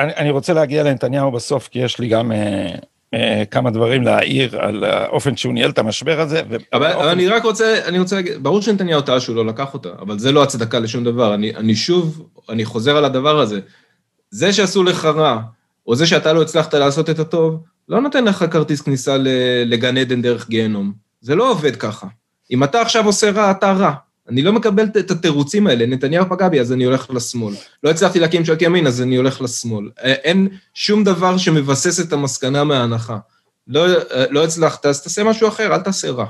אני 0.00 0.30
רוצה 0.30 0.52
להגיע 0.52 0.82
לנתניהו 0.82 1.30
בסוף, 1.30 1.68
כי 1.68 1.78
יש 1.78 1.98
לי 1.98 2.08
גם 2.08 2.32
אה, 3.14 3.42
כמה 3.50 3.70
דברים 3.70 4.02
להעיר 4.02 4.60
על 4.60 4.84
האופן 4.84 5.36
שהוא 5.36 5.54
ניהל 5.54 5.70
את 5.70 5.78
המשבר 5.78 6.20
הזה. 6.20 6.42
אבל 6.72 7.08
אני 7.08 7.28
רק 7.28 7.44
רוצה, 7.44 7.78
אני 7.84 7.98
רוצה 7.98 8.16
להגיד, 8.16 8.32
ברור 8.42 8.62
שנתניהו 8.62 9.00
טעה 9.00 9.20
שהוא 9.20 9.36
לא 9.36 9.46
לקח 9.46 9.74
אותה, 9.74 9.88
אבל 10.00 10.18
זה 10.18 10.32
לא 10.32 10.42
הצדקה 10.42 10.78
לשום 10.78 11.04
דבר. 11.04 11.34
אני 11.34 11.74
שוב, 11.74 12.28
אני 12.48 12.64
חוזר 12.64 12.96
על 12.96 13.04
הדבר 13.04 13.40
הזה. 13.40 13.60
זה 14.30 14.52
שעשו 14.52 14.82
לך 14.82 15.04
רע, 15.04 15.40
או 15.86 15.94
זה 15.94 16.06
שאתה 16.06 16.32
לא 16.32 16.42
הצלחת 16.42 16.74
לעשות 16.74 17.10
את 17.10 17.18
הטוב, 17.18 17.62
לא 17.92 18.00
נותן 18.00 18.24
לך 18.24 18.44
כרטיס 18.50 18.80
כניסה 18.80 19.16
לגן 19.66 19.96
עדן 19.96 20.22
דרך 20.22 20.48
גיהנום. 20.48 20.92
זה 21.20 21.34
לא 21.34 21.50
עובד 21.50 21.76
ככה. 21.76 22.06
אם 22.50 22.64
אתה 22.64 22.80
עכשיו 22.80 23.06
עושה 23.06 23.30
רע, 23.30 23.50
אתה 23.50 23.72
רע. 23.72 23.92
אני 24.28 24.42
לא 24.42 24.52
מקבל 24.52 24.84
את 24.98 25.10
התירוצים 25.10 25.66
האלה, 25.66 25.86
נתניהו 25.86 26.26
פגע 26.28 26.48
בי, 26.48 26.60
אז 26.60 26.72
אני 26.72 26.84
הולך 26.84 27.10
לשמאל. 27.10 27.54
לא 27.82 27.90
הצלחתי 27.90 28.20
להקים 28.20 28.40
ממשלת 28.40 28.62
ימין, 28.62 28.86
אז 28.86 29.02
אני 29.02 29.16
הולך 29.16 29.42
לשמאל. 29.42 29.90
אין 30.02 30.48
שום 30.74 31.04
דבר 31.04 31.36
שמבסס 31.36 32.00
את 32.00 32.12
המסקנה 32.12 32.64
מההנחה. 32.64 33.18
לא, 33.68 33.86
לא 34.30 34.44
הצלחת, 34.44 34.86
אז 34.86 35.02
תעשה 35.02 35.24
משהו 35.24 35.48
אחר, 35.48 35.74
אל 35.74 35.80
תעשה 35.80 36.10
רע. 36.10 36.26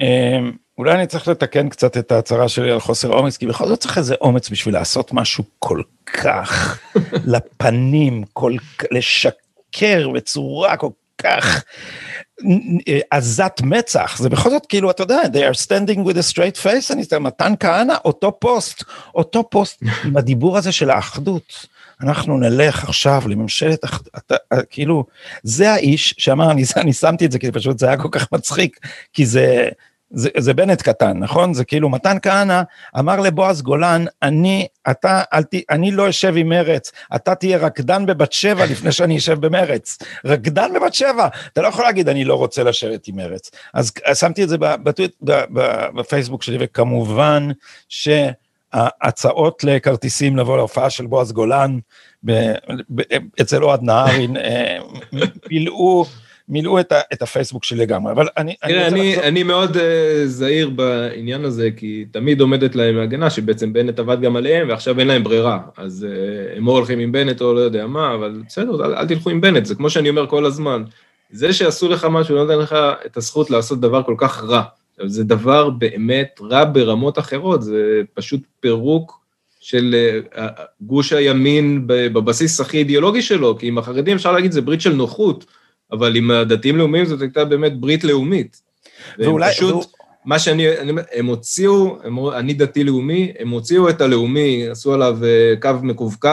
אמ, 0.00 0.52
אולי 0.78 0.94
אני 0.94 1.06
צריך 1.06 1.28
לתקן 1.28 1.68
קצת 1.68 1.96
את 1.96 2.12
ההצהרה 2.12 2.48
שלי 2.48 2.70
על 2.70 2.80
חוסר 2.80 3.08
אומץ, 3.08 3.36
כי 3.36 3.46
בכל 3.46 3.68
זאת 3.68 3.80
צריך 3.80 3.98
איזה 3.98 4.14
אומץ 4.20 4.50
בשביל 4.50 4.74
לעשות 4.74 5.12
משהו 5.12 5.44
כל 5.58 5.82
כך 6.06 6.80
לפנים, 7.32 8.24
כל, 8.32 8.52
לשקר 9.70 10.08
בצורה 10.08 10.76
כל 10.76 10.90
כך 11.18 11.64
עזת 13.10 13.60
מצח, 13.62 14.18
זה 14.18 14.28
בכל 14.28 14.50
זאת 14.50 14.66
כאילו, 14.66 14.90
אתה 14.90 15.02
יודע, 15.02 15.20
they 15.22 15.54
are 15.54 15.66
standing 15.66 15.98
with 15.98 16.16
a 16.16 16.34
straight 16.34 16.64
face, 16.64 16.92
אני 16.92 17.02
אומר, 17.12 17.18
מתן 17.18 17.52
כהנא, 17.60 17.94
אותו 18.04 18.36
פוסט, 18.40 18.84
אותו 19.14 19.50
פוסט 19.50 19.82
עם 20.04 20.16
הדיבור 20.16 20.58
הזה 20.58 20.72
של 20.72 20.90
האחדות. 20.90 21.66
אנחנו 22.00 22.38
נלך 22.38 22.84
עכשיו 22.84 23.22
לממשלת, 23.26 23.84
אתה, 24.16 24.36
כאילו, 24.70 25.04
זה 25.42 25.72
האיש 25.72 26.14
שאמר, 26.18 26.50
אני, 26.50 26.62
אני 26.76 26.92
שמתי 26.92 27.26
את 27.26 27.32
זה 27.32 27.38
כי 27.38 27.52
פשוט 27.52 27.78
זה 27.78 27.86
היה 27.86 27.96
כל 27.96 28.08
כך 28.12 28.32
מצחיק, 28.32 28.78
כי 29.12 29.26
זה, 29.26 29.68
זה, 30.10 30.28
זה 30.38 30.54
בנט 30.54 30.82
קטן, 30.82 31.18
נכון? 31.18 31.54
זה 31.54 31.64
כאילו 31.64 31.88
מתן 31.88 32.16
כהנא 32.22 32.62
אמר 32.98 33.20
לבועז 33.20 33.62
גולן, 33.62 34.04
אני, 34.22 34.66
אתה, 34.90 35.22
אל 35.32 35.42
ת, 35.42 35.54
אני 35.70 35.90
לא 35.90 36.08
אשב 36.08 36.34
עם 36.36 36.48
מרץ, 36.48 36.92
אתה 37.14 37.34
תהיה 37.34 37.58
רקדן 37.58 38.06
בבת 38.06 38.32
שבע 38.32 38.66
לפני 38.66 38.92
שאני 38.92 39.16
אשב 39.16 39.46
במרץ. 39.46 39.98
רקדן 40.24 40.72
בבת 40.74 40.94
שבע, 40.94 41.28
אתה 41.52 41.62
לא 41.62 41.68
יכול 41.68 41.84
להגיד 41.84 42.08
אני 42.08 42.24
לא 42.24 42.34
רוצה 42.34 42.62
לשבת 42.62 43.08
עם 43.08 43.16
מרץ. 43.16 43.50
אז 43.74 43.92
שמתי 44.14 44.44
את 44.44 44.48
זה 44.48 44.58
בטוויט, 44.58 45.14
בפייסבוק 45.94 46.42
שלי, 46.42 46.56
וכמובן 46.60 47.48
שההצעות 47.88 49.64
לכרטיסים 49.64 50.36
לבוא 50.36 50.56
להופעה 50.56 50.90
של 50.90 51.06
בועז 51.06 51.32
גולן, 51.32 51.78
אצל 53.40 53.64
אוהד 53.64 53.82
נהרי, 53.82 54.28
אה, 54.36 54.78
מילאו 56.50 56.80
את, 56.80 56.92
ה, 56.92 57.00
את 57.12 57.22
הפייסבוק 57.22 57.64
שלי 57.64 57.78
לגמרי, 57.78 58.12
אבל 58.12 58.28
אני... 58.36 58.54
תראה, 58.66 58.86
אני, 58.86 59.00
אני, 59.00 59.10
לחזור... 59.10 59.24
אני 59.28 59.42
מאוד 59.42 59.76
uh, 59.76 59.80
זהיר 60.26 60.70
בעניין 60.70 61.44
הזה, 61.44 61.68
כי 61.76 62.04
תמיד 62.10 62.40
עומדת 62.40 62.74
להם 62.74 62.98
הגנה, 62.98 63.30
שבעצם 63.30 63.72
בנט 63.72 63.98
עבד 63.98 64.20
גם 64.20 64.36
עליהם, 64.36 64.68
ועכשיו 64.68 65.00
אין 65.00 65.08
להם 65.08 65.24
ברירה. 65.24 65.58
אז 65.76 66.06
uh, 66.08 66.56
הם 66.56 66.68
או 66.68 66.72
הולכים 66.72 66.98
עם 66.98 67.12
בנט 67.12 67.40
או 67.40 67.54
לא 67.54 67.60
יודע 67.60 67.86
מה, 67.86 68.14
אבל 68.14 68.42
בסדר, 68.46 68.84
אל, 68.84 68.94
אל 68.94 69.06
תלכו 69.06 69.30
עם 69.30 69.40
בנט, 69.40 69.64
זה 69.64 69.74
כמו 69.74 69.90
שאני 69.90 70.08
אומר 70.08 70.26
כל 70.26 70.46
הזמן. 70.46 70.82
זה 71.30 71.52
שעשו 71.52 71.88
לך 71.88 72.06
משהו, 72.10 72.34
לא 72.34 72.42
נותן 72.42 72.58
לך 72.58 72.76
את 73.06 73.16
הזכות 73.16 73.50
לעשות 73.50 73.80
דבר 73.80 74.02
כל 74.02 74.14
כך 74.18 74.44
רע. 74.44 74.62
זה 75.04 75.24
דבר 75.24 75.70
באמת 75.70 76.40
רע 76.50 76.64
ברמות 76.64 77.18
אחרות, 77.18 77.62
זה 77.62 78.00
פשוט 78.14 78.40
פירוק 78.60 79.20
של 79.60 79.94
uh, 80.34 80.40
גוש 80.80 81.12
הימין 81.12 81.82
בבסיס 81.86 82.60
הכי 82.60 82.78
אידיאולוגי 82.78 83.22
שלו, 83.22 83.58
כי 83.58 83.66
עם 83.66 83.78
החרדים 83.78 84.16
אפשר 84.16 84.32
להגיד 84.32 84.52
זה 84.52 84.60
ברית 84.60 84.80
של 84.80 84.92
נוחות. 84.92 85.59
אבל 85.92 86.16
עם 86.16 86.30
הדתיים 86.30 86.76
לאומיים 86.76 87.04
זאת 87.04 87.20
הייתה 87.20 87.44
באמת 87.44 87.80
ברית 87.80 88.04
לאומית. 88.04 88.62
ואולי... 89.18 89.52
פשוט, 89.52 89.70
והוא... 89.70 89.84
מה 90.24 90.38
שאני, 90.38 90.78
אני, 90.78 90.92
הם 91.12 91.26
הוציאו, 91.26 91.98
הם, 92.04 92.28
אני 92.28 92.54
דתי 92.54 92.84
לאומי, 92.84 93.32
הם 93.38 93.48
הוציאו 93.48 93.88
את 93.88 94.00
הלאומי, 94.00 94.68
עשו 94.68 94.94
עליו 94.94 95.18
אה, 95.24 95.54
קו 95.60 95.70
מקווקו, 95.82 96.28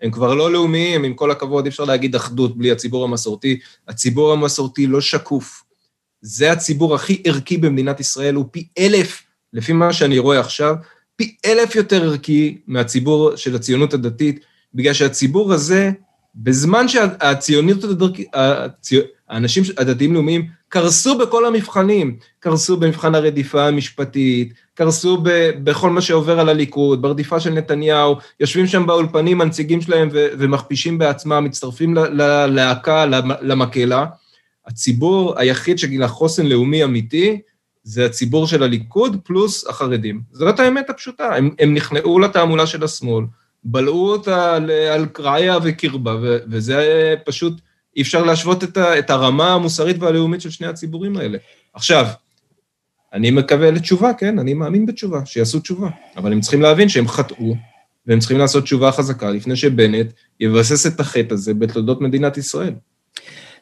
הם 0.00 0.10
כבר 0.10 0.34
לא 0.34 0.52
לאומיים, 0.52 1.04
עם 1.04 1.14
כל 1.14 1.30
הכבוד, 1.30 1.64
אי 1.64 1.70
אפשר 1.70 1.84
להגיד 1.84 2.14
אחדות 2.14 2.58
בלי 2.58 2.70
הציבור 2.70 3.04
המסורתי. 3.04 3.58
הציבור 3.88 4.32
המסורתי 4.32 4.86
לא 4.86 5.00
שקוף. 5.00 5.64
זה 6.20 6.52
הציבור 6.52 6.94
הכי 6.94 7.22
ערכי 7.26 7.56
במדינת 7.56 8.00
ישראל, 8.00 8.34
הוא 8.34 8.44
פי 8.50 8.68
אלף, 8.78 9.22
לפי 9.52 9.72
מה 9.72 9.92
שאני 9.92 10.18
רואה 10.18 10.40
עכשיו, 10.40 10.74
פי 11.16 11.36
אלף 11.46 11.74
יותר 11.74 12.04
ערכי 12.04 12.58
מהציבור 12.66 13.36
של 13.36 13.56
הציונות 13.56 13.94
הדתית, 13.94 14.44
בגלל 14.74 14.92
שהציבור 14.92 15.52
הזה 15.52 15.90
בזמן 16.38 16.88
שהציוניות 16.88 17.84
הדרכית, 17.84 18.28
האנשים 19.28 19.62
הדתיים-לאומיים 19.78 20.46
קרסו 20.68 21.18
בכל 21.18 21.46
המבחנים, 21.46 22.16
קרסו 22.40 22.76
במבחן 22.76 23.14
הרדיפה 23.14 23.66
המשפטית, 23.66 24.52
קרסו 24.74 25.18
ב, 25.22 25.50
בכל 25.64 25.90
מה 25.90 26.00
שעובר 26.00 26.40
על 26.40 26.48
הליכוד, 26.48 27.02
ברדיפה 27.02 27.40
של 27.40 27.50
נתניהו, 27.50 28.16
יושבים 28.40 28.66
שם 28.66 28.86
באולפנים 28.86 29.40
הנציגים 29.40 29.80
שלהם 29.80 30.08
ו, 30.12 30.26
ומכפישים 30.38 30.98
בעצמם, 30.98 31.44
מצטרפים 31.44 31.94
ללהקה, 31.94 33.06
למקהלה. 33.40 34.06
הציבור 34.66 35.38
היחיד 35.38 35.78
שגילה 35.78 36.08
חוסן 36.08 36.46
לאומי 36.46 36.84
אמיתי, 36.84 37.40
זה 37.82 38.06
הציבור 38.06 38.46
של 38.46 38.62
הליכוד 38.62 39.16
פלוס 39.24 39.66
החרדים. 39.66 40.20
זאת 40.32 40.60
האמת 40.60 40.90
הפשוטה, 40.90 41.34
הם, 41.34 41.50
הם 41.58 41.74
נכנעו 41.74 42.18
לתעמולה 42.18 42.66
של 42.66 42.84
השמאל, 42.84 43.24
בלעו 43.64 44.12
אותה 44.12 44.56
על 44.92 45.06
קרעיה 45.12 45.58
וקרבה, 45.62 46.16
וזה 46.50 47.14
פשוט, 47.24 47.60
אי 47.96 48.02
אפשר 48.02 48.22
להשוות 48.22 48.64
את, 48.64 48.76
ה, 48.76 48.98
את 48.98 49.10
הרמה 49.10 49.54
המוסרית 49.54 49.96
והלאומית 50.00 50.40
של 50.40 50.50
שני 50.50 50.66
הציבורים 50.66 51.16
האלה. 51.16 51.38
עכשיו, 51.74 52.06
אני 53.12 53.30
מקווה 53.30 53.70
לתשובה, 53.70 54.14
כן, 54.14 54.38
אני 54.38 54.54
מאמין 54.54 54.86
בתשובה, 54.86 55.26
שיעשו 55.26 55.60
תשובה, 55.60 55.88
אבל 56.16 56.32
הם 56.32 56.40
צריכים 56.40 56.62
להבין 56.62 56.88
שהם 56.88 57.08
חטאו, 57.08 57.54
והם 58.06 58.18
צריכים 58.18 58.38
לעשות 58.38 58.64
תשובה 58.64 58.92
חזקה 58.92 59.30
לפני 59.30 59.56
שבנט 59.56 60.06
יבסס 60.40 60.86
את 60.86 61.00
החטא 61.00 61.34
הזה 61.34 61.54
בתולדות 61.54 62.00
מדינת 62.00 62.36
ישראל. 62.36 62.74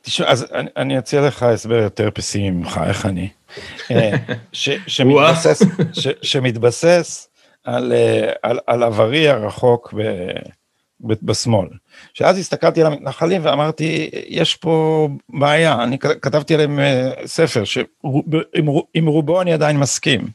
תשמע, 0.02 0.26
אז 0.26 0.46
אני, 0.52 0.70
אני 0.76 0.98
אציע 0.98 1.26
לך 1.26 1.42
הסבר 1.42 1.74
יותר 1.74 2.08
פסימי 2.14 2.50
ממך, 2.50 2.80
איך 2.86 3.06
אני. 3.06 3.28
אה, 3.90 4.16
ש, 4.52 4.70
שמתבסס, 4.86 5.62
ש, 5.92 6.08
שמתבסס 6.22 7.28
על, 7.66 7.92
אה, 7.92 8.32
על, 8.42 8.58
על 8.66 8.82
עברי 8.82 9.28
הרחוק 9.28 9.94
ב, 9.96 10.02
ב, 11.00 11.14
בשמאל. 11.22 11.68
שאז 12.14 12.38
הסתכלתי 12.38 12.80
על 12.80 12.86
המתנחלים 12.86 13.40
ואמרתי, 13.44 14.10
יש 14.28 14.56
פה 14.56 15.08
בעיה, 15.28 15.82
אני 15.82 15.98
כתבתי 15.98 16.54
עליהם 16.54 16.78
אה, 16.78 17.10
ספר 17.26 17.64
שעם 17.64 19.06
רובו 19.06 19.42
אני 19.42 19.52
עדיין 19.52 19.78
מסכים. 19.78 20.28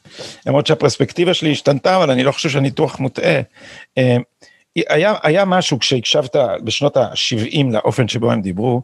למרות 0.46 0.66
שהפרספקטיבה 0.66 1.34
שלי 1.34 1.52
השתנתה, 1.52 1.96
אבל 1.96 2.10
אני 2.10 2.24
לא 2.24 2.32
חושב 2.32 2.48
שהניתוח 2.48 3.00
מוטעה. 3.00 3.40
אה, 3.98 4.16
היה, 4.76 5.14
היה 5.22 5.44
משהו 5.44 5.78
כשהקשבת 5.78 6.36
בשנות 6.64 6.96
ה-70 6.96 7.72
לאופן 7.72 8.08
שבו 8.08 8.32
הם 8.32 8.42
דיברו, 8.42 8.82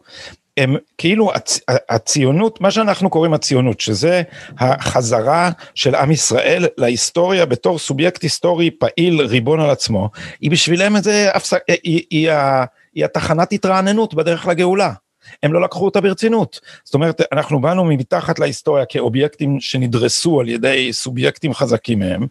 הם 0.57 0.75
כאילו 0.97 1.33
הצ, 1.33 1.59
הציונות, 1.67 2.61
מה 2.61 2.71
שאנחנו 2.71 3.09
קוראים 3.09 3.33
הציונות, 3.33 3.79
שזה 3.79 4.21
החזרה 4.59 5.51
של 5.75 5.95
עם 5.95 6.11
ישראל 6.11 6.65
להיסטוריה 6.77 7.45
בתור 7.45 7.79
סובייקט 7.79 8.23
היסטורי 8.23 8.71
פעיל 8.71 9.21
ריבון 9.21 9.59
על 9.59 9.69
עצמו, 9.69 10.09
היא 10.41 10.51
בשבילם 10.51 10.95
איזה, 10.95 11.29
היא, 11.67 11.77
היא, 11.83 12.03
היא, 12.09 12.31
היא 12.93 13.05
התחנת 13.05 13.53
התרעננות 13.53 14.13
בדרך 14.13 14.47
לגאולה. 14.47 14.93
הם 15.43 15.53
לא 15.53 15.61
לקחו 15.61 15.85
אותה 15.85 16.01
ברצינות. 16.01 16.59
זאת 16.83 16.93
אומרת, 16.93 17.21
אנחנו 17.31 17.61
באנו 17.61 17.85
מתחת 17.85 18.39
להיסטוריה 18.39 18.85
כאובייקטים 18.85 19.59
שנדרסו 19.59 20.39
על 20.39 20.49
ידי 20.49 20.93
סובייקטים 20.93 21.53
חזקים 21.53 21.99
מהם, 21.99 22.27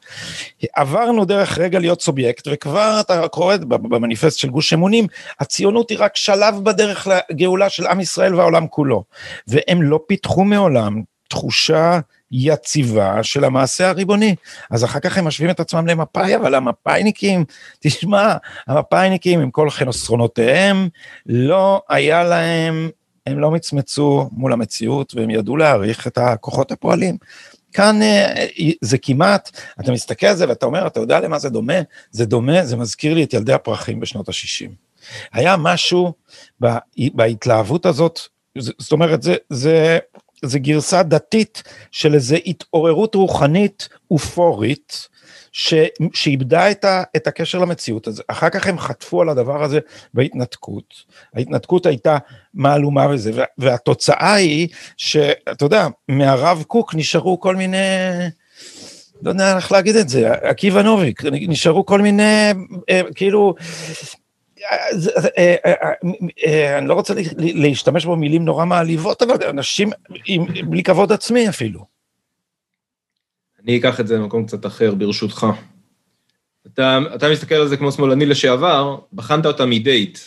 עברנו 0.75 1.25
דרך 1.25 1.59
רגע 1.59 1.79
להיות 1.79 2.03
סובייקט, 2.03 2.49
וכבר 2.53 2.97
אתה 3.01 3.29
קורא 3.29 3.57
במניפסט 3.69 4.39
של 4.39 4.49
גוש 4.49 4.73
אמונים, 4.73 5.07
הציונות 5.41 5.91
היא 5.91 5.99
רק 6.01 6.17
שלב 6.17 6.55
בדרך 6.63 7.09
לגאולה 7.31 7.69
של 7.69 7.87
עם 7.87 8.01
ישראל 8.01 8.35
והעולם 8.35 8.67
כולו. 8.67 9.05
והם 9.49 9.83
לא 9.83 10.01
פיתחו 10.07 10.45
מעולם 10.45 11.03
תחושה 11.29 12.01
יציבה 12.33 13.23
של 13.23 13.45
המעשה 13.45 13.89
הריבוני. 13.89 14.35
אז 14.71 14.85
אחר 14.85 15.01
כך 15.01 15.19
הם 15.19 15.25
משווים 15.25 15.51
את 15.51 15.61
עצמם 15.61 15.87
למפא"י, 15.87 16.37
אבל 16.37 16.55
המפא"יניקים, 16.55 17.45
תשמע, 17.81 18.37
המפא"יניקים 18.67 19.41
עם 19.41 19.51
כל 19.51 19.71
חסרונותיהם, 19.71 20.89
לא 21.27 21.83
היה 21.89 22.25
להם 22.25 22.91
הם 23.29 23.39
לא 23.39 23.51
מצמצו 23.51 24.29
מול 24.33 24.53
המציאות 24.53 25.15
והם 25.15 25.31
ידעו 25.31 25.57
להעריך 25.57 26.07
את 26.07 26.19
הכוחות 26.19 26.73
הפועלים. 26.73 27.17
כאן 27.73 28.03
אה, 28.03 28.47
זה 28.81 28.99
כמעט, 28.99 29.51
אתה 29.81 29.93
מסתכל 29.93 30.27
על 30.27 30.37
זה 30.37 30.49
ואתה 30.49 30.67
אומר, 30.67 30.87
אתה 30.87 31.01
יודע 31.01 31.21
למה 31.21 31.39
זה 31.39 31.51
דומה? 31.51 31.75
זה 32.11 32.27
דומה, 32.27 32.65
זה 32.65 32.77
מזכיר 32.77 33.15
לי 33.15 33.25
את 33.25 33.35
ילדי 33.35 33.53
הפרחים 33.53 34.01
בשנות 34.01 34.29
ה-60. 34.29 34.71
היה 35.33 35.57
משהו 35.57 36.13
בהתלהבות 37.15 37.87
הזאת, 37.87 38.21
זאת 38.59 38.93
אומרת, 38.93 39.23
זה, 39.23 39.35
זה, 39.51 39.99
זה 40.45 40.59
גרסה 40.59 41.03
דתית 41.03 41.63
של 41.91 42.15
איזו 42.15 42.37
התעוררות 42.47 43.15
רוחנית 43.15 43.89
אופורית, 44.11 45.09
ש, 45.53 45.75
שאיבדה 46.15 46.71
את, 46.71 46.85
ה, 46.85 47.03
את 47.17 47.27
הקשר 47.27 47.59
למציאות 47.59 48.07
הזה. 48.07 48.23
אחר 48.29 48.49
כך 48.51 48.67
הם 48.67 48.79
חטפו 48.79 49.23
על 49.23 49.29
הדבר 49.29 49.65
הזה 49.65 49.79
בהתנתקות. 50.15 50.95
ההתנתקות 51.35 51.87
הייתה 51.87 52.19
מהלומה 52.55 53.07
וזה, 53.11 53.45
והתוצאה 53.59 54.35
היא 54.35 54.69
שאתה 54.97 55.65
יודע, 55.65 55.87
מהרב 56.09 56.65
קוק 56.67 56.95
נשארו 56.95 57.41
כל 57.41 57.57
מיני... 57.57 57.77
לא 59.23 59.31
יודע 59.31 59.57
איך 59.57 59.73
להגיד 59.73 59.97
את 59.97 60.09
זה, 60.09 60.33
עקיבא 60.33 60.83
נוביק, 60.83 61.23
נשארו 61.25 61.87
כל 61.87 62.01
מיני, 62.01 62.51
אה, 62.91 63.01
כאילו, 63.15 63.55
אני 66.79 66.89
לא 66.89 66.95
רוצה 66.95 67.15
להשתמש 67.39 68.07
במילים 68.07 68.45
נורא 68.45 68.65
מעליבות, 68.65 69.23
אבל 69.23 69.49
אנשים 69.49 69.91
בלי 70.65 70.83
כבוד 70.83 71.13
עצמי 71.13 71.49
אפילו. 71.49 71.85
אני 73.65 73.79
אקח 73.79 74.01
את 74.01 74.07
זה 74.07 74.17
למקום 74.17 74.47
קצת 74.47 74.67
אחר, 74.67 74.95
ברשותך. 74.95 75.47
אתה, 76.67 76.99
אתה 77.15 77.31
מסתכל 77.31 77.55
על 77.55 77.69
זה 77.69 77.77
כמו 77.77 77.93
שמאלני 77.93 78.27
לשעבר, 78.27 78.99
בחנת 79.13 79.47
אותה 79.47 79.67
מדייט. 79.67 80.19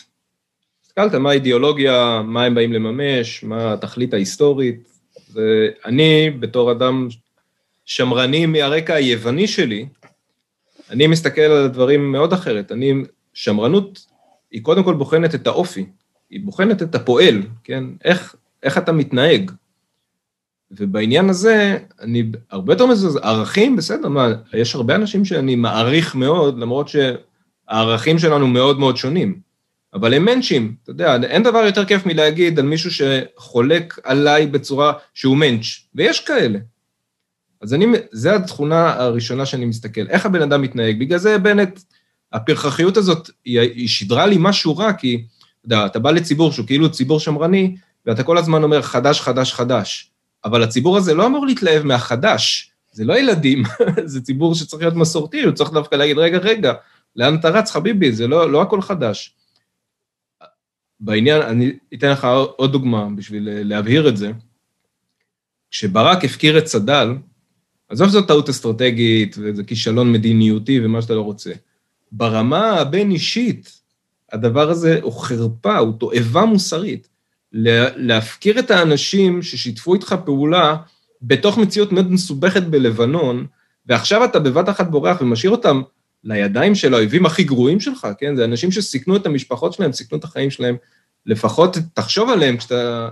הסתכלת 0.85 1.13
מה 1.13 1.29
האידיאולוגיה, 1.29 2.21
מה 2.25 2.43
הם 2.43 2.55
באים 2.55 2.73
לממש, 2.73 3.43
מה 3.43 3.73
התכלית 3.73 4.13
ההיסטורית. 4.13 4.91
ואני, 5.33 6.29
בתור 6.39 6.71
אדם 6.71 7.07
שמרני 7.85 8.45
מהרקע 8.45 8.93
היווני 8.93 9.47
שלי, 9.47 9.85
אני 10.89 11.07
מסתכל 11.07 11.41
על 11.41 11.65
הדברים 11.65 12.11
מאוד 12.11 12.33
אחרת. 12.33 12.71
אני, 12.71 12.93
שמרנות 13.33 14.05
היא 14.51 14.63
קודם 14.63 14.83
כל 14.83 14.93
בוחנת 14.93 15.35
את 15.35 15.47
האופי, 15.47 15.85
היא 16.29 16.45
בוחנת 16.45 16.81
את 16.81 16.95
הפועל, 16.95 17.41
כן? 17.63 17.83
איך, 18.03 18.35
איך 18.63 18.77
אתה 18.77 18.91
מתנהג. 18.91 19.51
ובעניין 20.71 21.29
הזה, 21.29 21.77
אני 21.99 22.31
הרבה 22.51 22.73
יותר 22.73 22.85
מזה, 22.85 23.19
ערכים, 23.21 23.75
בסדר, 23.75 24.09
מה, 24.09 24.27
יש 24.53 24.75
הרבה 24.75 24.95
אנשים 24.95 25.25
שאני 25.25 25.55
מעריך 25.55 26.15
מאוד, 26.15 26.59
למרות 26.59 26.87
שהערכים 26.87 28.19
שלנו 28.19 28.47
מאוד 28.47 28.79
מאוד 28.79 28.97
שונים, 28.97 29.39
אבל 29.93 30.13
הם 30.13 30.25
מנצ'ים, 30.25 30.75
אתה 30.83 30.91
יודע, 30.91 31.15
אין 31.23 31.43
דבר 31.43 31.59
יותר 31.59 31.85
כיף 31.85 32.05
מלהגיד 32.05 32.59
על 32.59 32.65
מישהו 32.65 32.91
שחולק 32.91 33.99
עליי 34.03 34.47
בצורה 34.47 34.93
שהוא 35.13 35.37
מנץ', 35.37 35.65
ויש 35.95 36.19
כאלה. 36.19 36.59
אז 37.61 37.73
אני, 37.73 37.85
זו 38.11 38.29
התכונה 38.29 38.93
הראשונה 38.93 39.45
שאני 39.45 39.65
מסתכל, 39.65 40.07
איך 40.09 40.25
הבן 40.25 40.41
אדם 40.41 40.61
מתנהג, 40.61 40.99
בגלל 40.99 41.17
זה 41.17 41.37
בנט, 41.37 41.79
הפרחחיות 42.33 42.97
הזאת, 42.97 43.29
היא, 43.45 43.87
שידרה 43.87 44.25
לי 44.25 44.35
משהו 44.39 44.77
רע, 44.77 44.93
כי, 44.93 45.25
אתה 45.59 45.65
יודע, 45.65 45.85
אתה 45.85 45.99
בא 45.99 46.11
לציבור 46.11 46.51
שהוא 46.51 46.67
כאילו 46.67 46.91
ציבור 46.91 47.19
שמרני, 47.19 47.75
ואתה 48.05 48.23
כל 48.23 48.37
הזמן 48.37 48.63
אומר 48.63 48.81
חדש, 48.81 49.21
חדש, 49.21 49.53
חדש. 49.53 50.11
אבל 50.45 50.63
הציבור 50.63 50.97
הזה 50.97 51.13
לא 51.13 51.25
אמור 51.25 51.45
להתלהב 51.45 51.83
מהחדש, 51.83 52.71
זה 52.91 53.05
לא 53.05 53.19
ילדים, 53.19 53.63
זה 54.05 54.21
ציבור 54.21 54.55
שצריך 54.55 54.81
להיות 54.81 54.95
מסורתי, 54.95 55.43
הוא 55.43 55.51
צריך 55.51 55.71
דווקא 55.71 55.95
להגיד, 55.95 56.17
רגע, 56.17 56.37
רגע, 56.37 56.73
לאן 57.15 57.35
אתה 57.35 57.49
רץ, 57.49 57.71
חביבי, 57.71 58.11
זה 58.11 58.27
לא, 58.27 58.51
לא 58.51 58.61
הכל 58.61 58.81
חדש. 58.81 59.35
בעניין, 60.99 61.41
אני 61.41 61.71
אתן 61.93 62.09
לך 62.09 62.27
עוד 62.55 62.71
דוגמה 62.71 63.07
בשביל 63.15 63.49
להבהיר 63.63 64.09
את 64.09 64.17
זה. 64.17 64.31
כשברק 65.71 66.25
הפקיר 66.25 66.57
את 66.57 66.63
צד"ל, 66.63 67.15
עזוב 67.89 68.07
שזאת 68.07 68.27
טעות 68.27 68.49
אסטרטגית 68.49 69.35
וזה 69.39 69.63
כישלון 69.63 70.11
מדיניותי 70.11 70.85
ומה 70.85 71.01
שאתה 71.01 71.13
לא 71.13 71.21
רוצה. 71.21 71.51
ברמה 72.11 72.71
הבין-אישית, 72.71 73.81
הדבר 74.31 74.69
הזה 74.69 74.99
הוא 75.01 75.13
חרפה, 75.13 75.77
הוא 75.77 75.93
תועבה 75.99 76.45
מוסרית. 76.45 77.07
להפקיר 77.95 78.59
את 78.59 78.71
האנשים 78.71 79.41
ששיתפו 79.41 79.93
איתך 79.93 80.15
פעולה 80.25 80.77
בתוך 81.21 81.57
מציאות 81.57 81.91
מאוד 81.91 82.11
מסובכת 82.11 82.63
בלבנון, 82.63 83.45
ועכשיו 83.85 84.25
אתה 84.25 84.39
בבת 84.39 84.69
אחת 84.69 84.87
בורח 84.87 85.21
ומשאיר 85.21 85.51
אותם 85.51 85.81
לידיים 86.23 86.75
של 86.75 86.93
האויבים 86.93 87.25
הכי 87.25 87.43
גרועים 87.43 87.79
שלך, 87.79 88.07
כן? 88.17 88.35
זה 88.35 88.45
אנשים 88.45 88.71
שסיכנו 88.71 89.15
את 89.15 89.25
המשפחות 89.25 89.73
שלהם, 89.73 89.91
סיכנו 89.91 90.17
את 90.17 90.23
החיים 90.23 90.51
שלהם, 90.51 90.75
לפחות 91.25 91.77
תחשוב 91.93 92.29
עליהם 92.29 92.57
כשאתה... 92.57 93.09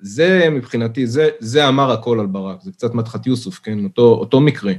זה 0.00 0.48
מבחינתי, 0.50 1.06
זה, 1.06 1.28
זה 1.38 1.68
אמר 1.68 1.92
הכל 1.92 2.20
על 2.20 2.26
ברק, 2.26 2.62
זה 2.62 2.72
קצת 2.72 2.94
מדחת 2.94 3.26
יוסוף, 3.26 3.58
כן? 3.58 3.84
אותו, 3.84 4.02
אותו 4.02 4.40
מקרה. 4.40 4.72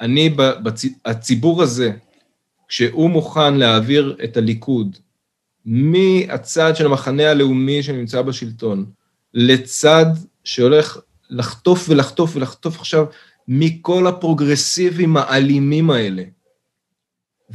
אני, 0.00 0.28
בצ... 0.36 0.84
הציבור 1.04 1.62
הזה, 1.62 1.92
כשהוא 2.68 3.10
מוכן 3.10 3.54
להעביר 3.54 4.16
את 4.24 4.36
הליכוד 4.36 4.96
מהצד 5.64 6.76
של 6.76 6.86
המחנה 6.86 7.30
הלאומי 7.30 7.82
שנמצא 7.82 8.22
בשלטון, 8.22 8.86
לצד 9.34 10.06
שהולך 10.44 10.98
לחטוף 11.30 11.86
ולחטוף 11.88 12.36
ולחטוף 12.36 12.78
עכשיו 12.78 13.06
מכל 13.48 14.06
הפרוגרסיבים 14.06 15.16
האלימים 15.16 15.90
האלה, 15.90 16.22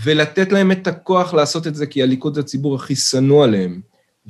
ולתת 0.04 0.52
להם 0.52 0.72
את 0.72 0.88
הכוח 0.88 1.34
לעשות 1.34 1.68
את 1.68 1.76
זה, 1.76 1.86
כי 1.86 2.04
הליכוד 2.04 2.34
זה 2.34 2.40
הציבור 2.40 2.76
הכי 2.76 2.96
שנוא 2.96 3.44
עליהם, 3.44 3.82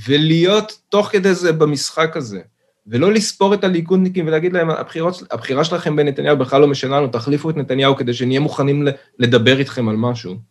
ולהיות 0.07 0.82
תוך 0.89 1.07
כדי 1.07 1.34
זה 1.34 1.51
במשחק 1.51 2.17
הזה, 2.17 2.41
ולא 2.88 3.13
לספור 3.13 3.53
את 3.53 3.63
הליכודניקים 3.63 4.27
ולהגיד 4.27 4.53
להם, 4.53 4.69
הבחירות, 4.69 5.23
הבחירה 5.32 5.63
שלכם 5.63 5.95
בנתניהו 5.95 6.38
בכלל 6.38 6.61
לא 6.61 6.67
משנה 6.67 6.97
לנו, 6.97 7.07
תחליפו 7.07 7.49
את 7.49 7.57
נתניהו 7.57 7.95
כדי 7.95 8.13
שנהיה 8.13 8.39
מוכנים 8.39 8.88
לדבר 9.19 9.59
איתכם 9.59 9.89
על 9.89 9.95
משהו. 9.95 10.51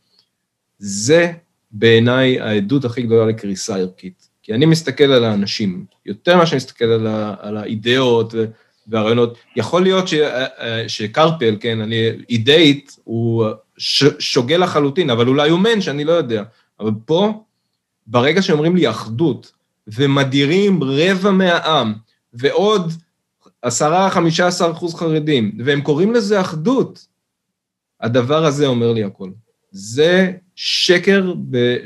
זה 0.80 1.32
בעיניי 1.70 2.40
העדות 2.40 2.84
הכי 2.84 3.02
גדולה 3.02 3.26
לקריסה 3.26 3.76
ערכית. 3.76 4.28
כי 4.42 4.54
אני 4.54 4.66
מסתכל 4.66 5.04
על 5.04 5.24
האנשים, 5.24 5.84
יותר 6.06 6.36
ממה 6.36 6.46
שאני 6.46 6.56
מסתכל 6.56 6.84
על, 6.84 7.06
ה, 7.06 7.34
על 7.40 7.56
האידאות 7.56 8.34
והרעיונות. 8.86 9.38
יכול 9.56 9.82
להיות 9.82 10.08
ש, 10.08 10.14
שקרפל, 10.88 11.56
כן, 11.60 11.80
אני, 11.80 12.08
אידאית, 12.30 12.96
הוא 13.04 13.46
ש, 13.78 14.04
שוגה 14.18 14.56
לחלוטין, 14.56 15.10
אבל 15.10 15.28
אולי 15.28 15.50
הוא 15.50 15.60
מן 15.60 15.80
שאני 15.80 16.04
לא 16.04 16.12
יודע. 16.12 16.42
אבל 16.80 16.90
פה, 17.04 17.44
ברגע 18.06 18.42
שאומרים 18.42 18.76
לי 18.76 18.90
אחדות, 18.90 19.52
ומדירים 19.86 20.82
רבע 20.82 21.30
מהעם, 21.30 21.94
ועוד 22.32 22.92
עשרה, 23.62 24.10
חמישה 24.10 24.46
עשר 24.46 24.70
אחוז 24.70 24.94
חרדים, 24.94 25.58
והם 25.64 25.80
קוראים 25.80 26.14
לזה 26.14 26.40
אחדות, 26.40 27.06
הדבר 28.00 28.44
הזה 28.44 28.66
אומר 28.66 28.92
לי 28.92 29.04
הכל. 29.04 29.30
זה 29.72 30.32
שקר 30.56 31.32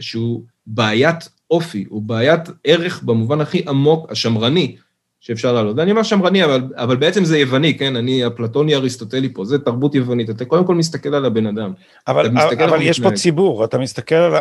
שהוא 0.01 0.43
בעיית 0.67 1.29
אופי, 1.51 1.85
הוא 1.89 2.03
בעיית 2.03 2.41
ערך 2.65 3.03
במובן 3.03 3.41
הכי 3.41 3.63
עמוק, 3.69 4.13
השמרני, 4.13 4.77
שאפשר 5.21 5.53
לעלות. 5.53 5.77
ואני 5.77 5.91
אומר 5.91 6.03
שמרני, 6.03 6.45
אבל, 6.45 6.63
אבל 6.77 6.97
בעצם 6.97 7.25
זה 7.25 7.39
יווני, 7.39 7.79
כן? 7.79 7.97
אני 7.97 8.27
אפלטוני 8.27 8.75
אריסטוטלי 8.75 9.33
פה, 9.33 9.45
זה 9.45 9.59
תרבות 9.59 9.95
יוונית, 9.95 10.31
אתה 10.31 10.45
קודם 10.45 10.65
כל 10.65 10.75
מסתכל 10.75 11.15
על 11.15 11.25
הבן 11.25 11.47
אדם. 11.47 11.73
אבל, 12.09 12.27
אבל, 12.27 12.63
אבל 12.65 12.83
יש 12.83 12.99
מתנהג. 12.99 13.13
פה 13.13 13.19
ציבור, 13.19 13.65
אתה 13.65 13.79
מסתכל, 13.79 14.15
על, 14.15 14.35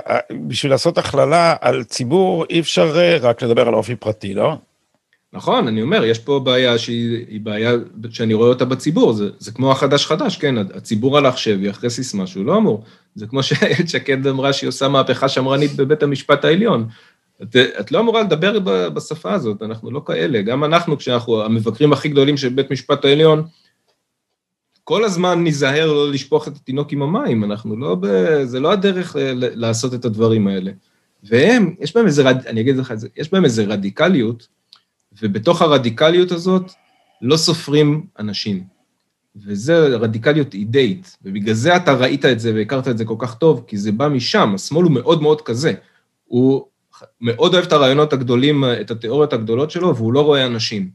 בשביל 0.48 0.72
לעשות 0.72 0.98
הכללה 0.98 1.56
על 1.62 1.84
ציבור, 1.84 2.46
אי 2.50 2.60
אפשר 2.60 3.00
אה, 3.00 3.18
רק 3.22 3.42
לדבר 3.42 3.68
על 3.68 3.74
אופי 3.74 3.96
פרטי, 3.96 4.34
לא? 4.34 4.58
נכון, 5.34 5.68
אני 5.68 5.82
אומר, 5.82 6.04
יש 6.04 6.20
פה 6.20 6.40
בעיה 6.40 6.78
שהיא 6.78 7.42
בעיה 7.42 7.72
שאני 8.10 8.34
רואה 8.34 8.50
אותה 8.50 8.66
בציבור, 8.66 9.14
זה, 9.14 9.30
זה 9.40 9.52
כמו 9.52 9.72
החדש 9.72 10.06
חדש, 10.06 10.38
כן, 10.38 10.58
הציבור 10.58 11.18
הלך 11.18 11.38
שבי 11.38 11.70
אחרי 11.70 11.90
סיסמה 11.90 12.28
שהוא 12.28 12.46
לא 12.46 12.58
אמור. 12.58 12.84
זה 13.16 13.28
כמו 13.28 13.44
שאיילת 13.44 13.90
שקד 13.90 14.28
אמרה 14.28 14.54
שהיא 14.54 14.68
עושה 14.68 14.88
מהפכה 14.88 15.30
שמרנית 15.30 15.76
בבית 15.76 16.04
המשפט 16.04 16.46
העליון. 16.46 16.88
את, 17.42 17.56
את 17.56 17.92
לא 17.92 18.00
אמורה 18.00 18.22
לדבר 18.22 18.60
בשפה 18.90 19.34
הזאת, 19.34 19.62
אנחנו 19.62 19.92
לא 19.92 20.02
כאלה. 20.06 20.42
גם 20.42 20.64
אנחנו, 20.64 20.98
כשאנחנו 20.98 21.44
המבקרים 21.44 21.94
הכי 21.94 22.10
גדולים 22.10 22.38
של 22.38 22.50
בית 22.50 22.72
משפט 22.72 23.06
העליון, 23.06 23.44
כל 24.84 25.04
הזמן 25.04 25.44
ניזהר 25.44 25.94
לא 25.94 26.12
לשפוך 26.12 26.48
את 26.48 26.56
התינוק 26.56 26.92
עם 26.92 27.02
המים, 27.02 27.44
אנחנו 27.44 27.78
לא, 27.78 27.96
ב, 28.00 28.08
זה 28.44 28.60
לא 28.60 28.72
הדרך 28.72 29.16
לעשות 29.40 29.94
את 29.94 30.06
הדברים 30.06 30.48
האלה. 30.48 30.72
והם, 31.24 31.76
יש 31.80 31.96
בהם 31.96 32.06
איזה, 32.06 32.30
אני 32.30 32.62
אגיד 32.62 32.78
לך 32.78 32.92
את 32.92 33.00
זה, 33.00 33.08
יש 33.18 33.32
בהם 33.32 33.46
איזה 33.46 33.64
רדיקליות, 33.64 34.48
ובתוך 35.22 35.62
הרדיקליות 35.62 36.32
הזאת 36.32 36.72
לא 37.22 37.38
סופרים 37.38 38.06
אנשים. 38.20 38.64
וזה 39.36 39.78
רדיקליות 39.78 40.54
אידאית, 40.54 41.18
ובגלל 41.22 41.54
זה 41.54 41.76
אתה 41.76 41.94
ראית 41.94 42.26
את 42.26 42.40
זה 42.40 42.54
והכרת 42.56 42.88
את 42.88 42.98
זה 42.98 43.06
כל 43.06 43.16
כך 43.20 43.36
טוב, 43.36 43.64
כי 43.68 43.78
זה 43.78 43.92
בא 43.92 44.08
משם, 44.08 44.52
השמאל 44.56 44.84
הוא 44.84 44.92
מאוד 44.92 45.22
מאוד 45.22 45.42
כזה. 45.42 45.74
הוא 46.26 46.66
מאוד 47.22 47.54
אוהב 47.54 47.66
את 47.66 47.72
הרעיונות 47.72 48.14
הגדולים, 48.14 48.64
את 48.82 48.92
התיאוריות 48.92 49.34
הגדולות 49.34 49.72
שלו, 49.72 49.96
והוא 49.96 50.14
לא 50.14 50.22
רואה 50.22 50.46
אנשים. 50.46 50.90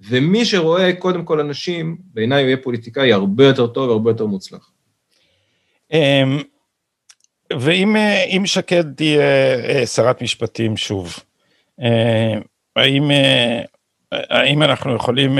ומי 0.00 0.44
שרואה 0.44 0.92
קודם 0.92 1.24
כל 1.24 1.40
אנשים, 1.40 1.96
בעיניי 2.14 2.42
הוא 2.42 2.46
יהיה 2.46 2.56
פוליטיקאי 2.56 3.12
הרבה 3.12 3.46
יותר 3.46 3.66
טוב 3.66 3.88
והרבה 3.88 4.10
יותר 4.10 4.26
מוצלח. 4.26 4.70
אמ, 5.92 6.42
ואם 7.52 8.42
שקד 8.44 8.94
תהיה 8.94 9.20
אה, 9.68 9.86
שרת 9.86 10.22
משפטים 10.22 10.76
שוב, 10.76 11.16
אה, 11.80 12.38
האם, 12.76 13.10
האם 14.12 14.62
אנחנו 14.62 14.94
יכולים... 14.94 15.38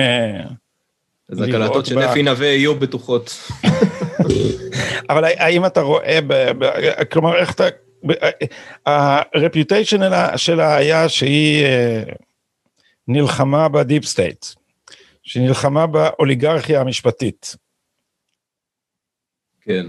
אז 1.29 1.41
הקלטות 1.41 1.87
של 1.87 1.99
אפי 1.99 2.23
נווה 2.23 2.47
יהיו 2.47 2.75
בטוחות. 2.75 3.51
אבל 5.11 5.25
האם 5.25 5.67
אתה 5.67 5.81
רואה, 5.81 6.19
כלומר, 7.13 7.37
איך 7.37 7.55
אתה... 7.55 7.65
ה 8.87 8.97
reputation 8.97 10.01
שלה 10.37 10.77
היה 10.77 11.09
שהיא 11.09 11.67
נלחמה 13.09 13.69
ב 13.69 13.76
deep 13.76 14.05
state, 14.05 14.47
שנלחמה 15.23 15.87
באוליגרכיה 15.87 16.81
המשפטית. 16.81 17.57
כן, 19.61 19.87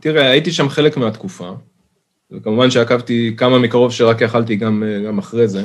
תראה, 0.00 0.30
הייתי 0.30 0.52
שם 0.52 0.68
חלק 0.68 0.96
מהתקופה, 0.96 1.50
וכמובן 2.30 2.70
שעקבתי 2.70 3.34
כמה 3.36 3.58
מקרוב 3.58 3.92
שרק 3.92 4.20
יכלתי 4.20 4.56
גם, 4.56 4.82
גם 5.06 5.18
אחרי 5.18 5.48
זה. 5.48 5.62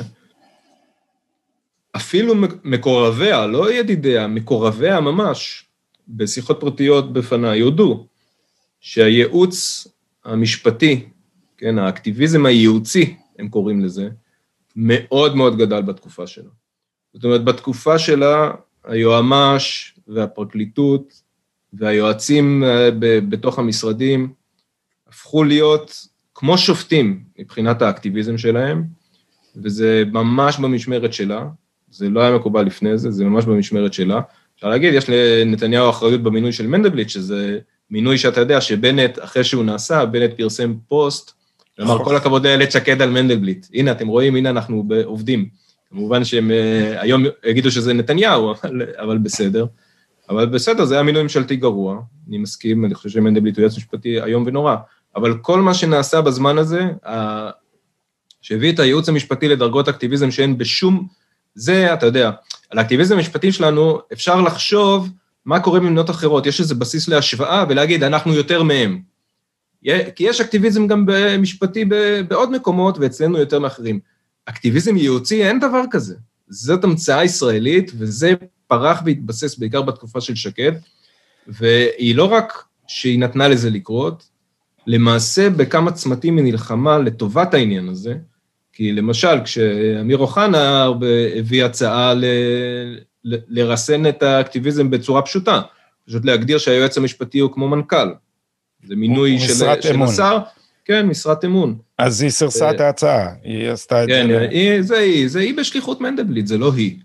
אפילו 1.96 2.34
מקורביה, 2.64 3.46
לא 3.46 3.72
ידידיה, 3.72 4.26
מקורביה 4.26 5.00
ממש, 5.00 5.64
בשיחות 6.08 6.60
פרטיות 6.60 7.12
בפניי, 7.12 7.58
יודו 7.58 8.06
שהייעוץ 8.80 9.86
המשפטי, 10.24 11.08
כן, 11.56 11.78
האקטיביזם 11.78 12.46
הייעוצי, 12.46 13.16
הם 13.38 13.48
קוראים 13.48 13.84
לזה, 13.84 14.08
מאוד 14.76 15.36
מאוד 15.36 15.58
גדל 15.58 15.82
בתקופה 15.82 16.26
שלה. 16.26 16.50
זאת 17.14 17.24
אומרת, 17.24 17.44
בתקופה 17.44 17.98
שלה, 17.98 18.50
היועמ"ש 18.84 19.94
והפרקליטות 20.08 21.22
והיועצים 21.72 22.64
אה, 22.64 22.90
בתוך 23.28 23.58
המשרדים 23.58 24.32
הפכו 25.08 25.44
להיות 25.44 26.08
כמו 26.34 26.58
שופטים 26.58 27.24
מבחינת 27.38 27.82
האקטיביזם 27.82 28.38
שלהם, 28.38 28.84
וזה 29.56 30.04
ממש 30.12 30.58
במשמרת 30.58 31.12
שלה, 31.12 31.46
זה 31.94 32.10
לא 32.10 32.20
היה 32.20 32.36
מקובל 32.36 32.62
לפני 32.62 32.98
זה, 32.98 33.10
זה 33.10 33.24
ממש 33.24 33.44
במשמרת 33.44 33.92
שלה. 33.92 34.20
אפשר 34.56 34.68
להגיד, 34.68 34.94
יש 34.94 35.04
לנתניהו 35.08 35.90
אחריות 35.90 36.22
במינוי 36.22 36.52
של 36.52 36.66
מנדלבליט, 36.66 37.08
שזה 37.08 37.58
מינוי 37.90 38.18
שאתה 38.18 38.40
יודע 38.40 38.60
שבנט, 38.60 39.18
אחרי 39.18 39.44
שהוא 39.44 39.64
נעשה, 39.64 40.06
בנט 40.06 40.32
פרסם 40.36 40.74
פוסט, 40.88 41.32
אמר. 41.80 42.04
כל 42.04 42.16
הכבוד 42.16 42.46
לאיילת 42.46 42.72
שקד 42.72 43.02
על 43.02 43.10
מנדלבליט. 43.10 43.66
הנה, 43.74 43.92
אתם 43.92 44.08
רואים, 44.08 44.36
הנה 44.36 44.50
אנחנו 44.50 44.84
עובדים. 45.04 45.48
כמובן 45.90 46.24
שהם 46.24 46.50
אה, 46.50 47.00
היום 47.00 47.24
יגידו 47.46 47.70
שזה 47.70 47.92
נתניהו, 47.92 48.52
אבל, 48.52 48.82
אבל 48.96 49.18
בסדר. 49.18 49.66
אבל 50.28 50.46
בסדר, 50.46 50.84
זה 50.84 50.94
היה 50.94 51.02
מינוי 51.02 51.22
ממשלתי 51.22 51.56
גרוע, 51.56 52.00
אני 52.28 52.38
מסכים, 52.38 52.84
אני 52.84 52.94
חושב 52.94 53.08
שמנדלבליט 53.08 53.56
הוא 53.56 53.62
יועץ 53.62 53.76
משפטי 53.76 54.22
איום 54.22 54.44
ונורא, 54.46 54.76
אבל 55.16 55.38
כל 55.38 55.60
מה 55.60 55.74
שנעשה 55.74 56.20
בזמן 56.20 56.58
הזה, 56.58 56.82
שהביא 58.42 58.72
את 58.72 58.78
הייעוץ 58.78 59.08
המשפטי 59.08 59.48
לדרגות 59.48 59.88
אקטיביזם 59.88 60.30
שאין 60.30 60.58
בשום 60.58 61.06
זה, 61.54 61.94
אתה 61.94 62.06
יודע, 62.06 62.30
על 62.70 62.78
האקטיביזם 62.78 63.14
המשפטי 63.16 63.52
שלנו 63.52 63.98
אפשר 64.12 64.40
לחשוב 64.40 65.08
מה 65.44 65.60
קורה 65.60 65.80
במדינות 65.80 66.10
אחרות, 66.10 66.46
יש 66.46 66.60
איזה 66.60 66.74
בסיס 66.74 67.08
להשוואה 67.08 67.64
ולהגיד, 67.68 68.02
אנחנו 68.02 68.34
יותר 68.34 68.62
מהם. 68.62 69.00
כי 70.14 70.24
יש 70.24 70.40
אקטיביזם 70.40 70.86
גם 70.86 71.06
משפטי 71.38 71.84
בעוד 72.28 72.50
מקומות, 72.50 72.98
ואצלנו 72.98 73.38
יותר 73.38 73.58
מאחרים. 73.58 74.00
אקטיביזם 74.46 74.96
ייעוצי, 74.96 75.44
אין 75.44 75.60
דבר 75.60 75.82
כזה. 75.90 76.14
זאת 76.48 76.84
המצאה 76.84 77.24
ישראלית, 77.24 77.92
וזה 77.98 78.34
פרח 78.66 79.02
והתבסס 79.04 79.58
בעיקר 79.58 79.82
בתקופה 79.82 80.20
של 80.20 80.34
שקד, 80.34 80.72
והיא 81.46 82.16
לא 82.16 82.24
רק 82.24 82.64
שהיא 82.86 83.18
נתנה 83.18 83.48
לזה 83.48 83.70
לקרות, 83.70 84.28
למעשה 84.86 85.50
בכמה 85.50 85.92
צמתים 85.92 86.36
היא 86.36 86.44
נלחמה 86.44 86.98
לטובת 86.98 87.54
העניין 87.54 87.88
הזה, 87.88 88.14
כי 88.74 88.92
למשל, 88.92 89.44
כשאמיר 89.44 90.18
אוחנה 90.18 90.88
הביא 91.38 91.64
הצעה 91.64 92.14
ל... 92.14 92.24
ל... 93.24 93.36
לרסן 93.48 94.06
את 94.06 94.22
האקטיביזם 94.22 94.90
בצורה 94.90 95.22
פשוטה, 95.22 95.60
פשוט 96.06 96.24
להגדיר 96.24 96.58
שהיועץ 96.58 96.98
המשפטי 96.98 97.38
הוא 97.38 97.52
כמו 97.52 97.68
מנכ"ל. 97.68 98.08
זה 98.86 98.96
מינוי 98.96 99.38
של, 99.38 99.54
של 99.80 100.02
השר, 100.02 100.38
כן, 100.84 101.06
משרת 101.06 101.44
אמון. 101.44 101.76
אז 101.98 102.22
היא 102.22 102.30
סירסה 102.30 102.70
את 102.70 102.80
ההצעה, 102.80 103.28
היא 103.42 103.68
עשתה 103.68 104.04
את 104.04 104.08
כן, 104.08 104.26
זה. 104.28 104.48
כן, 104.52 104.82
זה 104.82 104.98
היא, 104.98 105.28
זה 105.28 105.40
היא 105.40 105.56
בשליחות 105.56 106.00
מנדלבליט, 106.00 106.46
זה 106.46 106.58
לא 106.58 106.72
היא. 106.76 106.96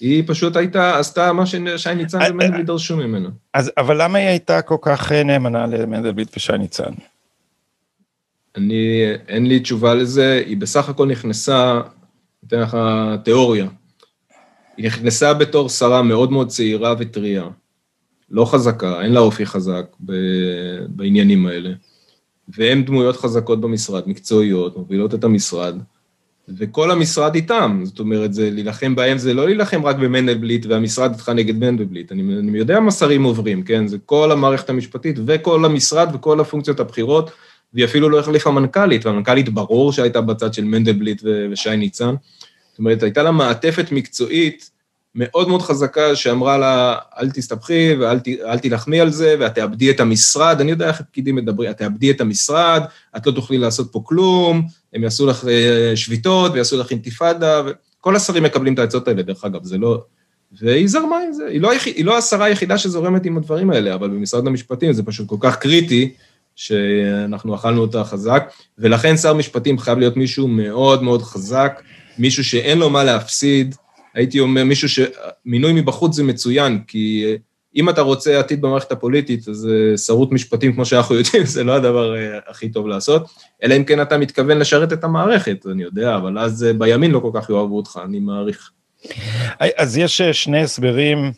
היא 0.00 0.22
פשוט 0.26 0.56
הייתה, 0.56 0.98
עשתה 0.98 1.32
מה 1.32 1.46
ששי 1.46 1.94
ניצן 1.96 2.22
אה, 2.22 2.30
ומנדלבליט 2.30 2.66
דרשו 2.66 2.96
ממנו. 2.96 3.28
אז, 3.54 3.70
אבל 3.76 4.02
למה 4.02 4.18
היא 4.18 4.28
הייתה 4.28 4.62
כל 4.62 4.76
כך 4.82 5.12
נאמנה 5.12 5.66
למנדלבליט 5.66 6.36
ושי 6.36 6.52
ניצן? 6.58 6.92
אני, 8.58 9.02
אין 9.28 9.46
לי 9.46 9.60
תשובה 9.60 9.94
לזה, 9.94 10.42
היא 10.46 10.56
בסך 10.56 10.88
הכל 10.88 11.06
נכנסה, 11.06 11.80
אתן 12.46 12.60
לך 12.60 12.76
תיאוריה, 13.24 13.66
היא 14.76 14.86
נכנסה 14.86 15.34
בתור 15.34 15.68
שרה 15.68 16.02
מאוד 16.02 16.32
מאוד 16.32 16.48
צעירה 16.48 16.94
וטריה, 16.98 17.44
לא 18.30 18.44
חזקה, 18.44 19.02
אין 19.02 19.12
לה 19.12 19.20
אופי 19.20 19.46
חזק 19.46 19.84
ב, 20.04 20.12
בעניינים 20.88 21.46
האלה, 21.46 21.70
והן 22.48 22.84
דמויות 22.84 23.16
חזקות 23.16 23.60
במשרד, 23.60 24.08
מקצועיות, 24.08 24.76
מובילות 24.76 25.14
את 25.14 25.24
המשרד, 25.24 25.76
וכל 26.48 26.90
המשרד 26.90 27.34
איתם, 27.34 27.80
זאת 27.84 27.98
אומרת, 27.98 28.34
זה 28.34 28.50
להילחם 28.50 28.94
בהם, 28.94 29.18
זה 29.18 29.34
לא 29.34 29.46
להילחם 29.46 29.86
רק 29.86 29.96
במנדלבליט 29.96 30.66
והמשרד 30.66 31.12
איתך 31.12 31.28
נגד 31.28 31.56
מנדלבליט, 31.58 32.12
אני, 32.12 32.22
אני 32.38 32.58
יודע 32.58 32.80
מה 32.80 32.90
שרים 32.90 33.22
עוברים, 33.22 33.62
כן? 33.62 33.86
זה 33.86 33.98
כל 34.06 34.32
המערכת 34.32 34.70
המשפטית 34.70 35.16
וכל 35.26 35.64
המשרד 35.64 36.08
וכל 36.14 36.40
הפונקציות 36.40 36.80
הבכירות, 36.80 37.30
והיא 37.74 37.84
אפילו 37.84 38.08
לא 38.08 38.18
החליפה 38.18 38.50
מנכ"לית, 38.50 39.06
והמנכ"לית 39.06 39.48
ברור 39.48 39.92
שהייתה 39.92 40.20
בצד 40.20 40.54
של 40.54 40.64
מנדלבליט 40.64 41.22
ושי 41.52 41.76
ניצן. 41.76 42.14
זאת 42.70 42.78
אומרת, 42.78 43.02
הייתה 43.02 43.22
לה 43.22 43.30
מעטפת 43.30 43.92
מקצועית 43.92 44.70
מאוד 45.14 45.48
מאוד 45.48 45.62
חזקה 45.62 46.16
שאמרה 46.16 46.58
לה, 46.58 46.96
אל 47.18 47.30
תסתבכי 47.30 47.94
ואל 48.00 48.58
תילחמי 48.58 49.00
על 49.00 49.10
זה, 49.10 49.36
ואת 49.40 49.54
תאבדי 49.54 49.90
את 49.90 50.00
המשרד, 50.00 50.60
אני 50.60 50.70
יודע 50.70 50.88
איך 50.88 51.00
הפקידים 51.00 51.36
מדברים, 51.36 51.70
את 51.70 51.78
תאבדי 51.78 52.10
את 52.10 52.20
המשרד, 52.20 52.82
את 53.16 53.26
לא 53.26 53.32
תוכלי 53.32 53.58
לעשות 53.58 53.92
פה 53.92 54.02
כלום, 54.04 54.62
הם 54.94 55.02
יעשו 55.02 55.26
לך 55.26 55.48
אה, 55.48 55.92
שביתות 55.96 56.52
ויעשו 56.52 56.76
לך 56.76 56.90
אינתיפאדה, 56.90 57.62
וכל 57.66 58.16
השרים 58.16 58.42
מקבלים 58.42 58.74
את 58.74 58.78
העצות 58.78 59.08
האלה, 59.08 59.22
דרך 59.22 59.44
אגב, 59.44 59.64
זה 59.64 59.78
לא... 59.78 60.02
והיא 60.60 60.88
זרמה 60.88 61.16
עם 61.26 61.32
זה, 61.32 61.46
היא 61.46 61.60
לא, 61.60 61.72
היא 61.84 62.04
לא 62.04 62.18
השרה 62.18 62.44
היחידה 62.44 62.78
שזורמת 62.78 63.26
עם 63.26 63.36
הדברים 63.36 63.70
האלה, 63.70 63.94
אבל 63.94 64.08
במשרד 64.08 64.46
המשפטים 64.46 64.92
זה 64.92 65.02
פשוט 65.02 65.28
כל 65.28 65.36
כך 65.40 65.56
קריטי, 65.56 66.14
שאנחנו 66.58 67.54
אכלנו 67.54 67.80
אותה 67.80 68.04
חזק, 68.04 68.52
ולכן 68.78 69.16
שר 69.16 69.34
משפטים 69.34 69.78
חייב 69.78 69.98
להיות 69.98 70.16
מישהו 70.16 70.48
מאוד 70.48 71.02
מאוד 71.02 71.22
חזק, 71.22 71.82
מישהו 72.18 72.44
שאין 72.44 72.78
לו 72.78 72.90
מה 72.90 73.04
להפסיד, 73.04 73.74
הייתי 74.14 74.40
אומר, 74.40 74.64
מישהו 74.64 74.88
ש... 74.88 75.00
מינוי 75.44 75.72
מבחוץ 75.72 76.14
זה 76.14 76.22
מצוין, 76.22 76.78
כי 76.86 77.36
אם 77.76 77.88
אתה 77.88 78.00
רוצה 78.00 78.38
עתיד 78.38 78.60
במערכת 78.60 78.92
הפוליטית, 78.92 79.48
אז 79.48 79.68
אה, 79.70 79.96
שרות 79.96 80.32
משפטים, 80.32 80.72
כמו 80.72 80.84
שאנחנו 80.84 81.14
יודעים, 81.18 81.44
זה 81.44 81.64
לא 81.64 81.72
הדבר 81.72 82.16
אה, 82.16 82.38
הכי 82.46 82.68
טוב 82.68 82.86
לעשות, 82.86 83.22
אלא 83.62 83.76
אם 83.76 83.84
כן 83.84 84.02
אתה 84.02 84.18
מתכוון 84.18 84.58
לשרת 84.58 84.92
את 84.92 85.04
המערכת, 85.04 85.66
אני 85.66 85.82
יודע, 85.82 86.16
אבל 86.16 86.38
אז 86.38 86.64
אה, 86.64 86.72
בימין 86.72 87.10
לא 87.10 87.20
כל 87.20 87.30
כך 87.34 87.50
יאהבו 87.50 87.76
אותך, 87.76 88.00
אני 88.04 88.20
מעריך. 88.20 88.70
אז 89.60 89.98
יש 89.98 90.22
שני 90.22 90.60
הסברים, 90.60 91.32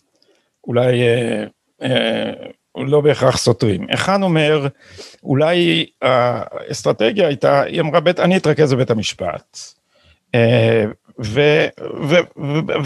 אולי 0.67 1.01
לא 2.77 3.01
בהכרח 3.01 3.37
סותרים. 3.37 3.87
אחד 3.95 4.23
אומר, 4.23 4.67
אולי 5.23 5.87
האסטרטגיה 6.03 7.27
הייתה, 7.27 7.63
היא 7.63 7.81
אמרה, 7.81 8.01
בית, 8.01 8.21
אני 8.21 8.37
אתרכז 8.37 8.75
בבית 8.75 8.91
המשפט. 8.91 9.59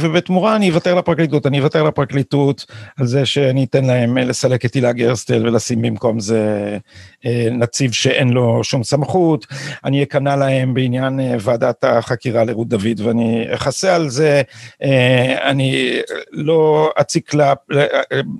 ובתמורה 0.01 0.57
אני 0.57 0.71
אוותר 0.71 0.95
לפרקליטות, 0.95 1.47
אני 1.47 1.59
אוותר 1.59 1.83
לפרקליטות 1.83 2.67
על 2.97 3.07
זה 3.07 3.27
שאני 3.27 3.65
אתן 3.65 3.85
להם 3.85 4.19
לסלק 4.19 4.65
את 4.65 4.75
הילה 4.75 4.93
גרסטל 4.93 5.49
ולשים 5.49 5.83
במקום 5.83 6.21
זה 6.21 6.79
אה, 7.27 7.49
נציב 7.51 7.93
שאין 7.93 8.29
לו 8.29 8.65
שום 8.65 8.85
סמכות, 8.85 9.47
אני 9.85 10.03
אכנע 10.03 10.37
להם 10.37 10.75
בעניין 10.75 11.21
אה, 11.21 11.37
ועדת 11.41 11.85
החקירה 11.85 12.45
לרות 12.45 12.69
דוד 12.69 13.01
ואני 13.05 13.47
אכסה 13.55 13.95
על 13.95 14.09
זה, 14.09 14.43
אה, 14.83 15.51
אני 15.51 15.99
לא 16.33 16.91
אציק 17.01 17.35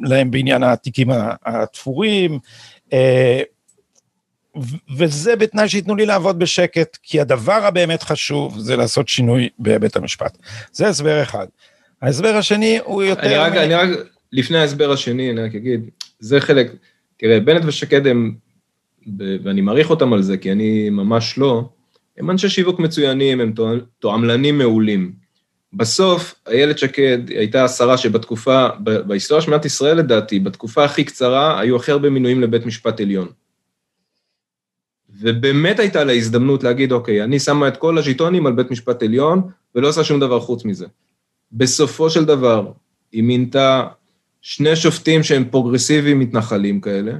להם 0.03 0.31
בעניין 0.31 0.63
התיקים 0.63 1.09
התפורים, 1.45 2.39
וזה 4.97 5.37
בתנאי 5.37 5.69
שייתנו 5.69 5.95
לי 5.95 6.07
לעבוד 6.07 6.39
בשקט, 6.39 6.99
כי 7.03 7.21
הדבר 7.21 7.53
הבאמת 7.65 8.03
חשוב 8.03 8.59
זה 8.59 8.77
לעשות 8.77 9.09
שינוי 9.09 9.49
בבית 9.59 9.97
המשפט. 9.97 10.39
זה 10.73 10.89
הסבר 10.89 11.23
אחד. 11.23 11.47
ההסבר 12.03 12.37
השני 12.37 12.79
הוא 12.85 13.03
יותר... 13.03 13.27
אני 13.27 13.37
רק, 13.37 13.53
אני 13.53 13.75
רק, 13.75 13.89
לפני 14.33 14.59
ההסבר 14.59 14.93
השני, 14.93 15.31
אני 15.31 15.43
רק 15.43 15.55
אגיד, 15.55 15.91
זה 16.21 16.41
חלק, 16.41 16.73
תראה, 17.17 17.41
בנט 17.41 17.63
ושקד 17.65 18.07
הם, 18.07 18.35
ואני 19.19 19.61
מעריך 19.61 19.91
אותם 19.91 20.13
על 20.13 20.23
זה, 20.23 20.37
כי 20.37 20.53
אני 20.53 20.91
ממש 20.91 21.39
לא, 21.39 21.69
הם 22.19 22.31
אנשי 22.31 22.49
שיווק 22.49 22.81
מצוינים, 22.81 23.41
הם 23.41 23.53
תועמלנים 23.99 24.59
מעולים. 24.59 25.13
בסוף, 25.73 26.35
איילת 26.49 26.79
שקד 26.79 27.19
הייתה 27.29 27.65
השרה 27.65 27.97
שבתקופה, 27.97 28.69
בהיסטוריה 29.07 29.43
של 29.43 29.51
מדינת 29.51 29.65
ישראל 29.65 29.97
לדעתי, 29.97 30.39
בתקופה 30.39 30.85
הכי 30.85 31.05
קצרה, 31.05 31.61
היו 31.61 31.77
הכי 31.77 31.93
הרבה 31.93 32.11
מינויים 32.11 32.41
לבית 32.41 32.67
משפט 32.67 33.01
עליון. 33.01 33.29
ובאמת 35.21 35.79
הייתה 35.79 36.05
לה 36.05 36.13
הזדמנות 36.13 36.63
להגיד, 36.63 36.93
אוקיי, 36.93 37.25
אני 37.25 37.39
שמה 37.39 37.69
את 37.69 37.77
כל 37.77 37.99
הז'יטונים 37.99 38.47
על 38.47 38.53
בית 38.53 38.71
משפט 38.71 39.03
עליון, 39.03 39.43
ולא 39.75 39.89
עושה 39.89 40.05
שום 40.05 40.21
דבר 40.21 40.41
חוץ 40.41 40.65
מזה. 40.65 40.87
בסופו 41.53 42.11
של 42.11 42.25
דבר, 42.25 42.73
היא 43.13 43.23
מינתה 43.23 43.87
שני 44.43 44.77
שופטים 44.77 45.23
שהם 45.23 45.45
פרוגרסיביים 45.51 46.19
מתנחלים 46.19 46.81
כאלה, 46.81 47.13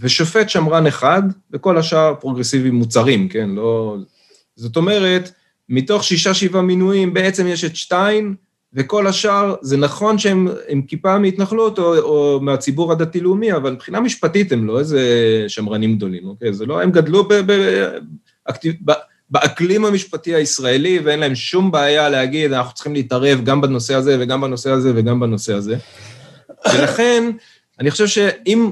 ושופט 0.00 0.48
שמרן 0.48 0.86
אחד, 0.86 1.22
וכל 1.50 1.78
השאר 1.78 2.14
פרוגרסיביים 2.20 2.74
מוצרים, 2.74 3.28
כן? 3.28 3.50
לא... 3.50 3.96
זאת 4.56 4.76
אומרת, 4.76 5.32
מתוך 5.68 6.04
שישה-שבעה 6.04 6.62
מינויים, 6.62 7.14
בעצם 7.14 7.46
יש 7.46 7.64
את 7.64 7.76
שטיין, 7.76 8.34
וכל 8.74 9.06
השאר, 9.06 9.54
זה 9.62 9.76
נכון 9.76 10.18
שהם 10.18 10.48
כיפה 10.88 11.18
מהתנחלות 11.18 11.78
או, 11.78 11.98
או 11.98 12.40
מהציבור 12.40 12.92
הדתי-לאומי, 12.92 13.52
אבל 13.52 13.72
מבחינה 13.72 14.00
משפטית 14.00 14.52
הם 14.52 14.66
לא 14.66 14.78
איזה 14.78 15.00
שמרנים 15.48 15.96
גדולים, 15.96 16.26
אוקיי? 16.26 16.52
זה 16.54 16.66
לא, 16.66 16.82
הם 16.82 16.90
גדלו 16.90 17.28
ב, 17.28 17.34
ב, 17.34 17.52
ב, 18.84 18.92
באקלים 19.30 19.84
המשפטי 19.84 20.34
הישראלי, 20.34 20.98
ואין 21.04 21.20
להם 21.20 21.34
שום 21.34 21.70
בעיה 21.70 22.08
להגיד, 22.08 22.52
אנחנו 22.52 22.74
צריכים 22.74 22.94
להתערב 22.94 23.44
גם 23.44 23.60
בנושא 23.60 23.94
הזה 23.94 24.16
וגם 24.20 24.40
בנושא 24.40 24.70
הזה 24.70 24.92
וגם 24.94 25.20
בנושא 25.20 25.54
הזה. 25.54 25.76
ולכן, 26.74 27.30
אני 27.80 27.90
חושב 27.90 28.06
שאם, 28.06 28.70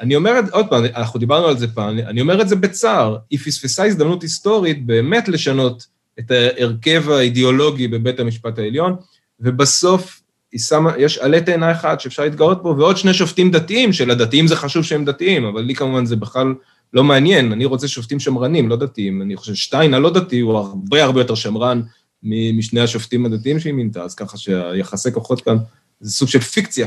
אני 0.00 0.16
אומר 0.16 0.38
את, 0.38 0.44
עוד 0.50 0.66
פעם, 0.70 0.84
אנחנו 0.96 1.20
דיברנו 1.20 1.46
על 1.46 1.58
זה 1.58 1.68
פעם, 1.68 1.98
אני 1.98 2.20
אומר 2.20 2.42
את 2.42 2.48
זה 2.48 2.56
בצער, 2.56 3.16
היא 3.30 3.38
פספסה 3.38 3.86
הזדמנות 3.86 4.22
היסטורית 4.22 4.86
באמת 4.86 5.28
לשנות 5.28 5.86
את 6.18 6.30
ההרכב 6.30 7.10
האידיאולוגי 7.10 7.88
בבית 7.88 8.20
המשפט 8.20 8.58
העליון, 8.58 8.96
ובסוף 9.42 10.22
היא 10.52 10.60
שמה, 10.60 10.92
יש 10.98 11.18
עלה 11.18 11.40
תאנה 11.40 11.72
אחד 11.72 12.00
שאפשר 12.00 12.22
להתגאות 12.22 12.62
בו, 12.62 12.74
ועוד 12.78 12.96
שני 12.96 13.14
שופטים 13.14 13.50
דתיים, 13.50 13.92
שלדתיים 13.92 14.46
זה 14.46 14.56
חשוב 14.56 14.84
שהם 14.84 15.04
דתיים, 15.04 15.44
אבל 15.44 15.62
לי 15.62 15.74
כמובן 15.74 16.06
זה 16.06 16.16
בכלל 16.16 16.54
לא 16.92 17.04
מעניין, 17.04 17.52
אני 17.52 17.64
רוצה 17.64 17.88
שופטים 17.88 18.20
שמרנים, 18.20 18.68
לא 18.68 18.76
דתיים. 18.76 19.22
אני 19.22 19.36
חושב 19.36 19.54
ששטיין 19.54 19.94
הלא 19.94 20.10
דתי 20.10 20.40
הוא 20.40 20.56
הרבה 20.58 21.04
הרבה 21.04 21.20
יותר 21.20 21.34
שמרן 21.34 21.82
משני 22.22 22.80
השופטים 22.80 23.26
הדתיים 23.26 23.60
שהיא 23.60 23.72
מינתה, 23.72 24.02
אז 24.02 24.14
ככה 24.14 24.38
שהיחסי 24.38 25.12
כוחות 25.12 25.40
כאן 25.40 25.56
זה 26.00 26.10
סוג 26.10 26.28
של 26.28 26.40
פיקציה. 26.40 26.86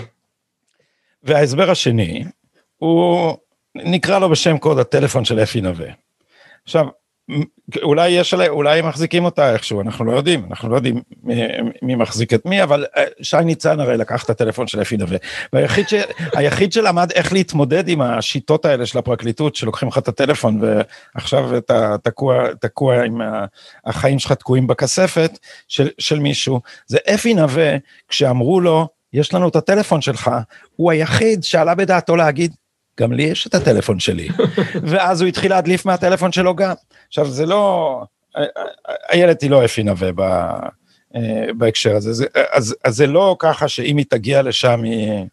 וההסבר 1.23 1.71
השני, 1.71 2.23
הוא 2.77 3.37
נקרא 3.75 4.19
לו 4.19 4.29
בשם 4.29 4.57
קוד 4.57 4.79
הטלפון 4.79 5.25
של 5.25 5.39
אפי 5.39 5.61
נווה. 5.61 5.87
עכשיו, 6.63 6.85
אולי 7.83 8.09
יש 8.09 8.33
עליה, 8.33 8.49
אולי 8.49 8.79
הם 8.79 8.87
מחזיקים 8.87 9.25
אותה 9.25 9.53
איכשהו, 9.53 9.81
אנחנו 9.81 10.05
לא 10.05 10.11
יודעים, 10.11 10.45
אנחנו 10.49 10.69
לא 10.69 10.75
יודעים 10.75 11.01
מי, 11.23 11.41
מי 11.81 11.95
מחזיק 11.95 12.33
את 12.33 12.45
מי, 12.45 12.63
אבל 12.63 12.85
אה, 12.97 13.03
שי 13.21 13.37
ניצן 13.45 13.79
הרי 13.79 13.97
לקח 13.97 14.23
את 14.23 14.29
הטלפון 14.29 14.67
של 14.67 14.81
אפי 14.81 14.97
נווה, 14.97 15.17
והיחיד 15.53 15.89
ש, 15.89 15.93
היחיד 16.33 16.73
שלמד 16.73 17.11
איך 17.11 17.33
להתמודד 17.33 17.89
עם 17.89 18.01
השיטות 18.01 18.65
האלה 18.65 18.85
של 18.85 18.97
הפרקליטות, 18.97 19.55
שלוקחים 19.55 19.87
לך 19.87 19.97
את 19.97 20.07
הטלפון 20.07 20.61
ועכשיו 21.15 21.57
אתה 21.57 21.95
תקוע, 22.03 22.53
תקוע 22.53 23.03
עם 23.03 23.21
החיים 23.85 24.19
שלך 24.19 24.31
תקועים 24.31 24.67
בכספת 24.67 25.39
של, 25.67 25.89
של 25.97 26.19
מישהו, 26.19 26.61
זה 26.87 26.97
אפי 27.13 27.33
נווה, 27.33 27.75
כשאמרו 28.07 28.61
לו, 28.61 28.87
יש 29.13 29.33
לנו 29.33 29.47
את 29.47 29.55
הטלפון 29.55 30.01
שלך, 30.01 30.31
הוא 30.75 30.91
היחיד 30.91 31.43
שעלה 31.43 31.75
בדעתו 31.75 32.15
להגיד, 32.15 32.53
גם 32.99 33.13
לי 33.13 33.23
יש 33.23 33.47
את 33.47 33.55
הטלפון 33.55 33.99
שלי. 33.99 34.29
ואז 34.91 35.21
הוא 35.21 35.27
התחיל 35.27 35.51
להדליף 35.51 35.85
מהטלפון 35.85 36.31
שלו 36.31 36.55
גם. 36.55 36.73
עכשיו, 37.07 37.27
זה 37.27 37.45
לא... 37.45 38.01
איילת 39.11 39.41
היא 39.41 39.49
לא 39.49 39.65
אפי 39.65 39.83
נווה 39.83 40.09
בהקשר 41.57 41.95
הזה, 41.95 42.13
זה, 42.13 42.25
אז, 42.51 42.75
אז 42.83 42.95
זה 42.95 43.07
לא 43.07 43.35
ככה 43.39 43.67
שאם 43.67 43.97
היא 43.97 44.05
תגיע 44.09 44.41
לשם, 44.41 44.83
היא, 44.83 45.25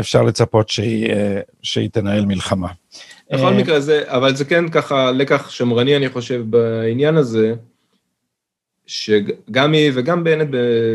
אפשר 0.00 0.22
לצפות 0.22 0.68
שהיא, 0.68 1.14
שהיא 1.62 1.90
תנהל 1.90 2.26
מלחמה. 2.26 2.68
בכל 3.32 3.54
מקרה 3.54 3.80
זה, 3.80 4.02
אבל 4.06 4.36
זה 4.36 4.44
כן 4.44 4.68
ככה 4.68 5.10
לקח 5.12 5.50
שמרני, 5.50 5.96
אני 5.96 6.08
חושב, 6.08 6.42
בעניין 6.46 7.16
הזה, 7.16 7.54
שגם 8.86 9.72
היא 9.72 9.92
וגם 9.94 10.24
בנט 10.24 10.48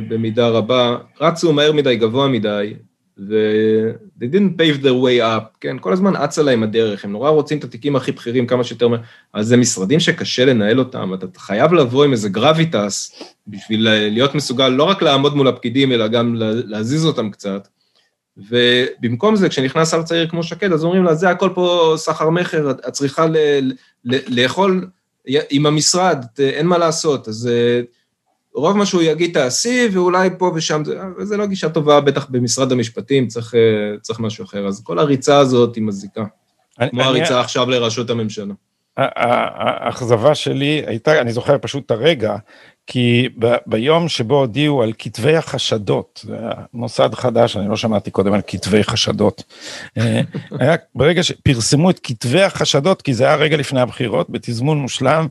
במידה 0.09 0.47
רבה, 0.47 0.97
רצו 1.21 1.53
מהר 1.53 1.71
מדי, 1.71 1.95
גבוה 1.95 2.27
מדי, 2.27 2.73
ו-they 3.17 4.25
didn't 4.25 4.57
pave 4.57 4.83
their 4.83 4.97
way 5.05 5.21
up, 5.21 5.57
כן? 5.59 5.77
כל 5.79 5.93
הזמן 5.93 6.15
אצה 6.15 6.43
להם 6.43 6.63
הדרך, 6.63 7.05
הם 7.05 7.11
נורא 7.11 7.29
רוצים 7.29 7.57
את 7.57 7.63
התיקים 7.63 7.95
הכי 7.95 8.11
בכירים 8.11 8.47
כמה 8.47 8.63
שיותר 8.63 8.87
אז 9.33 9.47
זה 9.47 9.57
משרדים 9.57 9.99
שקשה 9.99 10.45
לנהל 10.45 10.79
אותם, 10.79 11.13
אתה 11.13 11.39
חייב 11.39 11.73
לבוא 11.73 12.05
עם 12.05 12.11
איזה 12.11 12.29
גרביטס 12.29 13.23
בשביל 13.47 13.89
להיות 13.89 14.35
מסוגל 14.35 14.69
לא 14.69 14.83
רק 14.83 15.01
לעמוד 15.01 15.35
מול 15.35 15.47
הפקידים, 15.47 15.91
אלא 15.91 16.07
גם 16.07 16.35
להזיז 16.37 17.05
אותם 17.05 17.29
קצת. 17.29 17.67
ובמקום 18.37 19.35
זה, 19.35 19.49
כשנכנס 19.49 19.91
שר 19.91 20.03
צעיר 20.03 20.27
כמו 20.27 20.43
שקד, 20.43 20.71
אז 20.71 20.83
אומרים 20.83 21.03
לה, 21.03 21.15
זה 21.15 21.29
הכל 21.29 21.49
פה 21.55 21.93
סחר 21.97 22.29
מכר, 22.29 22.71
את 22.71 22.93
צריכה 22.93 23.25
לאכול 24.05 24.87
עם 25.49 25.65
המשרד, 25.65 26.25
אין 26.39 26.67
מה 26.67 26.77
לעשות, 26.77 27.27
אז 27.27 27.49
רוב 28.55 28.77
מה 28.77 28.85
שהוא 28.85 29.01
יגיד 29.01 29.33
תעשי, 29.33 29.89
ואולי 29.91 30.29
פה 30.37 30.51
ושם, 30.55 30.83
זה, 30.85 30.99
זה 31.19 31.37
לא 31.37 31.45
גישה 31.45 31.69
טובה, 31.69 32.01
בטח 32.01 32.27
במשרד 32.29 32.71
המשפטים, 32.71 33.27
צריך, 33.27 33.55
אה, 33.55 33.97
צריך 34.01 34.19
משהו 34.19 34.45
אחר. 34.45 34.67
אז 34.67 34.83
כל 34.83 34.99
הריצה 34.99 35.37
הזאת 35.37 35.75
היא 35.75 35.83
מזיקה. 35.83 36.25
אני, 36.79 36.89
כמו 36.89 37.01
אני, 37.01 37.09
הריצה 37.09 37.39
עכשיו 37.39 37.69
לראשות 37.69 38.09
הממשלה. 38.09 38.53
האכזבה 38.97 40.35
שלי 40.35 40.83
הייתה, 40.85 41.21
אני 41.21 41.33
זוכר 41.33 41.57
פשוט 41.61 41.85
את 41.85 41.91
הרגע, 41.91 42.35
כי 42.87 43.29
ב, 43.39 43.55
ביום 43.65 44.09
שבו 44.09 44.39
הודיעו 44.39 44.83
על 44.83 44.93
כתבי 44.97 45.35
החשדות, 45.35 46.25
זה 46.27 46.37
מוסד 46.73 47.09
חדש, 47.13 47.57
אני 47.57 47.69
לא 47.69 47.75
שמעתי 47.75 48.11
קודם 48.11 48.33
על 48.33 48.41
כתבי 48.47 48.83
חשדות, 48.83 49.43
אה, 49.97 50.21
היה 50.59 50.75
ברגע 50.95 51.23
שפרסמו 51.23 51.89
את 51.89 51.99
כתבי 52.03 52.41
החשדות, 52.41 53.01
כי 53.01 53.13
זה 53.13 53.25
היה 53.25 53.35
רגע 53.35 53.57
לפני 53.57 53.81
הבחירות, 53.81 54.29
בתזמון 54.29 54.77
מושלם, 54.77 55.27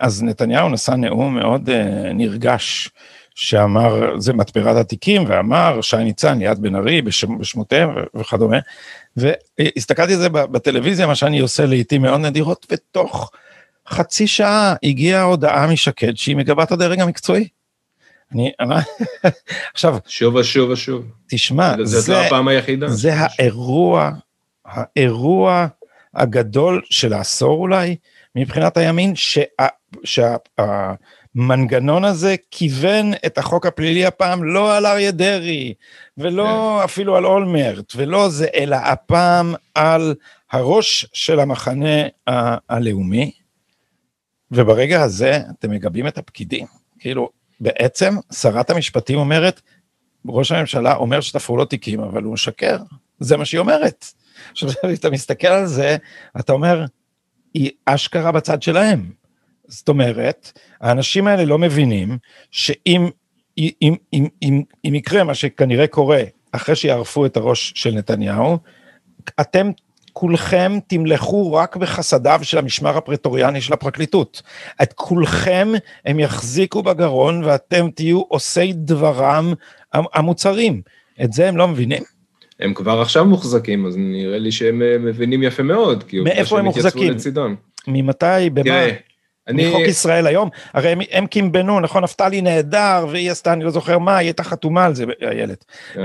אז 0.00 0.22
נתניהו 0.22 0.68
נשא 0.68 0.90
נאום 0.90 1.34
מאוד 1.34 1.70
אה, 1.70 2.12
נרגש, 2.12 2.90
שאמר, 3.34 4.20
זה 4.20 4.32
מתפרת 4.32 4.76
התיקים, 4.76 5.24
ואמר 5.28 5.80
שי 5.80 5.96
ניצן, 5.96 6.38
ליאת 6.38 6.58
בן 6.58 6.74
ארי, 6.76 7.02
בשמותיהם 7.40 7.90
וכדומה, 8.14 8.58
והסתכלתי 9.16 10.12
על 10.14 10.18
זה 10.18 10.28
בטלוויזיה, 10.28 11.06
מה 11.06 11.14
שאני 11.14 11.38
עושה 11.38 11.66
לעיתים 11.66 12.02
מאוד 12.02 12.20
נדירות, 12.20 12.66
ותוך 12.70 13.30
חצי 13.88 14.26
שעה 14.26 14.74
הגיעה 14.82 15.22
הודעה 15.22 15.66
משקד 15.66 16.16
שהיא 16.16 16.36
מגבה 16.36 16.62
את 16.62 16.72
הדרג 16.72 17.00
המקצועי. 17.00 17.48
אני, 18.32 18.52
אני, 18.60 18.74
עכשיו, 19.74 19.96
שוב 20.06 20.34
ושוב 20.34 20.70
ושוב. 20.70 21.04
תשמע, 21.28 21.74
זה, 21.84 22.00
זה, 22.00 22.12
לא 22.12 22.18
הפעם 22.18 22.48
היחידה. 22.48 22.88
זה 22.88 23.12
האירוע, 23.14 24.10
האירוע 24.64 25.66
הגדול 26.14 26.82
של 26.90 27.12
העשור 27.12 27.60
אולי, 27.60 27.96
מבחינת 28.36 28.76
הימין, 28.76 29.12
שהמנגנון 30.04 32.02
שה, 32.02 32.08
הזה 32.08 32.34
כיוון 32.50 33.12
את 33.26 33.38
החוק 33.38 33.66
הפלילי 33.66 34.06
הפעם 34.06 34.44
לא 34.44 34.76
על 34.76 34.86
אריה 34.86 35.10
דרעי, 35.10 35.74
ולא 36.18 36.76
כן. 36.78 36.84
אפילו 36.84 37.16
על 37.16 37.26
אולמרט, 37.26 37.92
ולא 37.96 38.28
זה, 38.28 38.46
אלא 38.54 38.76
הפעם 38.76 39.54
על 39.74 40.14
הראש 40.52 41.06
של 41.12 41.40
המחנה 41.40 42.02
ה- 42.28 42.56
הלאומי, 42.74 43.32
וברגע 44.50 45.02
הזה 45.02 45.40
אתם 45.58 45.70
מגבים 45.70 46.06
את 46.06 46.18
הפקידים. 46.18 46.66
כאילו, 46.98 47.30
בעצם 47.60 48.14
שרת 48.32 48.70
המשפטים 48.70 49.18
אומרת, 49.18 49.60
ראש 50.28 50.52
הממשלה 50.52 50.94
אומר 50.94 51.20
שתפרו 51.20 51.56
לו 51.56 51.64
תיקים, 51.64 52.00
אבל 52.00 52.22
הוא 52.22 52.32
משקר, 52.32 52.76
זה 53.20 53.36
מה 53.36 53.44
שהיא 53.44 53.58
אומרת. 53.58 54.06
עכשיו, 54.50 54.68
כשאתה 54.92 55.10
מסתכל 55.10 55.46
על 55.46 55.66
זה, 55.66 55.96
אתה 56.40 56.52
אומר, 56.52 56.84
היא 57.54 57.70
אשכרה 57.86 58.32
בצד 58.32 58.62
שלהם. 58.62 59.10
זאת 59.68 59.88
אומרת, 59.88 60.52
האנשים 60.80 61.26
האלה 61.26 61.44
לא 61.44 61.58
מבינים 61.58 62.18
שאם 62.50 63.08
אם, 63.58 63.72
אם, 63.82 63.96
אם, 64.12 64.26
אם, 64.42 64.62
אם 64.84 64.94
יקרה 64.94 65.24
מה 65.24 65.34
שכנראה 65.34 65.86
קורה 65.86 66.22
אחרי 66.52 66.76
שיערפו 66.76 67.26
את 67.26 67.36
הראש 67.36 67.72
של 67.76 67.94
נתניהו, 67.94 68.58
אתם 69.40 69.70
כולכם 70.12 70.78
תמלכו 70.86 71.52
רק 71.52 71.76
בחסדיו 71.76 72.40
של 72.42 72.58
המשמר 72.58 72.96
הפרטוריאני 72.96 73.60
של 73.60 73.72
הפרקליטות. 73.72 74.42
את 74.82 74.92
כולכם 74.92 75.72
הם 76.04 76.20
יחזיקו 76.20 76.82
בגרון 76.82 77.44
ואתם 77.44 77.90
תהיו 77.90 78.20
עושי 78.20 78.72
דברם 78.74 79.52
המוצרים. 79.92 80.82
את 81.24 81.32
זה 81.32 81.48
הם 81.48 81.56
לא 81.56 81.68
מבינים. 81.68 82.02
הם 82.60 82.74
כבר 82.74 83.00
עכשיו 83.00 83.24
מוחזקים, 83.24 83.86
אז 83.86 83.96
נראה 83.96 84.38
לי 84.38 84.52
שהם 84.52 84.82
אה, 84.82 84.96
מבינים 85.00 85.42
יפה 85.42 85.62
מאוד, 85.62 86.02
כי 86.02 86.20
מאיפה 86.20 86.58
הם 86.58 86.64
מוחזקים? 86.64 87.12
לצידם. 87.12 87.54
ממתי, 87.88 88.50
במה? 88.52 88.64
תראה, 88.64 88.90
אני... 89.48 89.68
מחוק 89.68 89.80
ישראל 89.80 90.26
היום, 90.26 90.48
הרי 90.72 90.88
הם, 90.88 90.98
הם 91.10 91.26
קימבנו, 91.26 91.80
נכון, 91.80 92.04
נפתלי 92.04 92.40
נהדר, 92.40 93.06
והיא 93.10 93.30
עשתה, 93.30 93.52
אני 93.52 93.64
לא 93.64 93.70
זוכר 93.70 93.98
מה, 93.98 94.16
היא 94.16 94.26
הייתה 94.26 94.44
חתומה 94.44 94.84
על 94.84 94.94
זה, 94.94 95.04
איילת. 95.22 95.64
כן. 95.94 96.04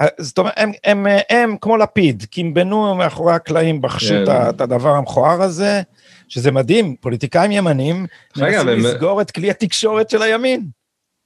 אה, 0.00 0.06
זאת 0.18 0.38
אומרת, 0.38 0.52
הם, 0.56 0.72
הם, 0.84 1.06
הם, 1.06 1.18
הם 1.30 1.56
כמו 1.60 1.76
לפיד, 1.76 2.22
קימבנו 2.30 2.94
מאחורי 2.94 3.34
הקלעים, 3.34 3.80
בחשו 3.80 4.14
כן. 4.26 4.48
את 4.48 4.60
הדבר 4.60 4.94
המכוער 4.94 5.42
הזה, 5.42 5.82
שזה 6.28 6.50
מדהים, 6.50 6.96
פוליטיקאים 7.00 7.52
ימנים 7.52 8.06
מנסים 8.36 8.68
לסגור 8.68 9.20
את 9.20 9.30
כלי 9.30 9.50
התקשורת 9.50 10.10
של 10.10 10.22
הימין. 10.22 10.66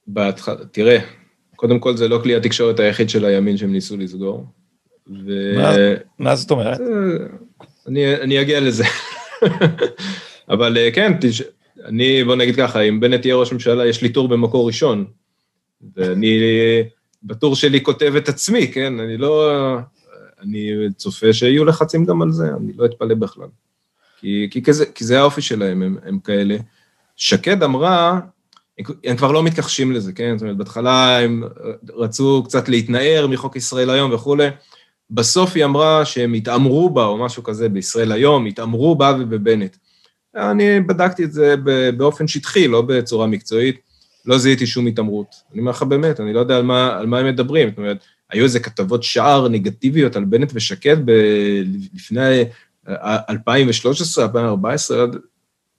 בהתח... 0.07 0.49
תראה, 0.71 0.97
קודם 1.63 1.79
כל 1.79 1.97
זה 1.97 2.07
לא 2.07 2.19
כלי 2.23 2.35
התקשורת 2.35 2.79
היחיד 2.79 3.09
של 3.09 3.25
הימין 3.25 3.57
שהם 3.57 3.71
ניסו 3.71 3.97
לסגור. 3.97 4.45
ו... 5.07 5.55
מה, 5.57 5.75
מה 6.19 6.35
זאת 6.35 6.51
אומרת? 6.51 6.79
אני, 7.87 8.15
אני 8.15 8.41
אגיע 8.41 8.59
לזה. 8.59 8.83
אבל 10.53 10.77
אה, 10.77 10.91
כן, 10.91 11.13
תש... 11.21 11.41
אני, 11.85 12.23
בוא 12.23 12.35
נגיד 12.35 12.55
ככה, 12.55 12.81
אם 12.81 12.99
בנט 12.99 13.25
יהיה 13.25 13.35
ראש 13.35 13.53
ממשלה, 13.53 13.85
יש 13.87 14.01
לי 14.01 14.09
טור 14.09 14.27
במקור 14.27 14.67
ראשון. 14.67 15.05
ואני 15.95 16.39
בטור 17.23 17.55
שלי 17.55 17.83
כותב 17.83 18.13
את 18.17 18.29
עצמי, 18.29 18.71
כן? 18.71 18.99
אני 18.99 19.17
לא... 19.17 19.51
אני 20.41 20.71
צופה 20.97 21.33
שיהיו 21.33 21.65
לחצים 21.65 22.05
גם 22.05 22.21
על 22.21 22.31
זה, 22.31 22.45
אני 22.57 22.73
לא 22.77 22.85
אתפלא 22.85 23.15
בכלל. 23.15 23.47
כי, 24.19 24.47
כי, 24.51 24.63
כזה, 24.63 24.85
כי 24.85 25.03
זה 25.03 25.19
האופי 25.19 25.41
שלהם, 25.41 25.81
הם, 25.81 25.97
הם 26.05 26.19
כאלה. 26.19 26.57
שקד 27.15 27.63
אמרה, 27.63 28.19
הם 29.03 29.17
כבר 29.17 29.31
לא 29.31 29.43
מתכחשים 29.43 29.91
לזה, 29.91 30.13
כן? 30.13 30.37
זאת 30.37 30.41
אומרת, 30.41 30.57
בהתחלה 30.57 31.19
הם 31.19 31.43
רצו 31.95 32.43
קצת 32.45 32.69
להתנער 32.69 33.27
מחוק 33.27 33.55
ישראל 33.55 33.89
היום 33.89 34.13
וכולי. 34.13 34.47
בסוף 35.11 35.55
היא 35.55 35.65
אמרה 35.65 36.05
שהם 36.05 36.33
התעמרו 36.33 36.89
בה, 36.89 37.05
או 37.05 37.17
משהו 37.17 37.43
כזה, 37.43 37.69
בישראל 37.69 38.11
היום, 38.11 38.45
התעמרו 38.45 38.95
בה 38.95 39.13
ובבנט. 39.19 39.77
אני 40.35 40.79
בדקתי 40.79 41.23
את 41.23 41.33
זה 41.33 41.55
באופן 41.97 42.27
שטחי, 42.27 42.67
לא 42.67 42.81
בצורה 42.81 43.27
מקצועית, 43.27 43.79
לא 44.25 44.37
זיהיתי 44.37 44.67
שום 44.67 44.87
התעמרות. 44.87 45.35
אני 45.51 45.59
אומר 45.59 45.71
לך 45.71 45.83
באמת, 45.83 46.19
אני 46.19 46.33
לא 46.33 46.39
יודע 46.39 46.57
על 46.57 46.63
מה, 46.63 46.97
על 46.97 47.05
מה 47.05 47.19
הם 47.19 47.27
מדברים. 47.27 47.69
זאת 47.69 47.77
אומרת, 47.77 47.97
היו 48.31 48.43
איזה 48.43 48.59
כתבות 48.59 49.03
שער 49.03 49.47
נגטיביות 49.47 50.15
על 50.15 50.25
בנט 50.25 50.51
ושקד 50.53 50.97
ב, 51.05 51.11
לפני 51.93 52.43
2013, 53.29 54.25
2014, 54.25 55.05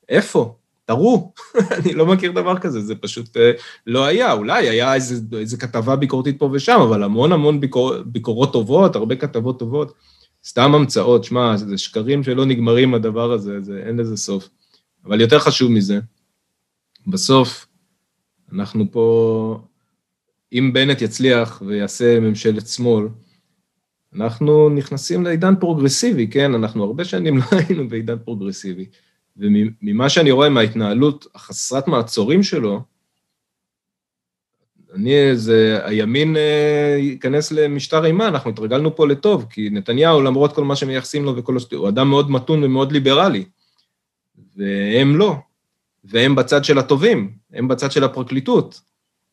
איפה? 0.09 0.55
תראו, 0.85 1.32
אני 1.78 1.93
לא 1.93 2.07
מכיר 2.07 2.32
דבר 2.32 2.59
כזה, 2.59 2.80
זה 2.80 2.95
פשוט 2.95 3.37
אה, 3.37 3.53
לא 3.87 4.05
היה. 4.05 4.32
אולי 4.32 4.68
היה 4.68 4.95
איזה, 4.95 5.37
איזה 5.39 5.57
כתבה 5.57 5.97
ביקורתית 5.97 6.39
פה 6.39 6.51
ושם, 6.53 6.80
אבל 6.80 7.03
המון 7.03 7.32
המון 7.32 7.61
ביקור, 7.61 7.93
ביקורות 8.07 8.53
טובות, 8.53 8.97
הרבה 8.97 9.16
כתבות 9.16 9.59
טובות. 9.59 9.95
סתם 10.45 10.74
המצאות, 10.74 11.24
שמע, 11.24 11.57
זה 11.57 11.78
שקרים 11.78 12.22
שלא 12.22 12.47
נגמרים 12.47 12.95
הדבר 12.95 13.32
הזה, 13.32 13.61
זה, 13.61 13.82
אין 13.87 13.97
לזה 13.97 14.16
סוף. 14.16 14.49
אבל 15.05 15.20
יותר 15.20 15.39
חשוב 15.39 15.72
מזה, 15.72 16.01
בסוף, 17.07 17.66
אנחנו 18.53 18.85
פה, 18.91 19.61
אם 20.53 20.70
בנט 20.72 21.03
יצליח 21.03 21.62
ויעשה 21.66 22.20
ממשלת 22.20 22.66
שמאל, 22.66 23.09
אנחנו 24.14 24.68
נכנסים 24.68 25.24
לעידן 25.24 25.55
פרוגרסיבי, 25.61 26.28
כן? 26.30 26.55
אנחנו 26.55 26.85
הרבה 26.85 27.05
שנים 27.05 27.39
לא 27.39 27.45
היינו 27.51 27.89
בעידן 27.89 28.18
פרוגרסיבי. 28.18 28.87
וממה 29.37 30.09
שאני 30.09 30.30
רואה 30.30 30.49
מההתנהלות 30.49 31.26
החסרת 31.35 31.89
מעצורים 31.89 32.43
שלו, 32.43 32.82
אני, 34.95 35.37
זה, 35.37 35.78
הימין 35.85 36.37
אה, 36.37 36.97
ייכנס 36.99 37.53
למשטר 37.53 38.05
אימה, 38.05 38.28
אנחנו 38.28 38.51
התרגלנו 38.51 38.97
פה 38.97 39.07
לטוב, 39.07 39.47
כי 39.51 39.70
נתניהו, 39.70 40.22
למרות 40.22 40.55
כל 40.55 40.64
מה 40.64 40.76
שמייחסים 40.76 41.24
לו 41.24 41.37
וכל 41.37 41.57
השטויות, 41.57 41.82
הוא 41.82 41.89
אדם 41.89 42.09
מאוד 42.09 42.30
מתון 42.30 42.64
ומאוד 42.64 42.93
ליברלי, 42.93 43.45
והם 44.57 45.16
לא, 45.16 45.37
והם 46.05 46.35
בצד 46.35 46.64
של 46.64 46.78
הטובים, 46.78 47.32
הם 47.53 47.68
בצד 47.68 47.93
של 47.93 48.05
הפרקליטות, 48.05 48.80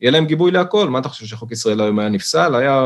יהיה 0.02 0.12
להם 0.12 0.26
גיבוי 0.26 0.52
להכל, 0.52 0.90
מה 0.90 1.00
אתה 1.00 1.10
חושב 1.10 1.26
שחוק 1.26 1.52
ישראל 1.52 1.82
היום 1.82 2.00
היה 2.00 2.10
נפסל? 2.10 2.56
היה, 2.56 2.82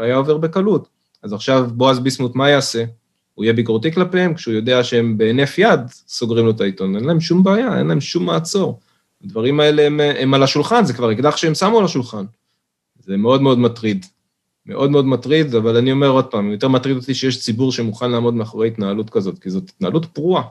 היה 0.00 0.16
עובר 0.16 0.36
בקלות. 0.36 0.88
אז 1.22 1.32
עכשיו 1.32 1.66
בועז 1.72 1.98
ביסמוט, 1.98 2.34
מה 2.34 2.50
יעשה? 2.50 2.84
הוא 3.34 3.44
יהיה 3.44 3.52
ביקורתי 3.52 3.92
כלפיהם, 3.92 4.34
כשהוא 4.34 4.54
יודע 4.54 4.84
שהם 4.84 5.18
בהינף 5.18 5.58
יד 5.58 5.80
סוגרים 6.08 6.44
לו 6.44 6.50
את 6.50 6.60
העיתון, 6.60 6.96
אין 6.96 7.04
להם 7.04 7.20
שום 7.20 7.42
בעיה, 7.42 7.78
אין 7.78 7.86
להם 7.86 8.00
שום 8.00 8.26
מעצור. 8.26 8.80
הדברים 9.24 9.60
האלה 9.60 9.86
הם, 9.86 10.00
הם 10.00 10.34
על 10.34 10.42
השולחן, 10.42 10.84
זה 10.84 10.92
כבר 10.94 11.12
אקדח 11.12 11.36
שהם 11.36 11.54
שמו 11.54 11.78
על 11.78 11.84
השולחן. 11.84 12.24
זה 12.98 13.16
מאוד 13.16 13.42
מאוד 13.42 13.58
מטריד. 13.58 14.06
מאוד 14.66 14.90
מאוד 14.90 15.06
מטריד, 15.06 15.54
אבל 15.54 15.76
אני 15.76 15.92
אומר 15.92 16.08
עוד 16.08 16.26
פעם, 16.26 16.50
יותר 16.52 16.68
מטריד 16.68 16.96
אותי 16.96 17.14
שיש 17.14 17.40
ציבור 17.40 17.72
שמוכן 17.72 18.10
לעמוד 18.10 18.34
מאחורי 18.34 18.68
התנהלות 18.68 19.10
כזאת, 19.10 19.38
כי 19.38 19.50
זאת 19.50 19.68
התנהלות 19.68 20.06
פרועה. 20.06 20.42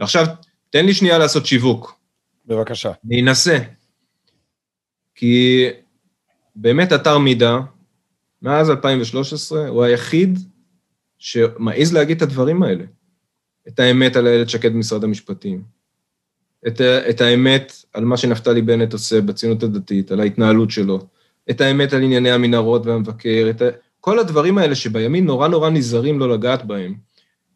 ועכשיו, 0.00 0.26
תן 0.70 0.86
לי 0.86 0.94
שנייה 0.94 1.18
לעשות 1.18 1.46
שיווק. 1.46 1.98
בבקשה. 2.46 2.92
אני 3.06 3.22
אנסה. 3.22 3.58
כי 5.14 5.66
באמת 6.56 6.92
אתר 6.92 7.18
מידע, 7.18 7.58
מאז 8.42 8.70
2013, 8.70 9.68
הוא 9.68 9.84
היחיד 9.84 10.38
שמעז 11.18 11.92
להגיד 11.94 12.16
את 12.16 12.22
הדברים 12.22 12.62
האלה. 12.62 12.84
את 13.68 13.80
האמת 13.80 14.16
על 14.16 14.26
איילת 14.26 14.48
שקד 14.48 14.72
במשרד 14.72 15.04
המשפטים, 15.04 15.62
את, 16.66 16.80
את 16.80 17.20
האמת 17.20 17.72
על 17.92 18.04
מה 18.04 18.16
שנפתלי 18.16 18.62
בנט 18.62 18.92
עושה 18.92 19.20
בציונות 19.20 19.62
הדתית, 19.62 20.12
על 20.12 20.20
ההתנהלות 20.20 20.70
שלו, 20.70 21.06
את 21.50 21.60
האמת 21.60 21.92
על 21.92 22.02
ענייני 22.02 22.30
המנהרות 22.30 22.86
והמבקר, 22.86 23.46
את 23.50 23.62
ה... 23.62 23.64
כל 24.00 24.18
הדברים 24.18 24.58
האלה 24.58 24.74
שבימין 24.74 25.26
נורא 25.26 25.48
נורא 25.48 25.70
נזהרים 25.70 26.18
לא 26.18 26.34
לגעת 26.34 26.64
בהם, 26.64 26.94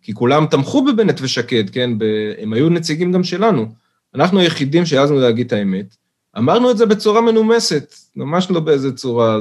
כי 0.03 0.15
כולם 0.15 0.47
תמכו 0.47 0.85
בבנט 0.85 1.21
ושקד, 1.23 1.71
כן? 1.71 1.99
ב... 1.99 2.05
הם 2.39 2.53
היו 2.53 2.69
נציגים 2.69 3.13
גם 3.13 3.25
שלנו. 3.25 3.67
אנחנו 4.15 4.39
היחידים 4.39 4.87
שהעזנו 4.87 5.21
להגיד 5.21 5.47
את 5.47 5.53
האמת. 5.53 5.97
אמרנו 6.39 6.71
את 6.71 6.79
זה 6.79 6.87
בצורה 6.87 7.21
מנומסת, 7.21 7.95
ממש 8.17 8.51
לא 8.51 8.61
באיזה 8.61 8.93
צורה. 8.93 9.41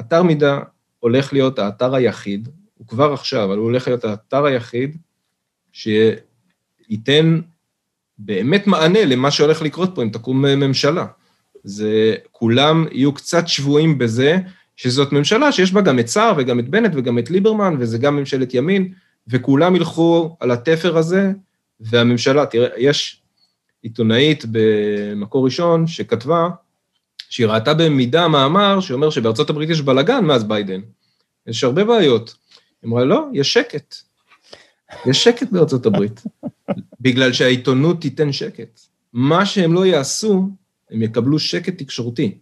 אתר 0.00 0.22
מידע 0.22 0.58
הולך 0.98 1.32
להיות 1.32 1.58
האתר 1.58 1.94
היחיד, 1.94 2.48
הוא 2.80 2.86
כבר 2.86 3.12
עכשיו, 3.12 3.44
אבל 3.44 3.56
הוא 3.56 3.64
הולך 3.64 3.88
להיות 3.88 4.04
האתר 4.04 4.44
היחיד 4.44 4.96
שייתן 5.72 7.40
באמת 8.18 8.66
מענה 8.66 9.04
למה 9.04 9.30
שהולך 9.30 9.62
לקרות 9.62 9.94
פה 9.94 10.02
אם 10.02 10.08
תקום 10.08 10.44
ממשלה. 10.44 11.06
זה, 11.64 12.14
כולם 12.32 12.86
יהיו 12.92 13.12
קצת 13.12 13.48
שבויים 13.48 13.98
בזה 13.98 14.38
שזאת 14.76 15.12
ממשלה 15.12 15.52
שיש 15.52 15.72
בה 15.72 15.80
גם 15.80 15.98
את 15.98 16.06
סער 16.06 16.34
וגם 16.36 16.58
את 16.58 16.68
בנט 16.68 16.92
וגם 16.94 17.18
את 17.18 17.30
ליברמן, 17.30 17.74
וזה 17.78 17.98
גם 17.98 18.16
ממשלת 18.16 18.54
ימין, 18.54 18.92
וכולם 19.28 19.76
ילכו 19.76 20.36
על 20.40 20.50
התפר 20.50 20.96
הזה, 20.96 21.32
והממשלה, 21.80 22.46
תראה, 22.46 22.68
יש 22.76 23.22
עיתונאית 23.82 24.44
במקור 24.50 25.44
ראשון 25.44 25.86
שכתבה 25.86 26.48
שהיא 27.30 27.46
ראתה 27.46 27.74
במידה 27.74 28.28
מאמר 28.28 28.80
שאומר 28.80 29.10
שבארצות 29.10 29.50
הברית 29.50 29.70
יש 29.70 29.80
בלאגן 29.80 30.24
מאז 30.24 30.44
ביידן. 30.44 30.80
יש 31.46 31.64
הרבה 31.64 31.84
בעיות. 31.84 32.39
היא 32.82 32.88
אמרה, 32.90 33.04
לא, 33.04 33.26
יש 33.32 33.52
שקט. 33.52 33.94
יש 35.06 35.24
שקט 35.24 35.50
בארצות 35.50 35.86
הברית, 35.86 36.22
בגלל 37.00 37.32
שהעיתונות 37.32 38.00
תיתן 38.00 38.32
שקט. 38.32 38.80
מה 39.12 39.46
שהם 39.46 39.72
לא 39.72 39.86
יעשו, 39.86 40.48
הם 40.90 41.02
יקבלו 41.02 41.38
שקט 41.38 41.78
תקשורתי. 41.78 42.38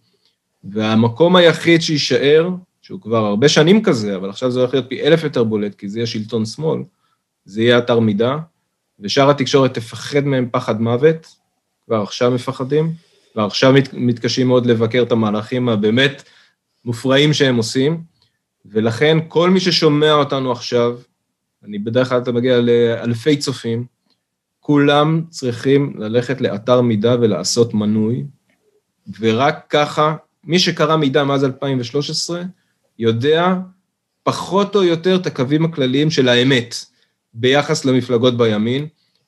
והמקום 0.63 1.35
היחיד 1.35 1.81
שיישאר, 1.81 2.49
שהוא 2.81 3.01
כבר 3.01 3.25
הרבה 3.25 3.49
שנים 3.49 3.83
כזה, 3.83 4.15
אבל 4.15 4.29
עכשיו 4.29 4.51
זה 4.51 4.59
הולך 4.59 4.73
להיות 4.73 4.89
פי 4.89 5.01
אלף 5.01 5.23
יותר 5.23 5.43
בולט, 5.43 5.75
כי 5.75 5.89
זה 5.89 5.99
יהיה 5.99 6.07
שלטון 6.07 6.45
שמאל, 6.45 6.83
זה 7.45 7.61
יהיה 7.61 7.77
אתר 7.77 7.99
מידע, 7.99 8.35
ושאר 8.99 9.29
התקשורת 9.29 9.73
תפחד 9.73 10.25
מהם 10.25 10.49
פחד 10.51 10.81
מוות, 10.81 11.27
כבר 11.85 12.01
עכשיו 12.01 12.31
מפחדים, 12.31 12.93
כבר 13.33 13.45
עכשיו 13.45 13.73
מת, 13.73 13.93
מתקשים 13.93 14.47
מאוד 14.47 14.65
לבקר 14.65 15.03
את 15.03 15.11
המהלכים 15.11 15.69
הבאמת 15.69 16.23
מופרעים 16.85 17.33
שהם 17.33 17.55
עושים, 17.55 18.03
ולכן 18.71 19.17
כל 19.27 19.49
מי 19.49 19.59
ששומע 19.59 20.13
אותנו 20.13 20.51
עכשיו, 20.51 20.97
אני 21.63 21.79
בדרך 21.79 22.09
כלל 22.09 22.21
אתה 22.21 22.31
מגיע 22.31 22.61
לאלפי 22.61 23.37
צופים, 23.37 23.85
כולם 24.59 25.21
צריכים 25.29 25.93
ללכת 25.97 26.41
לאתר 26.41 26.81
מידע 26.81 27.15
ולעשות 27.21 27.73
מנוי, 27.73 28.23
ורק 29.19 29.65
ככה, 29.69 30.15
מי 30.43 30.59
שקרא 30.59 30.95
מידע 30.95 31.23
מאז 31.23 31.43
2013, 31.45 32.43
יודע 32.99 33.55
פחות 34.23 34.75
או 34.75 34.83
יותר 34.83 35.15
את 35.15 35.27
הקווים 35.27 35.65
הכלליים 35.65 36.11
של 36.11 36.29
האמת 36.29 36.75
ביחס 37.33 37.85
למפלגות 37.85 38.37
בימין, 38.37 38.87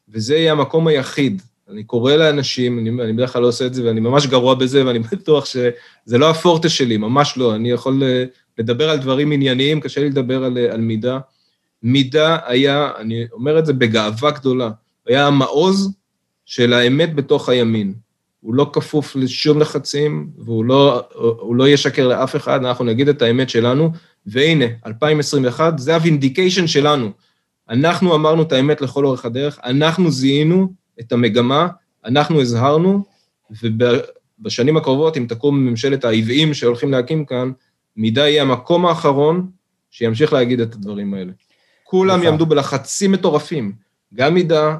וזה 0.09 0.35
יהיה 0.35 0.51
המקום 0.51 0.87
היחיד. 0.87 1.41
אני 1.69 1.83
קורא 1.83 2.15
לאנשים, 2.15 2.79
אני, 2.79 2.89
אני 2.89 3.13
בדרך 3.13 3.33
כלל 3.33 3.41
לא 3.41 3.47
עושה 3.47 3.65
את 3.65 3.73
זה, 3.73 3.85
ואני 3.85 3.99
ממש 3.99 4.27
גרוע 4.27 4.55
בזה, 4.55 4.85
ואני 4.85 4.99
בטוח 4.99 5.45
שזה 5.45 6.17
לא 6.17 6.29
הפורטה 6.29 6.69
שלי, 6.69 6.97
ממש 6.97 7.37
לא. 7.37 7.55
אני 7.55 7.71
יכול 7.71 8.03
אה, 8.03 8.25
לדבר 8.57 8.89
על 8.89 8.97
דברים 8.97 9.31
ענייניים, 9.31 9.79
קשה 9.79 10.01
לי 10.01 10.09
לדבר 10.09 10.43
על, 10.43 10.57
על 10.57 10.81
מידע. 10.81 11.19
מידע 11.83 12.37
היה, 12.45 12.91
אני 12.97 13.25
אומר 13.31 13.59
את 13.59 13.65
זה 13.65 13.73
בגאווה 13.73 14.31
גדולה, 14.31 14.71
היה 15.07 15.27
המעוז 15.27 15.91
של 16.45 16.73
האמת 16.73 17.15
בתוך 17.15 17.49
הימין. 17.49 17.93
הוא 18.41 18.55
לא 18.55 18.69
כפוף 18.73 19.15
לשום 19.15 19.59
לחצים, 19.59 20.29
והוא 20.37 20.65
לא, 20.65 21.03
לא 21.55 21.67
ישקר 21.67 22.07
לאף 22.07 22.35
אחד, 22.35 22.65
אנחנו 22.65 22.85
נגיד 22.85 23.09
את 23.09 23.21
האמת 23.21 23.49
שלנו, 23.49 23.91
והנה, 24.25 24.65
2021, 24.85 25.79
זה 25.79 25.95
ה 25.95 26.01
vindication 26.01 26.67
שלנו. 26.67 27.11
אנחנו 27.69 28.15
אמרנו 28.15 28.41
את 28.41 28.51
האמת 28.51 28.81
לכל 28.81 29.05
אורך 29.05 29.25
הדרך, 29.25 29.59
אנחנו 29.63 30.11
זיהינו 30.11 30.73
את 30.99 31.11
המגמה, 31.11 31.67
אנחנו 32.05 32.41
הזהרנו, 32.41 33.03
ובשנים 33.63 34.77
הקרובות, 34.77 35.17
אם 35.17 35.25
תקום 35.29 35.65
ממשלת 35.65 36.05
העוועים 36.05 36.53
שהולכים 36.53 36.91
להקים 36.91 37.25
כאן, 37.25 37.51
מידה 37.97 38.21
יהיה 38.21 38.41
המקום 38.41 38.85
האחרון 38.85 39.49
שימשיך 39.91 40.33
להגיד 40.33 40.59
את 40.59 40.73
הדברים 40.73 41.13
האלה. 41.13 41.31
כולם 41.83 42.15
נכון. 42.15 42.25
יעמדו 42.25 42.45
בלחצים 42.45 43.11
מטורפים. 43.11 43.71
גם 44.13 44.33
מידע, 44.33 44.75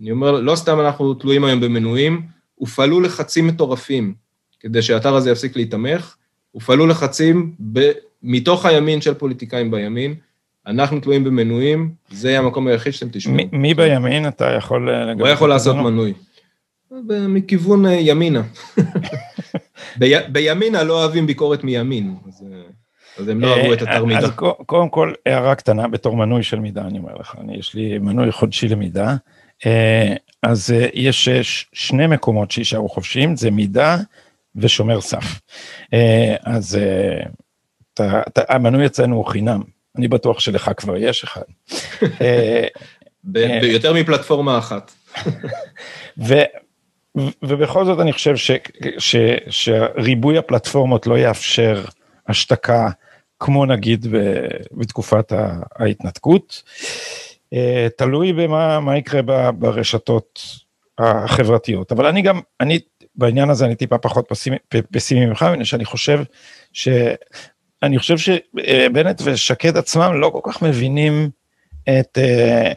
אני 0.00 0.10
אומר, 0.10 0.40
לא 0.40 0.56
סתם 0.56 0.80
אנחנו 0.80 1.14
תלויים 1.14 1.44
היום 1.44 1.60
במנויים, 1.60 2.22
הופעלו 2.54 3.00
לחצים 3.00 3.46
מטורפים 3.46 4.14
כדי 4.60 4.82
שהאתר 4.82 5.14
הזה 5.14 5.30
יפסיק 5.30 5.56
להיתמך, 5.56 6.16
הופעלו 6.50 6.86
לחצים 6.86 7.52
ב, 7.72 7.90
מתוך 8.22 8.66
הימין 8.66 9.00
של 9.00 9.14
פוליטיקאים 9.14 9.70
בימין. 9.70 10.14
אנחנו 10.66 11.00
תלויים 11.00 11.24
במנויים, 11.24 11.92
זה 12.10 12.28
יהיה 12.28 12.38
המקום 12.38 12.66
היחיד 12.66 12.92
שאתם 12.92 13.08
תשמעו. 13.12 13.36
מי 13.52 13.74
בימין 13.74 14.28
אתה 14.28 14.50
יכול... 14.50 14.88
הוא 15.18 15.28
יכול 15.28 15.48
לעשות 15.48 15.76
מנוי. 15.76 16.12
מכיוון 17.28 17.84
ימינה. 17.88 18.42
בימינה 20.28 20.82
לא 20.82 21.02
אוהבים 21.02 21.26
ביקורת 21.26 21.64
מימין, 21.64 22.14
אז, 22.28 22.44
אז 23.18 23.28
הם 23.28 23.40
לא 23.40 23.56
אהבו 23.56 23.72
את 23.72 23.82
התרמידה. 23.82 24.20
אז 24.20 24.30
קודם 24.66 24.88
כל, 24.88 25.12
הערה 25.26 25.54
קטנה 25.54 25.88
בתור 25.88 26.16
מנוי 26.16 26.42
של 26.42 26.60
מידה, 26.60 26.82
אני 26.82 26.98
אומר 26.98 27.14
לך, 27.14 27.34
אני, 27.40 27.56
יש 27.56 27.74
לי 27.74 27.98
מנוי 27.98 28.32
חודשי 28.32 28.68
למידה. 28.68 29.16
אז 30.42 30.74
יש 30.94 31.28
שני 31.72 32.06
מקומות 32.06 32.50
שישארו 32.50 32.88
חופשיים, 32.88 33.36
זה 33.36 33.50
מידה 33.50 33.96
ושומר 34.56 35.00
סף. 35.00 35.40
אז 36.44 36.78
המנוי 38.36 38.86
אצלנו 38.86 39.16
הוא 39.16 39.26
חינם, 39.26 39.62
אני 39.98 40.08
בטוח 40.08 40.40
שלך 40.40 40.70
כבר 40.76 40.96
יש 40.96 41.24
אחד. 41.24 41.42
ביותר 43.24 43.92
מפלטפורמה 43.92 44.58
אחת. 44.58 44.92
ובכל 47.42 47.84
זאת 47.84 48.00
אני 48.00 48.12
חושב 48.12 48.36
ש, 48.36 48.50
ש, 48.98 49.16
שריבוי 49.50 50.38
הפלטפורמות 50.38 51.06
לא 51.06 51.18
יאפשר 51.18 51.84
השתקה 52.28 52.88
כמו 53.40 53.66
נגיד 53.66 54.06
בתקופת 54.72 55.32
ההתנתקות. 55.78 56.62
אה, 57.52 57.88
תלוי 57.96 58.32
במה 58.32 58.96
יקרה 58.98 59.22
ברשתות 59.52 60.40
החברתיות, 60.98 61.92
אבל 61.92 62.06
אני 62.06 62.22
גם, 62.22 62.40
אני 62.60 62.78
בעניין 63.14 63.50
הזה 63.50 63.64
אני 63.64 63.74
טיפה 63.74 63.98
פחות 63.98 64.32
פסימי 64.92 65.26
ממך, 65.26 65.42
מפני 65.42 65.64
שאני 65.64 65.84
חושב 65.84 66.20
ש... 66.72 66.88
אני 67.82 67.98
חושב 67.98 68.18
שבנט 68.18 69.22
ושקד 69.24 69.76
עצמם 69.76 70.20
לא 70.20 70.30
כל 70.30 70.40
כך 70.42 70.62
מבינים 70.62 71.30
את, 71.82 72.18
אה, 72.18 72.72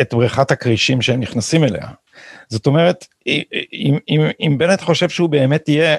את 0.00 0.14
בריכת 0.14 0.50
הכרישים 0.50 1.02
שהם 1.02 1.20
נכנסים 1.20 1.64
אליה. 1.64 1.88
זאת 2.48 2.66
אומרת, 2.66 3.06
אם, 3.26 3.98
אם, 4.08 4.20
אם 4.40 4.58
בנט 4.58 4.80
חושב 4.80 5.08
שהוא 5.08 5.28
באמת 5.28 5.68
יהיה 5.68 5.96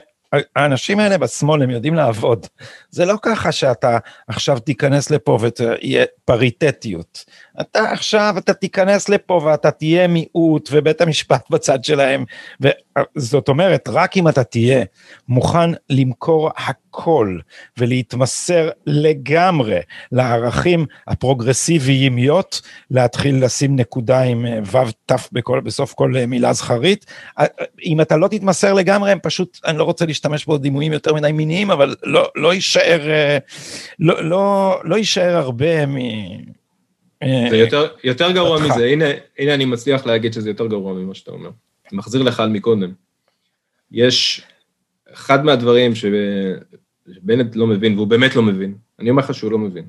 האנשים 0.56 1.00
האלה 1.00 1.18
בשמאל 1.18 1.64
הם 1.64 1.70
יודעים 1.70 1.94
לעבוד. 1.94 2.48
זה 2.90 3.06
לא 3.06 3.16
ככה 3.22 3.52
שאתה 3.52 3.98
עכשיו 4.28 4.60
תיכנס 4.60 5.10
לפה 5.10 5.38
ותהיה 5.42 6.06
פריטטיות. 6.26 7.26
אתה 7.62 7.92
עכשיו, 7.92 8.36
אתה 8.38 8.54
תיכנס 8.54 9.10
לפה 9.10 9.42
ואתה 9.46 9.72
תהיה 9.72 10.08
מיעוט 10.08 10.70
ובית 10.72 11.02
המשפט 11.02 11.50
בצד 11.50 11.84
שלהם. 11.84 12.26
וזאת 13.16 13.50
אומרת, 13.50 13.90
רק 13.92 14.18
אם 14.18 14.28
אתה 14.28 14.44
תהיה 14.44 14.86
מוכן 15.28 15.70
למכור 15.90 16.52
הכל 16.58 17.38
ולהתמסר 17.78 18.70
לגמרי 18.86 19.80
לערכים 20.12 20.86
הפרוגרסיביימיות, 21.08 22.62
להתחיל 22.92 23.46
לשים 23.46 23.76
נקודה 23.76 24.22
עם 24.22 24.46
אה, 24.46 24.60
ו' 24.66 24.92
ת' 25.06 25.14
בסוף 25.64 25.94
כל 25.94 26.18
אה, 26.18 26.26
מילה 26.26 26.54
זכרית, 26.54 27.06
אה, 27.40 27.46
אם 27.86 28.02
אתה 28.02 28.18
לא 28.18 28.28
תתמסר 28.28 28.74
לגמרי, 28.74 29.12
הם 29.12 29.20
פשוט, 29.24 29.60
אני 29.66 29.78
לא 29.78 29.84
רוצה 29.84 30.06
להשתמש 30.06 30.46
בו 30.46 30.58
דימויים 30.58 30.94
יותר 30.94 31.14
מדי 31.14 31.32
מיניים, 31.32 31.72
אבל 31.72 31.96
לא, 32.04 32.32
לא 32.36 32.54
יישאר, 32.54 33.02
לא, 34.00 34.24
לא, 34.24 34.80
לא 34.84 34.96
יישאר 34.96 35.36
הרבה 35.36 35.86
מ... 35.86 35.96
זה 37.24 37.58
יותר, 37.58 37.88
יותר 38.04 38.32
גרוע 38.32 38.60
מזה, 38.60 38.86
הנה, 38.86 39.06
הנה 39.40 39.54
אני 39.54 39.66
מצליח 39.66 40.06
להגיד 40.06 40.34
שזה 40.34 40.50
יותר 40.50 40.68
גרוע 40.68 40.94
ממה 40.94 41.16
שאתה 41.16 41.32
אומר. 41.32 41.50
מחזיר 41.92 42.24
לך 42.24 42.40
על 42.40 42.50
מקודם. 42.50 42.92
יש 43.92 44.42
אחד 45.14 45.46
מהדברים 45.46 45.92
שבנט 45.96 47.56
לא 47.56 47.68
מבין, 47.68 47.96
והוא 47.96 48.08
באמת 48.08 48.36
לא 48.36 48.42
מבין, 48.42 48.76
אני 49.00 49.10
אומר 49.10 49.24
לך 49.24 49.34
שהוא 49.34 49.52
לא 49.52 49.58
מבין. 49.58 49.86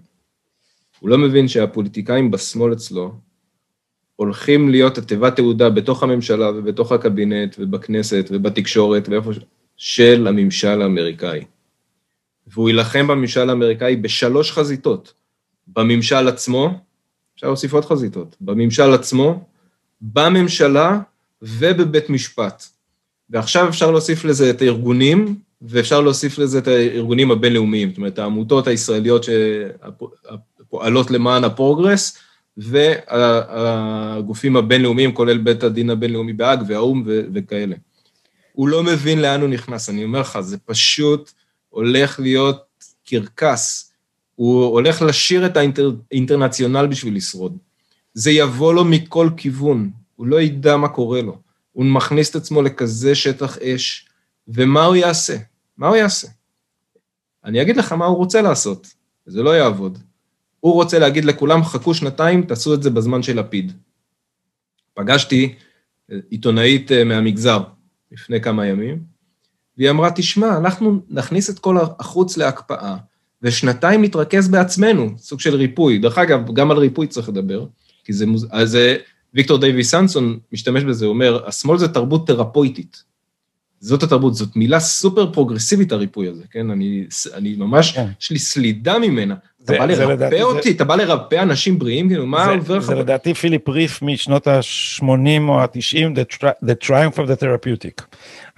הוא 1.00 1.10
לא 1.10 1.18
מבין 1.18 1.48
שהפוליטיקאים 1.48 2.30
בשמאל 2.30 2.72
אצלו 2.72 3.12
הולכים 4.16 4.68
להיות 4.68 4.98
התיבת 4.98 5.36
תעודה 5.36 5.70
בתוך 5.70 6.02
הממשלה 6.02 6.50
ובתוך 6.50 6.92
הקבינט 6.92 7.56
ובכנסת 7.58 8.26
ובתקשורת 8.30 9.08
ואיפה 9.08 9.32
ש... 9.32 9.38
של 9.76 10.26
הממשל 10.26 10.82
האמריקאי. 10.82 11.44
והוא 12.46 12.68
יילחם 12.68 13.06
בממשל 13.06 13.50
האמריקאי 13.50 13.96
בשלוש 13.96 14.52
חזיתות. 14.52 15.14
בממשל 15.66 16.28
עצמו, 16.28 16.80
אפשר 17.36 17.46
להוסיף 17.46 17.72
עוד 17.72 17.84
חזיתות, 17.84 18.36
בממשל 18.40 18.94
עצמו, 18.94 19.44
בממשלה 20.00 20.98
ובבית 21.42 22.10
משפט. 22.10 22.64
ועכשיו 23.30 23.68
אפשר 23.68 23.90
להוסיף 23.90 24.24
לזה 24.24 24.50
את 24.50 24.62
הארגונים, 24.62 25.38
ואפשר 25.62 26.00
להוסיף 26.00 26.38
לזה 26.38 26.58
את 26.58 26.68
הארגונים 26.68 27.30
הבינלאומיים, 27.30 27.88
זאת 27.88 27.98
אומרת, 27.98 28.18
העמותות 28.18 28.66
הישראליות 28.66 29.24
שפועלות 29.24 31.10
למען 31.10 31.44
הפרוגרס, 31.44 32.18
והגופים 32.56 34.56
הבינלאומיים, 34.56 35.14
כולל 35.14 35.38
בית 35.38 35.62
הדין 35.62 35.90
הבינלאומי 35.90 36.32
בהאג 36.32 36.62
והאו"ם 36.68 37.04
וכאלה. 37.34 37.76
הוא 38.52 38.68
לא 38.68 38.82
מבין 38.82 39.22
לאן 39.22 39.40
הוא 39.40 39.48
נכנס, 39.48 39.88
אני 39.88 40.04
אומר 40.04 40.20
לך, 40.20 40.40
זה 40.40 40.58
פשוט 40.58 41.32
הולך 41.68 42.20
להיות 42.20 42.62
קרקס. 43.06 43.85
הוא 44.36 44.64
הולך 44.64 45.02
לשיר 45.02 45.46
את 45.46 45.56
האינטרנציונל 45.56 46.86
בשביל 46.86 47.16
לשרוד. 47.16 47.58
זה 48.14 48.30
יבוא 48.30 48.74
לו 48.74 48.84
מכל 48.84 49.28
כיוון, 49.36 49.90
הוא 50.16 50.26
לא 50.26 50.40
ידע 50.40 50.76
מה 50.76 50.88
קורה 50.88 51.22
לו. 51.22 51.38
הוא 51.72 51.84
מכניס 51.84 52.30
את 52.30 52.36
עצמו 52.36 52.62
לכזה 52.62 53.14
שטח 53.14 53.58
אש, 53.58 54.08
ומה 54.48 54.84
הוא 54.84 54.96
יעשה? 54.96 55.36
מה 55.76 55.88
הוא 55.88 55.96
יעשה? 55.96 56.28
אני 57.44 57.62
אגיד 57.62 57.76
לך 57.76 57.92
מה 57.92 58.06
הוא 58.06 58.16
רוצה 58.16 58.42
לעשות, 58.42 58.86
זה 59.26 59.42
לא 59.42 59.50
יעבוד. 59.50 59.98
הוא 60.60 60.72
רוצה 60.72 60.98
להגיד 60.98 61.24
לכולם, 61.24 61.64
חכו 61.64 61.94
שנתיים, 61.94 62.42
תעשו 62.42 62.74
את 62.74 62.82
זה 62.82 62.90
בזמן 62.90 63.22
של 63.22 63.40
לפיד. 63.40 63.72
פגשתי 64.94 65.54
עיתונאית 66.30 66.92
אה, 66.92 67.04
מהמגזר 67.04 67.62
לפני 68.12 68.40
כמה 68.40 68.66
ימים, 68.66 69.02
והיא 69.76 69.90
אמרה, 69.90 70.10
תשמע, 70.10 70.56
אנחנו 70.56 71.00
נכניס 71.08 71.50
את 71.50 71.58
כל 71.58 71.76
החוץ 71.98 72.36
להקפאה, 72.36 72.96
ושנתיים 73.46 74.04
נתרכז 74.04 74.48
בעצמנו, 74.48 75.10
סוג 75.18 75.40
של 75.40 75.54
ריפוי. 75.54 75.98
דרך 75.98 76.18
אגב, 76.18 76.52
גם 76.52 76.70
על 76.70 76.76
ריפוי 76.76 77.06
צריך 77.06 77.28
לדבר, 77.28 77.66
כי 78.04 78.12
זה 78.12 78.26
מוז... 78.26 78.46
אז 78.50 78.78
ויקטור 79.34 79.58
דייווי 79.58 79.84
סנסון 79.84 80.38
משתמש 80.52 80.82
בזה, 80.84 81.04
הוא 81.04 81.12
אומר, 81.12 81.46
השמאל 81.46 81.78
זה 81.78 81.88
תרבות 81.88 82.26
תרפויטית. 82.26 83.02
זאת 83.80 84.02
התרבות, 84.02 84.34
זאת 84.34 84.56
מילה 84.56 84.80
סופר 84.80 85.32
פרוגרסיבית, 85.32 85.92
הריפוי 85.92 86.28
הזה, 86.28 86.44
כן? 86.50 86.70
אני, 86.70 87.04
אני 87.34 87.54
ממש, 87.56 87.92
כן. 87.92 88.06
יש 88.20 88.30
לי 88.30 88.38
סלידה 88.38 88.98
ממנה. 88.98 89.34
אתה 89.64 89.72
בא 89.72 89.86
לרפא 89.86 90.42
אותי, 90.42 90.70
אתה 90.70 90.84
בא 90.84 90.96
לרפא 90.96 91.42
אנשים 91.42 91.78
בריאים, 91.78 92.08
כאילו, 92.08 92.26
מה 92.26 92.46
עובר 92.46 92.78
לך? 92.78 92.84
זה 92.84 92.94
לדעתי 92.94 93.34
פיליפ 93.34 93.68
ריף 93.68 94.02
משנות 94.02 94.46
ה-80 94.46 95.04
או 95.48 95.60
ה-90, 95.60 96.18
The 96.64 96.86
Triumph 96.86 97.16
of 97.16 97.28
the 97.28 97.42
Therapeutic. 97.42 98.02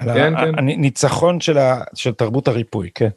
כן, 0.05 0.35
כן. 0.37 0.59
הניצחון 0.59 1.41
של 1.95 2.13
תרבות 2.17 2.49
הריפוי, 2.49 2.91
כן. 2.95 3.09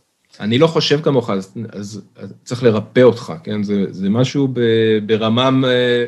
אני 0.41 0.57
לא 0.57 0.67
חושב 0.67 1.01
כמוך, 1.01 1.29
אז, 1.29 1.53
אז, 1.71 2.01
אז 2.17 2.33
צריך 2.43 2.63
לרפא 2.63 2.99
אותך, 2.99 3.33
כן? 3.43 3.63
זה, 3.63 3.85
זה 3.89 4.09
משהו 4.09 4.47
ב, 4.53 4.59
ברמה, 5.05 5.49
אה, 5.67 6.05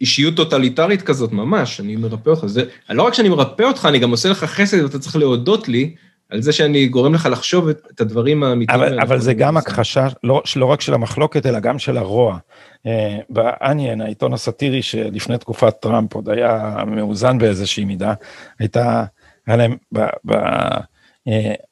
אישיות 0.00 0.36
טוטליטרית 0.36 1.02
כזאת 1.02 1.32
ממש, 1.32 1.80
אני 1.80 1.96
מרפא 1.96 2.30
אותך. 2.30 2.46
זה, 2.46 2.64
לא 2.90 3.02
רק 3.02 3.14
שאני 3.14 3.28
מרפא 3.28 3.62
אותך, 3.62 3.86
אני 3.88 3.98
גם 3.98 4.10
עושה 4.10 4.28
לך 4.28 4.44
חסד 4.44 4.82
ואתה 4.82 4.98
צריך 4.98 5.16
להודות 5.16 5.68
לי 5.68 5.94
על 6.30 6.42
זה 6.42 6.52
שאני 6.52 6.88
גורם 6.88 7.14
לך 7.14 7.28
לחשוב 7.32 7.68
את, 7.68 7.86
את 7.94 8.00
הדברים 8.00 8.42
האמיתיים. 8.42 8.80
אבל, 8.80 9.00
אבל 9.00 9.20
זה 9.20 9.34
גם 9.34 9.56
הכחשה, 9.56 10.08
לא, 10.24 10.42
לא 10.56 10.66
רק 10.66 10.80
של 10.80 10.94
המחלוקת, 10.94 11.46
אלא 11.46 11.60
גם 11.60 11.78
של 11.78 11.96
הרוע. 11.96 12.38
Uh, 12.86 12.88
באניאן, 13.28 14.00
העיתון 14.00 14.32
הסאטירי 14.32 14.82
שלפני 14.82 15.38
תקופת 15.38 15.74
טראמפ 15.80 16.14
עוד 16.14 16.28
היה 16.28 16.76
מאוזן 16.86 17.38
באיזושהי 17.38 17.84
מידה, 17.84 18.14
הייתה, 18.58 19.04
היה 19.46 19.56
להם, 19.56 19.76
ב, 19.94 20.00
ב, 20.24 20.34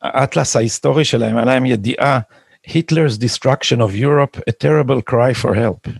האטלס 0.03 0.57
ההיסטורי 0.57 1.05
שלהם, 1.05 1.37
היה 1.37 1.47
להם 1.47 1.67
ידיעה, 1.67 2.21
Hitler's 2.69 3.19
destruction 3.19 3.81
of 3.81 3.95
Europe, 3.95 4.39
a 4.51 4.53
terrible 4.53 5.03
cry 5.11 5.35
for 5.43 5.55
help. 5.55 5.91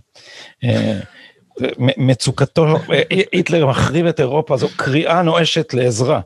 אה, 0.63 0.99
מצוקתו, 1.97 2.77
היטלר 3.31 3.65
מחריב 3.67 4.05
את 4.05 4.19
אירופה, 4.19 4.57
זו 4.57 4.67
קריאה 4.75 5.21
נואשת 5.21 5.73
לעזרה. 5.73 6.21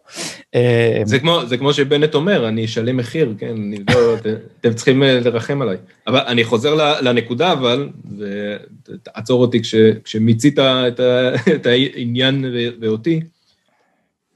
אה, 0.55 1.01
זה 1.05 1.19
כמו, 1.19 1.45
זה 1.45 1.57
כמו 1.57 1.73
שבנט 1.73 2.15
אומר, 2.15 2.47
אני 2.47 2.65
אשלם 2.65 2.97
מחיר, 2.97 3.33
כן, 3.39 3.47
אני 3.47 3.77
לא, 3.89 4.15
אתם 4.59 4.73
צריכים 4.73 5.03
אה, 5.03 5.19
לרחם 5.19 5.61
עליי. 5.61 5.77
אבל 6.07 6.19
אני 6.19 6.43
חוזר 6.43 6.99
לנקודה, 7.01 7.51
אבל, 7.51 7.89
ותעצור 8.17 9.41
אותי 9.41 9.61
כש, 9.61 9.75
כשמיצית 10.03 10.59
את, 10.59 10.99
את 11.55 11.65
העניין 11.65 12.45
ואותי, 12.81 13.19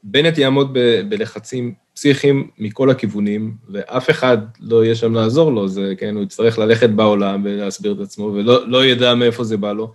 בנט 0.04 0.38
יעמוד 0.38 0.70
ב, 0.74 1.02
בלחצים 1.10 1.74
פסיכיים 2.02 2.48
מכל 2.58 2.90
הכיוונים, 2.90 3.56
ואף 3.70 4.10
אחד 4.10 4.38
לא 4.60 4.86
יהיה 4.86 4.96
שם 4.96 5.14
לעזור 5.14 5.52
לו, 5.52 5.68
זה, 5.68 5.94
כן, 5.98 6.16
הוא 6.16 6.24
יצטרך 6.24 6.60
ללכת 6.60 6.90
בעולם 6.90 7.42
ולהסביר 7.46 7.92
את 7.92 8.00
עצמו, 8.00 8.24
ולא 8.24 8.68
לא 8.68 8.86
ידע 8.86 9.16
מאיפה 9.16 9.44
זה 9.44 9.58
בא 9.58 9.74
לו. 9.74 9.94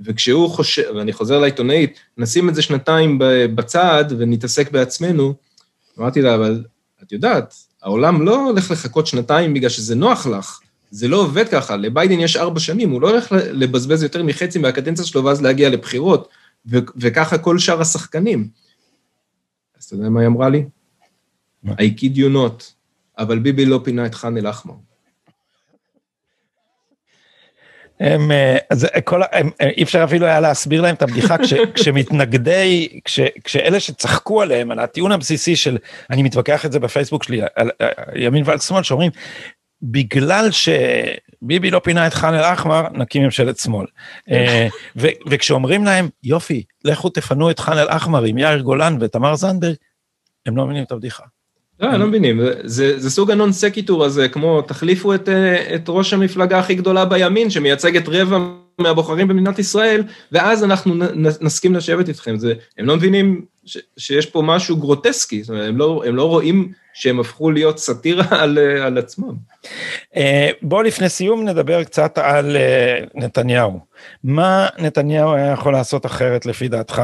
וכשהוא 0.00 0.50
חושב, 0.50 0.82
ואני 0.96 1.12
חוזר 1.12 1.38
לעיתונאית, 1.38 1.98
נשים 2.18 2.48
את 2.48 2.54
זה 2.54 2.62
שנתיים 2.62 3.18
בצד 3.54 4.04
ונתעסק 4.18 4.70
בעצמנו, 4.70 5.34
אמרתי 5.98 6.22
לה, 6.22 6.34
אבל 6.34 6.64
את 7.02 7.12
יודעת, 7.12 7.54
העולם 7.82 8.26
לא 8.26 8.48
הולך 8.48 8.70
לחכות 8.70 9.06
שנתיים 9.06 9.54
בגלל 9.54 9.70
שזה 9.70 9.94
נוח 9.94 10.26
לך, 10.26 10.60
זה 10.90 11.08
לא 11.08 11.16
עובד 11.16 11.48
ככה, 11.48 11.76
לביידן 11.76 12.20
יש 12.20 12.36
ארבע 12.36 12.60
שנים, 12.60 12.90
הוא 12.90 13.02
לא 13.02 13.10
הולך 13.10 13.32
לבזבז 13.32 14.02
יותר 14.02 14.22
מחצי 14.22 14.58
מהקדנציה 14.58 15.04
שלו 15.04 15.24
ואז 15.24 15.42
להגיע 15.42 15.70
לבחירות, 15.70 16.28
ו- 16.70 16.78
וככה 16.96 17.38
כל 17.38 17.58
שאר 17.58 17.80
השחקנים. 17.80 18.48
אז 19.78 19.84
אתה 19.84 19.94
יודע 19.94 20.08
מה 20.08 20.20
היא 20.20 20.26
אמרה 20.26 20.48
לי? 20.48 20.64
I 21.66 22.00
kid 22.00 22.16
you 22.16 22.34
not, 22.34 22.64
אבל 23.18 23.38
ביבי 23.38 23.66
לא 23.66 23.80
פינה 23.84 24.06
את 24.06 24.14
ח'אן 24.14 24.36
אל-אחמר. 24.36 24.74
הם, 28.00 28.30
אה, 28.30 28.56
אז 28.70 28.86
כל, 29.04 29.20
הם, 29.32 29.50
אה, 29.60 29.68
אי 29.68 29.82
אפשר 29.82 30.04
אפילו 30.04 30.26
היה 30.26 30.40
להסביר 30.40 30.82
להם 30.82 30.94
את 30.94 31.02
הבדיחה 31.02 31.38
כש, 31.38 31.54
כשמתנגדי, 31.74 33.00
כש, 33.04 33.20
כשאלה 33.44 33.80
שצחקו 33.80 34.42
עליהם, 34.42 34.70
על 34.70 34.78
הטיעון 34.78 35.12
הבסיסי 35.12 35.56
של, 35.56 35.78
אני 36.10 36.22
מתווכח 36.22 36.66
את 36.66 36.72
זה 36.72 36.80
בפייסבוק 36.80 37.24
שלי, 37.24 37.40
על, 37.42 37.70
על 37.78 38.22
ימין 38.22 38.42
ועל 38.46 38.58
שמאל, 38.58 38.82
שאומרים, 38.82 39.10
בגלל 39.82 40.48
שביבי 40.50 41.70
לא 41.70 41.78
פינה 41.78 42.06
את 42.06 42.14
ח'אן 42.14 42.34
אל-אחמר, 42.34 42.86
נקים 42.92 43.22
ממשלת 43.22 43.58
שמאל. 43.58 43.86
אה, 44.30 44.68
ו, 45.00 45.06
וכשאומרים 45.26 45.84
להם, 45.84 46.08
יופי, 46.22 46.62
לכו 46.84 47.08
תפנו 47.08 47.50
את 47.50 47.60
ח'אן 47.60 47.78
אל-אחמר 47.78 48.22
עם 48.22 48.38
יאיר 48.38 48.60
גולן 48.60 48.96
ותמר 49.00 49.34
זנדברג, 49.34 49.74
הם 50.46 50.56
לא 50.56 50.64
מבינים 50.64 50.84
את 50.84 50.92
הבדיחה. 50.92 51.24
לא, 51.80 51.96
לא 51.96 52.06
מבינים, 52.06 52.40
זה, 52.64 52.98
זה 52.98 53.10
סוג 53.10 53.30
הנון 53.30 53.52
סקיטור 53.52 54.04
הזה, 54.04 54.28
כמו 54.28 54.62
תחליפו 54.62 55.14
את, 55.14 55.28
את 55.74 55.84
ראש 55.88 56.12
המפלגה 56.12 56.58
הכי 56.58 56.74
גדולה 56.74 57.04
בימין, 57.04 57.50
שמייצגת 57.50 58.08
רבע 58.08 58.38
מהבוחרים 58.78 59.28
במדינת 59.28 59.58
ישראל, 59.58 60.02
ואז 60.32 60.64
אנחנו 60.64 60.94
נסכים 61.40 61.74
לשבת 61.74 62.08
איתכם. 62.08 62.38
זה, 62.38 62.54
הם 62.78 62.86
לא 62.86 62.96
מבינים 62.96 63.44
ש, 63.64 63.78
שיש 63.96 64.26
פה 64.26 64.42
משהו 64.42 64.76
גרוטסקי, 64.76 65.42
זאת 65.42 65.50
אומרת, 65.50 65.68
הם 65.68 65.76
לא, 65.76 66.02
הם 66.06 66.16
לא 66.16 66.28
רואים 66.28 66.72
שהם 66.94 67.20
הפכו 67.20 67.50
להיות 67.50 67.78
סאטירה 67.78 68.24
על, 68.42 68.58
על 68.58 68.98
עצמם. 68.98 69.34
אה, 70.16 70.50
בואו 70.62 70.82
לפני 70.82 71.08
סיום 71.08 71.48
נדבר 71.48 71.84
קצת 71.84 72.18
על 72.18 72.56
אה, 72.56 72.98
נתניהו. 73.14 73.80
מה 74.24 74.68
נתניהו 74.78 75.34
היה 75.34 75.52
יכול 75.52 75.72
לעשות 75.72 76.06
אחרת 76.06 76.46
לפי 76.46 76.68
דעתך 76.68 77.02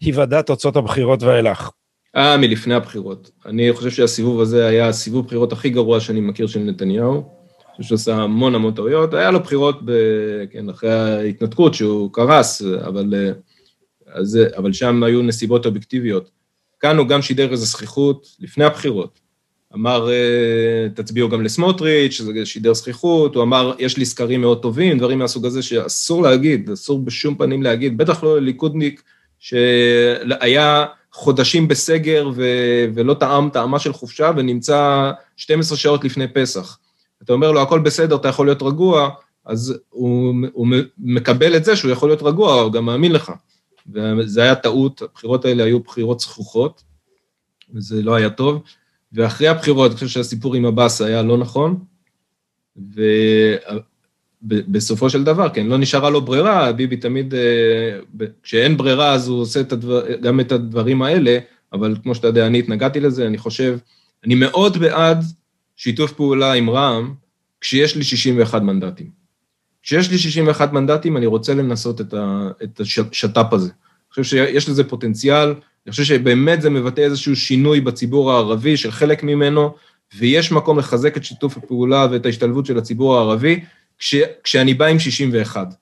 מהיוודע 0.00 0.42
תוצאות 0.42 0.76
הבחירות 0.76 1.22
ואילך? 1.22 1.70
אה, 2.16 2.36
מלפני 2.36 2.74
הבחירות. 2.74 3.30
אני 3.46 3.72
חושב 3.72 3.90
שהסיבוב 3.90 4.40
הזה 4.40 4.66
היה 4.66 4.88
הסיבוב 4.88 5.26
בחירות 5.26 5.52
הכי 5.52 5.70
גרוע 5.70 6.00
שאני 6.00 6.20
מכיר 6.20 6.46
של 6.46 6.60
נתניהו. 6.60 7.12
אני 7.14 7.76
חושב 7.76 7.88
שהוא 7.88 7.96
עשה 7.96 8.14
המון 8.14 8.54
המון 8.54 8.74
טעויות. 8.74 9.14
היה 9.14 9.30
לו 9.30 9.40
בחירות, 9.40 9.80
ב, 9.84 9.92
כן, 10.50 10.68
אחרי 10.68 10.92
ההתנתקות 10.92 11.74
שהוא 11.74 12.12
קרס, 12.12 12.62
אבל, 12.62 13.14
אה, 13.14 13.32
אז, 14.06 14.38
אבל 14.56 14.72
שם 14.72 15.02
היו 15.02 15.22
נסיבות 15.22 15.66
אובייקטיביות. 15.66 16.30
כאן 16.80 16.98
הוא 16.98 17.06
גם 17.06 17.22
שידר 17.22 17.52
איזו 17.52 17.64
זכיחות 17.64 18.36
לפני 18.40 18.64
הבחירות. 18.64 19.20
אמר, 19.74 20.10
אה, 20.10 20.88
תצביעו 20.94 21.28
גם 21.28 21.42
לסמוטריץ', 21.42 22.12
שזה 22.12 22.46
שידר 22.46 22.74
זכיחות, 22.74 23.34
הוא 23.34 23.42
אמר, 23.42 23.74
יש 23.78 23.96
לי 23.96 24.04
סקרים 24.04 24.40
מאוד 24.40 24.62
טובים, 24.62 24.98
דברים 24.98 25.18
מהסוג 25.18 25.46
הזה 25.46 25.62
שאסור 25.62 26.22
להגיד, 26.22 26.70
אסור 26.70 27.04
בשום 27.04 27.34
פנים 27.34 27.62
להגיד, 27.62 27.96
בטח 27.98 28.22
לא 28.24 28.40
לליכודניק 28.40 29.02
שהיה 29.38 30.86
חודשים 31.12 31.68
בסגר 31.68 32.30
ו- 32.34 32.84
ולא 32.94 33.14
טעם 33.14 33.50
טעמה 33.50 33.78
של 33.78 33.92
חופשה 33.92 34.30
ונמצא 34.36 35.10
12 35.36 35.78
שעות 35.78 36.04
לפני 36.04 36.28
פסח. 36.28 36.78
אתה 37.22 37.32
אומר 37.32 37.52
לו, 37.52 37.62
הכל 37.62 37.78
בסדר, 37.80 38.16
אתה 38.16 38.28
יכול 38.28 38.46
להיות 38.46 38.62
רגוע, 38.62 39.10
אז 39.44 39.74
הוא, 39.90 40.34
הוא 40.52 40.66
מקבל 40.98 41.56
את 41.56 41.64
זה 41.64 41.76
שהוא 41.76 41.90
יכול 41.90 42.08
להיות 42.08 42.22
רגוע, 42.22 42.60
הוא 42.60 42.72
גם 42.72 42.84
מאמין 42.84 43.12
לך. 43.12 43.32
וזה 43.92 44.42
היה 44.42 44.54
טעות, 44.54 45.02
הבחירות 45.02 45.44
האלה 45.44 45.64
היו 45.64 45.80
בחירות 45.80 46.20
זכוכות, 46.20 46.82
וזה 47.74 48.02
לא 48.02 48.14
היה 48.14 48.30
טוב. 48.30 48.62
ואחרי 49.12 49.48
הבחירות, 49.48 49.90
אני 49.90 49.94
חושב 49.94 50.08
שהסיפור 50.08 50.54
עם 50.54 50.66
עבאס 50.66 51.00
היה 51.00 51.22
לא 51.22 51.38
נכון, 51.38 51.84
ובסופו 54.48 55.10
של 55.10 55.24
דבר, 55.24 55.48
כן, 55.48 55.66
לא 55.66 55.78
נשארה 55.78 56.10
לו 56.10 56.20
ברירה, 56.20 56.72
ביבי 56.72 56.96
תמיד, 56.96 57.34
אה, 57.34 58.26
כשאין 58.42 58.76
ברירה 58.76 59.12
אז 59.12 59.28
הוא 59.28 59.40
עושה 59.40 59.60
את 59.60 59.72
הדבר, 59.72 60.16
גם 60.16 60.40
את 60.40 60.52
הדברים 60.52 61.02
האלה, 61.02 61.38
אבל 61.72 61.96
כמו 62.02 62.14
שאתה 62.14 62.26
יודע, 62.26 62.46
אני 62.46 62.58
התנגדתי 62.58 63.00
לזה, 63.00 63.26
אני 63.26 63.38
חושב, 63.38 63.78
אני 64.24 64.34
מאוד 64.34 64.76
בעד 64.76 65.24
שיתוף 65.76 66.12
פעולה 66.12 66.52
עם 66.52 66.70
רע"מ, 66.70 67.14
כשיש 67.60 67.96
לי 67.96 68.04
61 68.04 68.62
מנדטים. 68.62 69.22
כשיש 69.82 70.10
לי 70.10 70.18
61 70.18 70.72
מנדטים, 70.72 71.16
אני 71.16 71.26
רוצה 71.26 71.54
לנסות 71.54 72.00
את, 72.00 72.14
ה, 72.14 72.48
את 72.62 72.80
השת"פ 72.80 73.52
הזה. 73.52 73.68
אני 73.68 74.24
חושב 74.24 74.24
שיש 74.24 74.68
לזה 74.68 74.84
פוטנציאל, 74.84 75.48
אני 75.86 75.90
חושב 75.90 76.04
שבאמת 76.04 76.62
זה 76.62 76.70
מבטא 76.70 77.00
איזשהו 77.00 77.36
שינוי 77.36 77.80
בציבור 77.80 78.32
הערבי, 78.32 78.76
של 78.76 78.90
חלק 78.90 79.22
ממנו, 79.22 79.74
ויש 80.18 80.52
מקום 80.52 80.78
לחזק 80.78 81.16
את 81.16 81.24
שיתוף 81.24 81.56
הפעולה 81.56 82.06
ואת 82.10 82.26
ההשתלבות 82.26 82.66
של 82.66 82.78
הציבור 82.78 83.16
הערבי, 83.16 83.60
כש, 84.02 84.14
כשאני 84.44 84.74
בא 84.74 84.86
עם 84.86 84.98
61. 84.98 85.74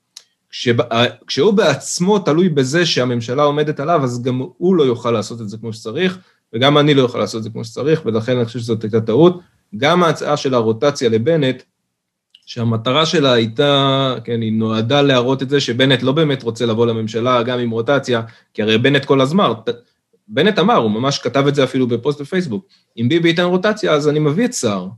כשבא, 0.51 0.85
כשהוא 1.27 1.53
בעצמו 1.53 2.19
תלוי 2.19 2.49
בזה 2.49 2.87
שהממשלה 2.87 3.43
עומדת 3.43 3.81
עליו, 3.81 4.05
אז 4.05 4.23
גם 4.23 4.43
הוא 4.59 4.77
לא 4.77 4.83
יוכל 4.83 5.11
לעשות 5.11 5.41
את 5.41 5.49
זה 5.49 5.57
כמו 5.59 5.73
שצריך, 5.73 6.19
וגם 6.53 6.79
אני 6.79 6.95
לא 6.95 7.03
יוכל 7.03 7.19
לעשות 7.19 7.39
את 7.39 7.43
זה 7.43 7.51
כמו 7.51 7.65
שצריך, 7.65 8.03
ולכן 8.05 8.37
אני 8.37 8.45
חושב 8.45 8.59
שזאת 8.59 8.83
הייתה 8.83 9.01
טעות. 9.01 9.41
גם 9.77 10.03
ההצעה 10.03 10.37
של 10.37 10.55
הרוטציה 10.55 11.09
לבנט, 11.09 11.63
שהמטרה 12.47 13.07
שלה 13.07 13.33
הייתה, 13.33 14.15
כן, 14.25 14.41
היא 14.41 14.53
נועדה 14.53 15.03
להראות 15.03 15.43
את 15.43 15.51
זה 15.51 15.61
שבנט 15.61 16.03
לא 16.03 16.13
באמת 16.13 16.43
רוצה 16.43 16.67
לבוא 16.67 16.87
לממשלה 16.87 17.43
גם 17.43 17.59
עם 17.59 17.71
רוטציה, 17.71 18.23
כי 18.55 18.63
הרי 18.63 18.79
בנט 18.79 19.05
כל 19.05 19.21
הזמן, 19.21 19.51
בנט 20.29 20.59
אמר, 20.59 20.77
הוא 20.77 20.91
ממש 20.91 21.19
כתב 21.19 21.45
את 21.47 21.55
זה 21.55 21.65
אפילו 21.65 21.87
בפוסט 21.87 22.21
בפייסבוק, 22.21 22.67
אם 22.97 23.07
ביבי 23.09 23.29
ייתן 23.29 23.43
רוטציה 23.43 23.93
אז 23.93 24.09
אני 24.09 24.19
מביא 24.19 24.45
את 24.45 24.53
סער. 24.53 24.89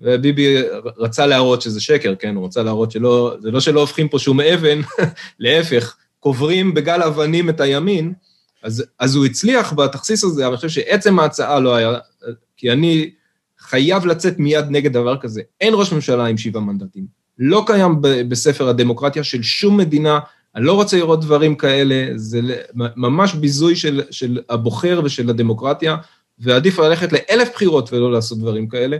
וביבי 0.00 0.56
רצה 0.98 1.26
להראות 1.26 1.62
שזה 1.62 1.80
שקר, 1.80 2.14
כן, 2.18 2.36
הוא 2.36 2.46
רצה 2.46 2.62
להראות 2.62 2.90
שלא, 2.90 3.36
זה 3.40 3.50
לא 3.50 3.60
שלא 3.60 3.80
הופכים 3.80 4.08
פה 4.08 4.18
שום 4.18 4.40
אבן, 4.40 4.80
להפך, 5.40 5.96
קוברים 6.20 6.74
בגל 6.74 7.02
אבנים 7.02 7.48
את 7.48 7.60
הימין, 7.60 8.12
אז, 8.62 8.84
אז 8.98 9.14
הוא 9.14 9.26
הצליח 9.26 9.72
בתכסיס 9.72 10.24
הזה, 10.24 10.42
אבל 10.42 10.52
אני 10.52 10.56
חושב 10.56 10.68
שעצם 10.68 11.18
ההצעה 11.18 11.60
לא 11.60 11.74
היה, 11.74 11.98
כי 12.56 12.72
אני 12.72 13.10
חייב 13.58 14.06
לצאת 14.06 14.38
מיד 14.38 14.64
נגד 14.70 14.92
דבר 14.92 15.16
כזה. 15.16 15.42
אין 15.60 15.74
ראש 15.76 15.92
ממשלה 15.92 16.26
עם 16.26 16.36
שבעה 16.36 16.62
מנדטים. 16.62 17.06
לא 17.38 17.64
קיים 17.66 17.96
בספר 18.00 18.68
הדמוקרטיה 18.68 19.24
של 19.24 19.42
שום 19.42 19.76
מדינה, 19.76 20.18
אני 20.56 20.64
לא 20.64 20.72
רוצה 20.72 20.96
לראות 20.96 21.20
דברים 21.20 21.54
כאלה, 21.54 22.06
זה 22.14 22.40
ממש 22.74 23.34
ביזוי 23.34 23.76
של, 23.76 24.02
של 24.10 24.40
הבוחר 24.48 25.00
ושל 25.04 25.30
הדמוקרטיה, 25.30 25.96
ועדיף 26.38 26.78
ללכת 26.78 27.12
לאלף 27.12 27.48
בחירות 27.54 27.92
ולא 27.92 28.12
לעשות 28.12 28.38
דברים 28.38 28.68
כאלה. 28.68 28.96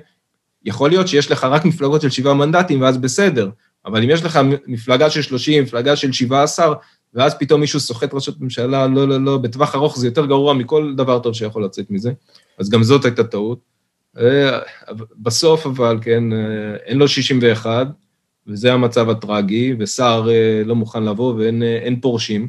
יכול 0.67 0.91
להיות 0.91 1.09
שיש 1.09 1.31
לך 1.31 1.45
רק 1.45 1.65
מפלגות 1.65 2.01
של 2.01 2.11
שבעה 2.11 2.35
מנדטים 2.35 2.81
ואז 2.81 2.99
בסדר, 2.99 3.51
אבל 3.87 4.03
אם 4.03 4.11
יש 4.11 4.25
לך 4.25 4.41
מפלגה 4.67 5.11
של 5.11 5.23
30, 5.23 5.63
מפלגה 5.63 5.97
של 5.97 6.13
17, 6.13 6.75
ואז 7.15 7.35
פתאום 7.39 7.61
מישהו 7.61 7.81
סוחט 7.81 8.15
ראשות 8.15 8.41
ממשלה, 8.41 8.87
לא, 8.87 9.09
לא, 9.09 9.21
לא, 9.21 9.39
בטווח 9.39 9.75
ארוך 9.75 9.99
זה 9.99 10.07
יותר 10.07 10.27
גרוע 10.27 10.55
מכל 10.55 10.95
דבר 10.97 11.19
טוב 11.19 11.35
שיכול 11.35 11.65
לצאת 11.65 11.91
מזה, 11.91 12.13
אז 12.59 12.71
גם 12.71 12.83
זאת 12.83 13.05
הייתה 13.05 13.25
טעות. 13.25 13.59
אה, 14.19 14.59
בסוף 15.19 15.67
אבל, 15.67 15.99
כן, 16.03 16.33
אה, 16.33 16.77
אין 16.85 16.99
לו 16.99 17.09
61, 17.09 17.87
וזה 18.47 18.73
המצב 18.73 19.11
הטרגי, 19.11 19.75
וסער 19.79 20.31
אה, 20.31 20.63
לא 20.65 20.75
מוכן 20.75 21.05
לבוא 21.05 21.35
ואין 21.35 22.01
פורשים. 22.01 22.49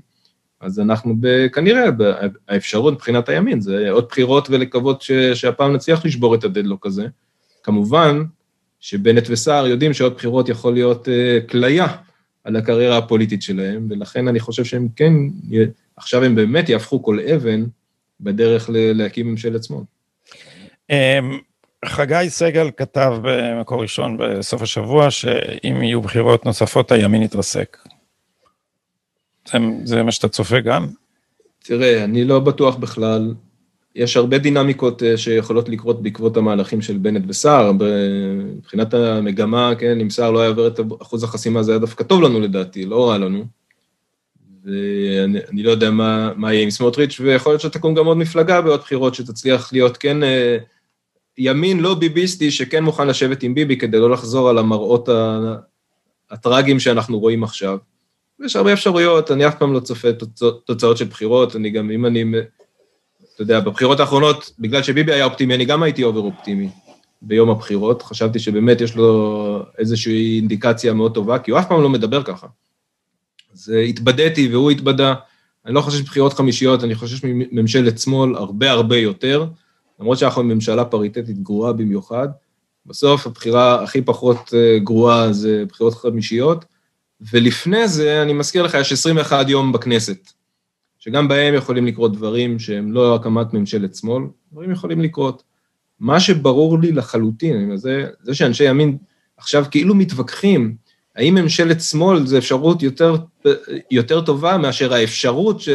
אז 0.61 0.79
אנחנו 0.79 1.15
ב, 1.19 1.47
כנראה, 1.47 1.85
האפשרות 2.47 2.93
מבחינת 2.93 3.29
הימין 3.29 3.61
זה 3.61 3.91
עוד 3.91 4.05
בחירות 4.09 4.49
ולקוות 4.49 5.01
ש, 5.01 5.11
שהפעם 5.11 5.73
נצליח 5.73 6.05
לשבור 6.05 6.35
את 6.35 6.43
הדדלוק 6.43 6.85
הזה. 6.85 7.07
כמובן 7.67 8.23
שבנט 8.79 9.23
וסער 9.29 9.67
יודעים 9.67 9.93
שעוד 9.93 10.13
בחירות 10.13 10.49
יכול 10.49 10.73
להיות 10.73 11.07
כליה 11.49 11.87
על 12.43 12.55
הקריירה 12.55 12.97
הפוליטית 12.97 13.41
שלהם, 13.41 13.87
ולכן 13.89 14.27
אני 14.27 14.39
חושב 14.39 14.63
שהם 14.63 14.87
כן, 14.95 15.13
עכשיו 15.97 16.23
הם 16.23 16.35
באמת 16.35 16.69
יהפכו 16.69 17.03
כל 17.03 17.19
אבן 17.19 17.63
בדרך 18.21 18.69
להקים 18.73 19.27
ממשלת 19.27 19.63
שמאל. 19.63 19.83
אמ, 20.89 21.39
חגי 21.85 22.25
סגל 22.29 22.69
כתב 22.77 23.13
במקור 23.23 23.81
ראשון 23.81 24.17
בסוף 24.17 24.61
השבוע 24.61 25.11
שאם 25.11 25.83
יהיו 25.83 26.01
בחירות 26.01 26.45
נוספות 26.45 26.91
הימין 26.91 27.21
יתרסק. 27.23 27.77
זה, 29.51 29.57
זה 29.83 30.03
מה 30.03 30.11
שאתה 30.11 30.27
צופה 30.27 30.59
גם? 30.59 30.87
תראה, 31.63 32.03
אני 32.03 32.23
לא 32.23 32.39
בטוח 32.39 32.75
בכלל. 32.75 33.33
יש 33.97 34.17
הרבה 34.17 34.37
דינמיקות 34.37 35.03
אה, 35.03 35.17
שיכולות 35.17 35.69
לקרות 35.69 36.01
בעקבות 36.01 36.37
המהלכים 36.37 36.81
של 36.81 36.97
בנט 36.97 37.23
וסער. 37.27 37.71
מבחינת 38.57 38.93
המגמה, 38.93 39.73
כן, 39.79 39.99
אם 39.99 40.09
סער 40.09 40.31
לא 40.31 40.39
היה 40.39 40.49
עובר 40.49 40.67
את 40.67 40.79
אחוז 41.01 41.23
החסימה, 41.23 41.63
זה 41.63 41.71
היה 41.71 41.79
דווקא 41.79 42.03
טוב 42.03 42.21
לנו 42.21 42.39
לדעתי, 42.39 42.85
לא 42.85 43.09
רע 43.09 43.17
לנו. 43.17 43.45
ואני 44.63 45.63
לא 45.63 45.71
יודע 45.71 45.91
מה, 45.91 46.31
מה 46.35 46.53
יהיה 46.53 46.63
עם 46.63 46.69
סמוטריץ', 46.69 47.19
ויכול 47.19 47.51
להיות 47.51 47.61
שתקום 47.61 47.93
גם 47.93 48.05
עוד 48.05 48.17
מפלגה 48.17 48.61
בעוד 48.61 48.79
בחירות 48.79 49.15
שתצליח 49.15 49.73
להיות 49.73 49.97
כן 49.97 50.23
אה, 50.23 50.57
ימין 51.37 51.79
לא 51.79 51.93
ביביסטי 51.93 52.51
שכן 52.51 52.83
מוכן 52.83 53.07
לשבת 53.07 53.43
עם 53.43 53.53
ביבי 53.53 53.77
כדי 53.77 53.99
לא 53.99 54.09
לחזור 54.09 54.49
על 54.49 54.57
המראות 54.57 55.09
הטרגיים 56.31 56.79
שאנחנו 56.79 57.19
רואים 57.19 57.43
עכשיו. 57.43 57.77
יש 58.45 58.55
הרבה 58.55 58.73
אפשרויות, 58.73 59.31
אני 59.31 59.47
אף 59.47 59.55
פעם 59.55 59.73
לא 59.73 59.79
צופה 59.79 60.07
תוצאות 60.65 60.97
של 60.97 61.05
בחירות, 61.05 61.55
אני 61.55 61.69
גם, 61.69 61.91
אם 61.91 62.05
אני, 62.05 62.23
אתה 63.37 63.43
יודע, 63.43 63.59
בבחירות 63.59 63.99
האחרונות, 63.99 64.51
בגלל 64.59 64.83
שביבי 64.83 65.13
היה 65.13 65.25
אופטימי, 65.25 65.55
אני 65.55 65.65
גם 65.65 65.83
הייתי 65.83 66.03
אובר 66.03 66.19
אופטימי. 66.19 66.69
ביום 67.21 67.49
הבחירות, 67.49 68.01
חשבתי 68.01 68.39
שבאמת 68.39 68.81
יש 68.81 68.95
לו 68.95 69.63
איזושהי 69.77 70.37
אינדיקציה 70.39 70.93
מאוד 70.93 71.13
טובה, 71.13 71.39
כי 71.39 71.51
הוא 71.51 71.59
אף 71.59 71.67
פעם 71.67 71.81
לא 71.81 71.89
מדבר 71.89 72.23
ככה. 72.23 72.47
אז 73.53 73.73
התבדיתי 73.89 74.47
והוא 74.47 74.71
התבדה. 74.71 75.13
אני 75.65 75.75
לא 75.75 75.81
חושש 75.81 76.01
בחירות 76.01 76.33
חמישיות, 76.33 76.83
אני 76.83 76.95
חושש 76.95 77.19
מממשלת 77.23 77.99
שמאל 77.99 78.35
הרבה 78.35 78.71
הרבה 78.71 78.97
יותר, 78.97 79.45
למרות 79.99 80.17
שאנחנו 80.17 80.43
ממשלה 80.43 80.85
פריטטית 80.85 81.43
גרועה 81.43 81.73
במיוחד. 81.73 82.27
בסוף 82.85 83.27
הבחירה 83.27 83.83
הכי 83.83 84.01
פחות 84.01 84.53
אה, 84.53 84.79
גרועה 84.79 85.33
זה 85.33 85.63
בחירות 85.69 85.93
חמישיות, 85.93 86.65
ולפני 87.31 87.87
זה, 87.87 88.21
אני 88.21 88.33
מזכיר 88.33 88.63
לך, 88.63 88.73
יש 88.73 88.91
21 88.91 89.49
יום 89.49 89.71
בכנסת, 89.71 90.33
שגם 91.07 91.27
בהם 91.27 91.53
יכולים 91.53 91.85
לקרות 91.85 92.13
דברים 92.13 92.59
שהם 92.59 92.91
לא 92.91 93.15
הקמת 93.15 93.53
ממשלת 93.53 93.95
שמאל, 93.95 94.23
דברים 94.51 94.71
יכולים 94.71 95.01
לקרות. 95.01 95.43
מה 95.99 96.19
שברור 96.19 96.79
לי 96.79 96.91
לחלוטין, 96.91 97.77
זה, 97.77 98.07
זה 98.21 98.35
שאנשי 98.35 98.63
ימין 98.63 98.97
עכשיו 99.37 99.65
כאילו 99.71 99.95
מתווכחים, 99.95 100.75
האם 101.15 101.35
ממשלת 101.35 101.81
שמאל 101.81 102.25
זה 102.25 102.37
אפשרות 102.37 102.83
יותר, 102.83 103.15
יותר 103.91 104.21
טובה 104.21 104.57
מאשר 104.57 104.93
האפשרות 104.93 105.61
ש... 105.61 105.69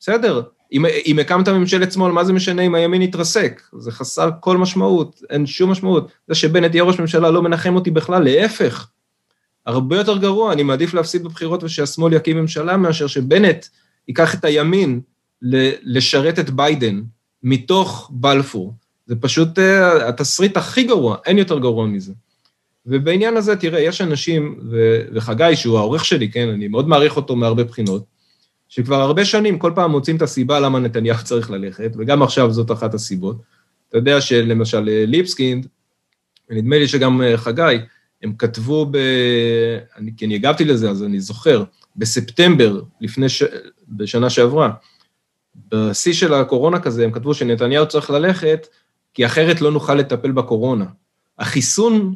בסדר, 0.00 0.42
אם, 0.72 0.84
אם 1.06 1.18
הקמת 1.18 1.48
ממשלת 1.48 1.92
שמאל, 1.92 2.12
מה 2.12 2.24
זה 2.24 2.32
משנה 2.32 2.62
אם 2.62 2.74
הימין 2.74 3.02
יתרסק? 3.02 3.62
זה 3.78 3.92
חסר 3.92 4.30
כל 4.40 4.56
משמעות, 4.56 5.22
אין 5.30 5.46
שום 5.46 5.70
משמעות. 5.70 6.10
זה 6.28 6.34
שבנט 6.34 6.74
יהיה 6.74 6.84
ראש 6.84 7.00
ממשלה 7.00 7.30
לא 7.30 7.42
מנחם 7.42 7.74
אותי 7.74 7.90
בכלל, 7.90 8.24
להפך. 8.24 8.88
הרבה 9.66 9.96
יותר 9.96 10.18
גרוע, 10.18 10.52
אני 10.52 10.62
מעדיף 10.62 10.94
להפסיד 10.94 11.24
בבחירות 11.24 11.62
ושהשמאל 11.62 12.12
יקים 12.12 12.36
ממשלה 12.36 12.76
מאשר 12.76 13.06
שבנט 13.06 13.66
ייקח 14.08 14.34
את 14.34 14.44
הימין 14.44 15.00
לשרת 15.82 16.38
את 16.38 16.50
ביידן 16.50 17.02
מתוך 17.42 18.10
בלפור. 18.12 18.74
זה 19.06 19.16
פשוט 19.16 19.58
אה, 19.58 19.62
התסריט 20.02 20.56
הכי 20.56 20.82
גרוע, 20.82 21.16
אין 21.26 21.38
יותר 21.38 21.58
גרוע 21.58 21.86
מזה. 21.86 22.12
ובעניין 22.86 23.36
הזה, 23.36 23.56
תראה, 23.56 23.80
יש 23.80 24.00
אנשים, 24.00 24.58
ו, 24.70 25.00
וחגי, 25.14 25.56
שהוא 25.56 25.78
העורך 25.78 26.04
שלי, 26.04 26.30
כן, 26.30 26.48
אני 26.48 26.68
מאוד 26.68 26.88
מעריך 26.88 27.16
אותו 27.16 27.36
מהרבה 27.36 27.64
בחינות, 27.64 28.04
שכבר 28.68 29.00
הרבה 29.00 29.24
שנים 29.24 29.58
כל 29.58 29.72
פעם 29.74 29.90
מוצאים 29.90 30.16
את 30.16 30.22
הסיבה 30.22 30.60
למה 30.60 30.78
נתניהו 30.78 31.24
צריך 31.24 31.50
ללכת, 31.50 31.92
וגם 31.98 32.22
עכשיו 32.22 32.52
זאת 32.52 32.70
אחת 32.70 32.94
הסיבות. 32.94 33.36
אתה 33.88 33.98
יודע 33.98 34.20
שלמשל 34.20 34.88
אה, 34.88 35.04
ליבסקינד, 35.06 35.66
ונדמה 36.50 36.78
לי 36.78 36.88
שגם 36.88 37.22
אה, 37.22 37.36
חגי, 37.36 37.78
הם 38.22 38.32
כתבו 38.38 38.86
ב... 38.90 38.96
אני, 39.96 40.10
כי 40.16 40.26
אני 40.26 40.34
הגבתי 40.34 40.64
לזה, 40.64 40.90
אז 40.90 41.02
אני 41.04 41.20
זוכר, 41.20 41.64
בספטמבר, 41.98 42.80
לפני 43.00 43.28
ש... 43.28 43.42
בשנה 43.88 44.30
שעברה, 44.30 44.70
בשיא 45.68 46.12
של 46.12 46.34
הקורונה 46.34 46.80
כזה, 46.80 47.04
הם 47.04 47.12
כתבו 47.12 47.34
שנתניהו 47.34 47.88
צריך 47.88 48.10
ללכת, 48.10 48.66
כי 49.14 49.26
אחרת 49.26 49.60
לא 49.60 49.70
נוכל 49.70 49.94
לטפל 49.94 50.30
בקורונה. 50.32 50.84
החיסון, 51.38 52.14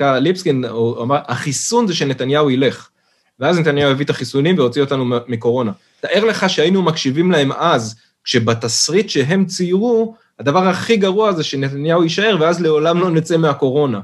ליבסקין 0.00 0.64
הוא 0.64 1.02
אמר, 1.02 1.18
החיסון 1.26 1.86
זה 1.86 1.94
שנתניהו 1.94 2.50
ילך. 2.50 2.88
ואז 3.40 3.58
נתניהו 3.58 3.90
הביא 3.90 4.04
את 4.04 4.10
החיסונים 4.10 4.58
והוציא 4.58 4.82
אותנו 4.82 5.04
מקורונה. 5.28 5.72
תאר 6.00 6.24
לך 6.24 6.50
שהיינו 6.50 6.82
מקשיבים 6.82 7.30
להם 7.30 7.52
אז, 7.52 7.96
כשבתסריט 8.24 9.10
שהם 9.10 9.44
ציירו, 9.44 10.14
הדבר 10.38 10.68
הכי 10.68 10.96
גרוע 10.96 11.32
זה 11.32 11.44
שנתניהו 11.44 12.02
יישאר, 12.02 12.36
ואז 12.40 12.60
לעולם 12.60 13.00
לא 13.00 13.10
נצא 13.10 13.36
מהקורונה. 13.36 14.00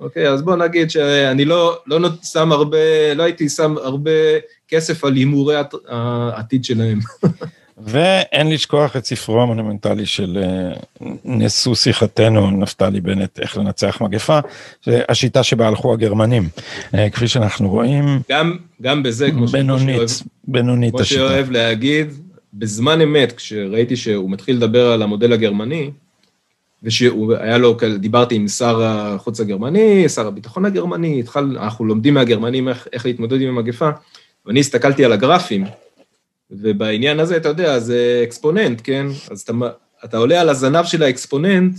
אוקיי, 0.00 0.28
אז 0.28 0.42
בוא 0.42 0.56
נגיד 0.56 0.90
שאני 0.90 1.44
לא, 1.44 1.78
לא 1.86 2.08
שם 2.22 2.52
הרבה, 2.52 3.14
לא 3.14 3.22
הייתי 3.22 3.48
שם 3.48 3.74
הרבה 3.78 4.10
כסף 4.68 5.04
על 5.04 5.14
הימורי 5.14 5.56
העתיד 5.88 6.64
שלהם. 6.64 6.98
ואין 7.86 8.50
לשכוח 8.50 8.96
את 8.96 9.04
ספרו 9.04 9.42
המונומנטלי 9.42 10.06
של 10.06 10.38
אה, 10.42 11.06
נשוא 11.24 11.74
שיחתנו, 11.74 12.50
נפתלי 12.50 13.00
בנט, 13.00 13.40
איך 13.40 13.56
לנצח 13.56 14.00
מגפה, 14.00 14.38
השיטה 14.86 15.42
שבה 15.42 15.68
הלכו 15.68 15.92
הגרמנים. 15.92 16.48
אה, 16.94 17.10
כפי 17.10 17.28
שאנחנו 17.28 17.68
רואים... 17.70 18.20
גם, 18.30 18.56
גם 18.82 19.02
בזה, 19.02 19.30
כמו 19.30 19.46
בינונית, 19.46 20.00
בינונית 20.44 20.90
כמו 20.90 21.00
השיטה. 21.00 21.20
כמו 21.20 21.28
שאוהב 21.28 21.50
להגיד, 21.50 22.08
בזמן 22.54 23.00
אמת, 23.00 23.32
כשראיתי 23.32 23.96
שהוא 23.96 24.30
מתחיל 24.30 24.56
לדבר 24.56 24.92
על 24.92 25.02
המודל 25.02 25.32
הגרמני, 25.32 25.90
ושהוא 26.82 27.34
היה 27.34 27.58
לו, 27.58 27.76
דיברתי 27.98 28.34
עם 28.34 28.48
שר 28.48 28.82
החוץ 28.82 29.40
הגרמני, 29.40 30.08
שר 30.08 30.26
הביטחון 30.26 30.64
הגרמני, 30.64 31.20
התחל, 31.20 31.58
אנחנו 31.58 31.84
לומדים 31.84 32.14
מהגרמנים 32.14 32.68
איך, 32.68 32.88
איך 32.92 33.06
להתמודד 33.06 33.40
עם 33.40 33.48
המגפה, 33.48 33.90
ואני 34.46 34.60
הסתכלתי 34.60 35.04
על 35.04 35.12
הגרפים, 35.12 35.64
ובעניין 36.50 37.20
הזה, 37.20 37.36
אתה 37.36 37.48
יודע, 37.48 37.78
זה 37.78 38.20
אקספוננט, 38.24 38.80
כן? 38.84 39.06
אז 39.30 39.40
אתה, 39.40 39.52
אתה 40.04 40.16
עולה 40.16 40.40
על 40.40 40.48
הזנב 40.48 40.84
של 40.84 41.02
האקספוננט, 41.02 41.78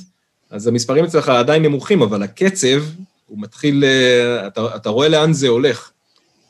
אז 0.50 0.68
המספרים 0.68 1.06
אצלך 1.06 1.30
עדיין 1.30 1.64
נמוכים, 1.64 2.02
אבל 2.02 2.24
הקצב, 2.24 2.84
הוא 3.28 3.42
מתחיל, 3.42 3.84
אה, 3.84 4.48
אתה, 4.48 4.76
אתה 4.76 4.90
רואה 4.90 5.08
לאן 5.10 5.34
זה 5.34 5.48
הולך. 5.48 5.92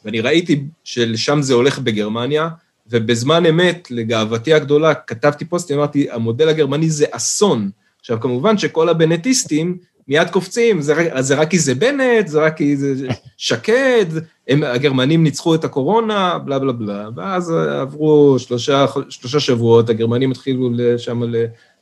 ואני 0.06 0.22
ראיתי 0.22 0.64
שלשם 0.84 1.42
זה 1.42 1.54
הולך 1.54 1.80
בגרמניה, 1.80 2.50
ובזמן 2.88 3.46
אמת, 3.46 3.92
לגאוותי 3.92 4.54
הגדולה, 4.54 4.94
כתבתי 4.94 5.46
פוסט, 5.46 5.72
אמרתי, 5.72 6.12
המודל 6.12 6.50
הגרמני 6.50 6.90
זה 6.90 7.06
אסון. 7.12 7.70
עכשיו, 8.02 8.20
כמובן 8.20 8.58
שכל 8.58 8.90
הבנטיסטים 8.90 9.78
מיד 10.08 10.30
קופצים, 10.30 10.82
זה, 10.82 11.10
זה 11.20 11.36
רק 11.36 11.50
כי 11.50 11.60
זה 11.60 11.76
בנט, 11.76 12.28
זה 12.28 12.40
רק 12.40 12.58
כי 12.58 12.78
זה 12.78 13.08
שקד, 13.38 14.06
הם, 14.48 14.64
הגרמנים 14.64 15.24
ניצחו 15.24 15.56
את 15.56 15.64
הקורונה, 15.64 16.38
בלה 16.40 16.60
בלה 16.60 16.72
בלה, 16.72 17.10
ואז 17.16 17.52
עברו 17.82 18.36
שלושה, 18.40 18.86
שלושה 19.10 19.40
שבועות, 19.40 19.90
הגרמנים 19.90 20.32
התחילו 20.32 20.70
שם 20.98 21.22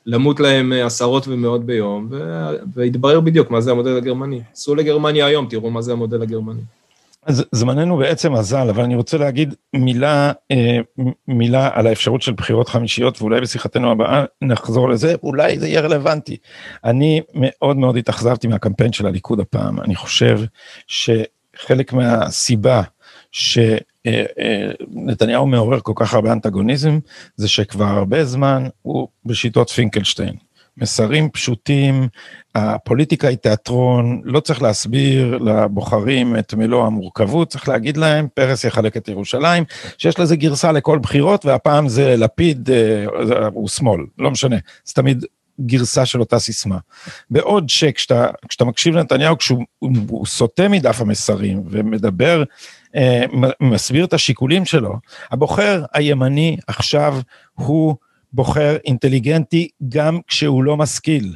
למות 0.05 0.39
להם 0.39 0.73
עשרות 0.73 1.27
ומאות 1.27 1.65
ביום, 1.65 2.09
והתברר 2.73 3.19
בדיוק 3.19 3.51
מה 3.51 3.61
זה 3.61 3.71
המודל 3.71 3.97
הגרמני. 3.97 4.41
סעו 4.53 4.75
לגרמניה 4.75 5.25
היום, 5.25 5.47
תראו 5.49 5.69
מה 5.69 5.81
זה 5.81 5.91
המודל 5.91 6.21
הגרמני. 6.21 6.61
אז 7.25 7.45
זמננו 7.51 7.97
בעצם 7.97 8.35
אזל, 8.35 8.69
אבל 8.69 8.83
אני 8.83 8.95
רוצה 8.95 9.17
להגיד 9.17 9.53
מילה, 9.73 10.31
אה, 10.51 10.77
מילה 11.27 11.69
על 11.73 11.87
האפשרות 11.87 12.21
של 12.21 12.31
בחירות 12.31 12.69
חמישיות, 12.69 13.21
ואולי 13.21 13.41
בשיחתנו 13.41 13.91
הבאה 13.91 14.25
נחזור 14.41 14.89
לזה, 14.89 15.15
אולי 15.23 15.59
זה 15.59 15.67
יהיה 15.67 15.81
רלוונטי. 15.81 16.37
אני 16.83 17.21
מאוד 17.33 17.77
מאוד 17.77 17.97
התאכזבתי 17.97 18.47
מהקמפיין 18.47 18.93
של 18.93 19.05
הליכוד 19.05 19.39
הפעם, 19.39 19.79
אני 19.79 19.95
חושב 19.95 20.39
שחלק 20.87 21.93
מהסיבה 21.93 22.81
שנתניהו 24.91 25.47
מעורר 25.47 25.79
כל 25.79 25.93
כך 25.95 26.13
הרבה 26.13 26.31
אנטגוניזם, 26.31 26.99
זה 27.35 27.47
שכבר 27.47 27.85
הרבה 27.85 28.25
זמן 28.25 28.67
הוא 28.81 29.07
בשיטות 29.25 29.69
פינקלשטיין. 29.69 30.48
מסרים 30.81 31.29
פשוטים, 31.29 32.07
הפוליטיקה 32.55 33.27
היא 33.27 33.37
תיאטרון, 33.37 34.21
לא 34.23 34.39
צריך 34.39 34.61
להסביר 34.61 35.37
לבוחרים 35.37 36.35
את 36.37 36.53
מלוא 36.53 36.85
המורכבות, 36.85 37.49
צריך 37.49 37.69
להגיד 37.69 37.97
להם, 37.97 38.27
פרס 38.33 38.63
יחלק 38.63 38.97
את 38.97 39.07
ירושלים, 39.07 39.63
שיש 39.97 40.19
לזה 40.19 40.35
גרסה 40.35 40.71
לכל 40.71 40.99
בחירות, 40.99 41.45
והפעם 41.45 41.89
זה 41.89 42.15
לפיד, 42.17 42.69
אה, 42.71 43.47
הוא 43.53 43.67
שמאל, 43.67 44.01
לא 44.17 44.31
משנה, 44.31 44.57
זה 44.85 44.93
תמיד 44.93 45.25
גרסה 45.61 46.05
של 46.05 46.19
אותה 46.19 46.39
סיסמה. 46.39 46.77
בעוד 47.29 47.69
שכשאתה 47.69 48.65
מקשיב 48.65 48.95
לנתניהו, 48.95 49.37
כשהוא 49.37 50.25
סוטה 50.25 50.67
מדף 50.67 51.01
המסרים 51.01 51.63
ומדבר, 51.69 52.43
אה, 52.95 53.25
מסביר 53.61 54.05
את 54.05 54.13
השיקולים 54.13 54.65
שלו, 54.65 54.93
הבוחר 55.31 55.83
הימני 55.93 56.57
עכשיו 56.67 57.19
הוא 57.53 57.95
בוחר 58.33 58.77
אינטליגנטי 58.85 59.67
גם 59.89 60.19
כשהוא 60.27 60.63
לא 60.63 60.77
משכיל. 60.77 61.35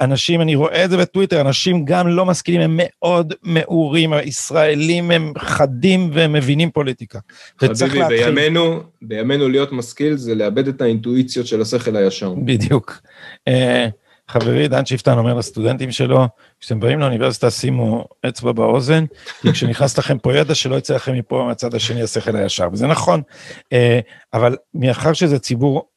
אנשים, 0.00 0.40
אני 0.40 0.54
רואה 0.54 0.84
את 0.84 0.90
זה 0.90 0.96
בטוויטר, 0.96 1.40
אנשים 1.40 1.84
גם 1.84 2.08
לא 2.08 2.26
משכילים, 2.26 2.60
הם 2.60 2.80
מאוד 2.80 3.34
מעורים, 3.42 4.12
הישראלים 4.12 5.10
הם 5.10 5.32
חדים 5.38 6.10
והם 6.12 6.32
מבינים 6.32 6.70
פוליטיקה. 6.70 7.18
חביבי, 7.58 8.00
בימינו, 8.08 8.82
בימינו 9.02 9.48
להיות 9.48 9.72
משכיל 9.72 10.16
זה 10.16 10.34
לאבד 10.34 10.68
את 10.68 10.80
האינטואיציות 10.80 11.46
של 11.46 11.60
השכל 11.60 11.96
הישר. 11.96 12.34
בדיוק. 12.34 13.00
Uh, 13.48 13.52
חברי 14.28 14.68
דן 14.68 14.86
שיפטן 14.86 15.18
אומר 15.18 15.34
לסטודנטים 15.34 15.92
שלו, 15.92 16.26
כשאתם 16.60 16.80
באים 16.80 17.00
לאוניברסיטה 17.00 17.50
שימו 17.50 18.04
אצבע 18.28 18.52
באוזן, 18.52 19.04
כי 19.42 19.52
כשנכנס 19.52 19.98
לכם 19.98 20.18
פה 20.18 20.36
ידע 20.36 20.54
שלא 20.54 20.76
יצא 20.76 20.94
לכם 20.94 21.14
מפה 21.14 21.44
מהצד 21.48 21.74
השני 21.74 22.02
השכל 22.02 22.36
הישר, 22.36 22.68
וזה 22.72 22.86
נכון, 22.86 23.22
אה, 23.72 24.00
אבל 24.32 24.56
מאחר 24.74 25.12
שזה 25.12 25.38
ציבור 25.38 25.88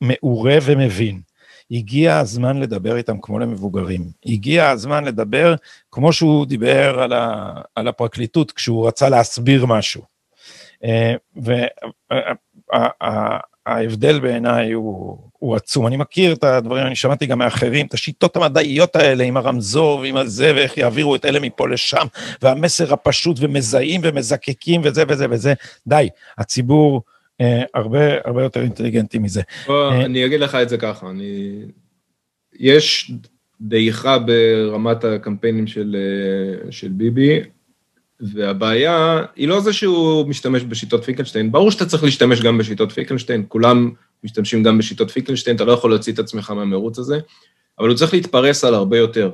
מעורה 0.00 0.58
ומבין, 0.62 1.20
הגיע 1.70 2.18
הזמן 2.18 2.60
לדבר 2.60 2.96
איתם 2.96 3.16
כמו 3.22 3.38
למבוגרים, 3.38 4.04
הגיע 4.26 4.68
הזמן 4.68 5.04
לדבר 5.04 5.54
כמו 5.92 6.12
שהוא 6.12 6.46
דיבר 6.46 7.00
על, 7.00 7.12
ה, 7.12 7.52
על 7.74 7.88
הפרקליטות 7.88 8.52
כשהוא 8.52 8.88
רצה 8.88 9.08
להסביר 9.08 9.66
משהו. 9.66 10.02
אה, 10.84 11.14
וההבדל 13.66 14.20
בעיניי 14.20 14.72
הוא 14.72 15.18
הוא 15.40 15.56
עצום. 15.56 15.86
אני 15.86 15.96
מכיר 15.96 16.32
את 16.32 16.44
הדברים, 16.44 16.86
אני 16.86 16.96
שמעתי 16.96 17.26
גם 17.26 17.38
מאחרים, 17.38 17.86
את 17.86 17.94
השיטות 17.94 18.36
המדעיות 18.36 18.96
האלה 18.96 19.24
עם 19.24 19.36
הרמזור 19.36 19.98
ועם 19.98 20.16
הזה, 20.16 20.52
ואיך 20.54 20.78
יעבירו 20.78 21.14
את 21.16 21.24
אלה 21.24 21.40
מפה 21.40 21.68
לשם, 21.68 22.06
והמסר 22.42 22.92
הפשוט, 22.92 23.36
ומזהים 23.40 24.00
ומזקקים 24.04 24.80
וזה 24.84 25.02
וזה 25.08 25.26
וזה. 25.30 25.54
די, 25.86 26.08
הציבור 26.38 27.02
אה, 27.40 27.62
הרבה 27.74 27.98
הרבה 28.24 28.42
יותר 28.42 28.62
אינטליגנטי 28.62 29.18
מזה. 29.18 29.42
בוא, 29.66 29.90
אה, 29.90 30.04
אני 30.04 30.26
אגיד 30.26 30.40
לך 30.40 30.54
את 30.54 30.68
זה 30.68 30.78
ככה, 30.78 31.10
אני... 31.10 31.52
יש 32.58 33.12
דעיכה 33.60 34.18
ברמת 34.18 35.04
הקמפיינים 35.04 35.66
של, 35.66 35.96
של 36.70 36.88
ביבי, 36.88 37.40
והבעיה 38.20 39.22
היא 39.36 39.48
לא 39.48 39.60
זה 39.60 39.72
שהוא 39.72 40.26
משתמש 40.26 40.62
בשיטות 40.62 41.04
פינקלשטיין, 41.04 41.52
ברור 41.52 41.70
שאתה 41.70 41.86
צריך 41.86 42.04
להשתמש 42.04 42.40
גם 42.40 42.58
בשיטות 42.58 42.92
פינקלשטיין, 42.92 43.44
כולם 43.48 43.90
משתמשים 44.24 44.62
גם 44.62 44.78
בשיטות 44.78 45.10
פינקלשטיין, 45.10 45.56
אתה 45.56 45.64
לא 45.64 45.72
יכול 45.72 45.90
להוציא 45.90 46.12
את 46.12 46.18
עצמך 46.18 46.50
מהמירוץ 46.50 46.98
הזה, 46.98 47.18
אבל 47.78 47.88
הוא 47.88 47.96
צריך 47.96 48.14
להתפרס 48.14 48.64
על 48.64 48.74
הרבה 48.74 48.98
יותר. 48.98 49.30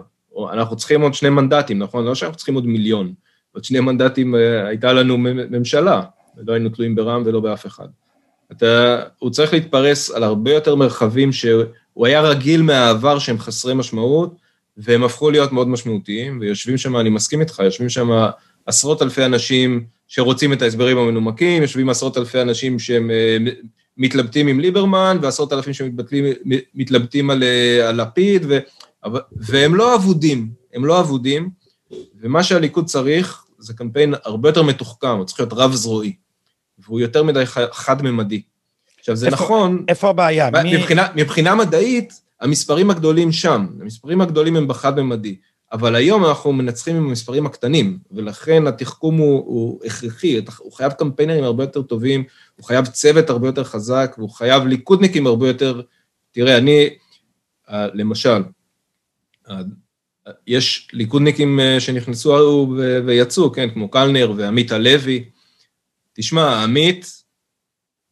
אנחנו 0.52 0.76
צריכים 0.76 1.00
עוד 1.00 1.14
שני 1.14 1.30
מנדטים, 1.30 1.78
נכון? 1.78 2.04
לא 2.04 2.14
שאנחנו 2.14 2.36
צריכים 2.36 2.54
עוד 2.54 2.66
מיליון. 2.66 3.12
עוד 3.52 3.64
שני 3.64 3.80
מנדטים 3.80 4.34
אה, 4.34 4.66
הייתה 4.66 4.92
לנו 4.92 5.18
ממשלה, 5.18 6.02
ולא 6.36 6.52
היינו 6.52 6.68
תלויים 6.68 6.94
ברע"מ 6.94 7.22
ולא 7.26 7.40
באף 7.40 7.66
אחד. 7.66 7.86
אתה, 8.52 9.02
הוא 9.18 9.30
צריך 9.30 9.52
להתפרס 9.52 10.10
על 10.10 10.22
הרבה 10.22 10.52
יותר 10.52 10.74
מרחבים 10.74 11.32
שהוא 11.32 12.06
היה 12.06 12.20
רגיל 12.20 12.62
מהעבר 12.62 13.18
שהם 13.18 13.38
חסרי 13.38 13.74
משמעות, 13.74 14.34
והם 14.76 15.04
הפכו 15.04 15.30
להיות 15.30 15.52
מאוד 15.52 15.68
משמעותיים, 15.68 16.38
ויושבים 16.40 16.78
שם, 16.78 16.96
אני 16.96 17.10
מסכים 17.10 17.40
איתך, 17.40 17.58
יושבים 17.64 17.88
שם 17.88 18.10
עשרות 18.66 19.02
אלפי 19.02 19.24
אנשים 19.24 19.84
שרוצים 20.08 20.52
את 20.52 20.62
ההסברים 20.62 20.98
המנומקים, 20.98 21.62
יושבים 21.62 21.88
עשרות 21.88 22.18
אלפי 22.18 22.42
אנשים 22.42 22.78
שהם 22.78 23.10
אה, 23.10 23.36
מתלבטים 23.96 24.46
עם 24.46 24.60
ליברמן, 24.60 25.18
ועשרות 25.22 25.52
אלפים 25.52 25.72
שמתלבטים 25.74 27.30
על, 27.30 27.42
אה, 27.42 27.88
על 27.88 28.02
לפיד, 28.02 28.46
ו, 28.48 28.58
והם 29.36 29.74
לא 29.74 29.94
אבודים, 29.94 30.48
הם 30.74 30.84
לא 30.84 31.00
אבודים, 31.00 31.50
ומה 32.20 32.42
שהליכוד 32.42 32.86
צריך 32.86 33.44
זה 33.58 33.74
קמפיין 33.74 34.14
הרבה 34.24 34.48
יותר 34.48 34.62
מתוחכם, 34.62 35.08
הוא 35.08 35.24
צריך 35.24 35.40
להיות 35.40 35.52
רב-זרועי, 35.52 36.12
והוא 36.78 37.00
יותר 37.00 37.22
מדי 37.22 37.42
חד-ממדי. 37.72 38.42
עכשיו, 38.98 39.16
זה 39.16 39.26
איפה, 39.26 39.36
נכון... 39.36 39.84
איפה 39.88 40.08
הבעיה? 40.08 40.50
מבחינה, 40.64 41.06
מי... 41.14 41.22
מבחינה 41.22 41.54
מדעית, 41.54 42.20
המספרים 42.40 42.90
הגדולים 42.90 43.32
שם, 43.32 43.66
המספרים 43.80 44.20
הגדולים 44.20 44.56
הם 44.56 44.68
בחד-ממדי. 44.68 45.36
אבל 45.76 45.94
היום 45.94 46.24
אנחנו 46.24 46.52
מנצחים 46.52 46.96
עם 46.96 47.06
המספרים 47.08 47.46
הקטנים, 47.46 47.98
ולכן 48.10 48.66
התחכום 48.66 49.16
הוא, 49.16 49.38
הוא 49.46 49.80
הכרחי, 49.84 50.40
הוא 50.58 50.72
חייב 50.72 50.92
קמפיינרים 50.92 51.44
הרבה 51.44 51.64
יותר 51.64 51.82
טובים, 51.82 52.24
הוא 52.56 52.64
חייב 52.64 52.86
צוות 52.86 53.30
הרבה 53.30 53.48
יותר 53.48 53.64
חזק, 53.64 54.14
והוא 54.18 54.30
חייב 54.30 54.66
ליכודניקים 54.66 55.26
הרבה 55.26 55.48
יותר... 55.48 55.80
תראה, 56.32 56.58
אני, 56.58 56.88
אה, 57.70 57.86
למשל, 57.94 58.42
אה, 59.50 59.60
יש 60.46 60.88
ליכודניקים 60.92 61.60
אה, 61.60 61.80
שנכנסו 61.80 62.68
ויצאו, 63.06 63.52
כן, 63.52 63.70
כמו 63.70 63.90
קלנר 63.90 64.32
ועמית 64.36 64.72
הלוי. 64.72 65.24
תשמע, 66.12 66.62
עמית, 66.62 67.22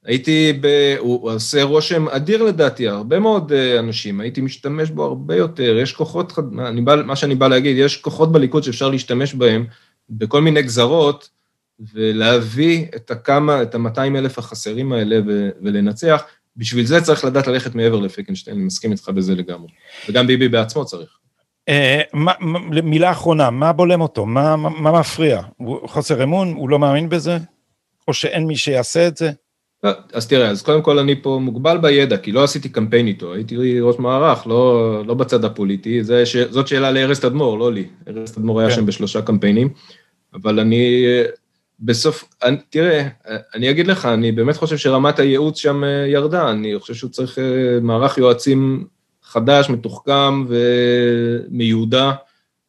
הייתי, 0.05 0.53
ב... 0.61 0.95
הוא, 0.99 1.31
עושה 1.31 1.63
רושם 1.63 2.09
אדיר 2.09 2.43
לדעתי, 2.43 2.89
הרבה 2.89 3.19
מאוד 3.19 3.53
אה, 3.53 3.79
אנשים, 3.79 4.21
הייתי 4.21 4.41
משתמש 4.41 4.91
בו 4.91 5.05
הרבה 5.05 5.37
יותר, 5.37 5.79
יש 5.83 5.93
כוחות, 5.93 6.33
אני 6.67 6.81
בא, 6.81 6.97
מה 7.05 7.17
שאני 7.17 7.35
בא 7.35 7.49
להגיד, 7.49 7.77
יש 7.79 7.97
כוחות 7.97 8.33
בליכוד 8.33 8.63
שאפשר 8.63 8.89
להשתמש 8.89 9.35
בהם 9.35 9.67
בכל 10.11 10.41
מיני 10.41 10.63
גזרות, 10.63 11.29
ולהביא 11.95 12.87
את 12.97 13.11
הכמה, 13.11 13.63
את 13.63 13.75
ה-200 13.75 13.99
אלף 13.99 14.39
החסרים 14.39 14.93
האלה 14.93 15.21
ו, 15.27 15.49
ולנצח. 15.63 16.23
בשביל 16.57 16.87
זה 16.87 17.01
צריך 17.01 17.25
לדעת 17.25 17.47
ללכת 17.47 17.75
מעבר 17.75 18.01
לפיקנשטיין, 18.01 18.57
אני 18.57 18.65
מסכים 18.65 18.93
איתך 18.93 19.09
בזה 19.09 19.35
לגמרי. 19.35 19.69
וגם 20.09 20.27
ביבי 20.27 20.49
בעצמו 20.49 20.85
צריך. 20.85 21.19
אה, 21.69 22.01
מילה 22.83 23.11
אחרונה, 23.11 23.51
מה 23.51 23.73
בולם 23.73 24.01
אותו? 24.01 24.27
מה 24.27 24.57
מפריע? 25.01 25.43
חוסר 25.87 26.23
אמון? 26.23 26.53
הוא 26.53 26.69
לא 26.69 26.79
מאמין 26.79 27.09
בזה? 27.09 27.39
או 28.09 28.15
שאין 28.15 28.47
מי 28.47 28.57
שיעשה 28.57 29.09
את 29.09 29.17
זה? 29.17 29.31
אז 30.13 30.29
תראה, 30.29 30.49
אז 30.51 30.63
קודם 30.63 30.83
כל 30.83 30.99
אני 30.99 31.23
פה 31.23 31.39
מוגבל 31.43 31.79
בידע, 31.79 32.17
כי 32.17 32.33
לא 32.33 32.45
עשיתי 32.45 32.69
קמפיין 32.69 33.07
איתו, 33.07 33.35
הייתי 33.35 33.81
ראש 33.81 33.99
מערך, 33.99 34.47
לא, 34.47 35.03
לא 35.07 35.15
בצד 35.15 35.45
הפוליטי, 35.45 36.05
זה, 36.05 36.27
ש... 36.27 36.37
זאת 36.37 36.69
שאלה 36.69 36.91
לארז 36.91 37.21
תדמור, 37.21 37.59
לא 37.59 37.73
לי. 37.73 37.85
ארז 38.09 38.33
תדמור 38.33 38.61
היה 38.61 38.69
כן. 38.69 38.75
שם 38.75 38.87
בשלושה 38.87 39.23
קמפיינים, 39.23 39.69
אבל 40.35 40.61
אני 40.61 41.07
בסוף, 41.81 42.25
אני, 42.43 42.57
תראה, 42.71 43.09
אני 43.55 43.71
אגיד 43.71 43.87
לך, 43.87 44.07
אני 44.07 44.33
באמת 44.33 44.57
חושב 44.57 44.77
שרמת 44.77 45.19
הייעוץ 45.19 45.59
שם 45.59 45.85
אה, 45.85 46.07
ירדה, 46.07 46.51
אני 46.51 46.79
חושב 46.79 46.95
שהוא 46.95 47.11
צריך 47.11 47.39
אה, 47.39 47.45
מערך 47.83 48.19
יועצים 48.19 48.85
חדש, 49.23 49.71
מתוחכם 49.71 50.45
ומיודע, 50.49 52.13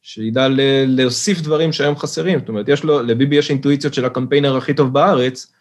שידע 0.02 0.48
להוסיף 0.88 1.42
דברים 1.42 1.74
שהיום 1.74 1.98
חסרים. 1.98 2.40
זאת 2.40 2.50
אומרת, 2.50 2.70
יש 2.70 2.84
לו, 2.84 3.04
לביבי 3.04 3.36
יש 3.36 3.50
אינטואיציות 3.50 3.94
של 3.94 4.06
הקמפיינר 4.06 4.58
הכי 4.58 4.74
טוב 4.74 4.94
בארץ, 4.94 5.54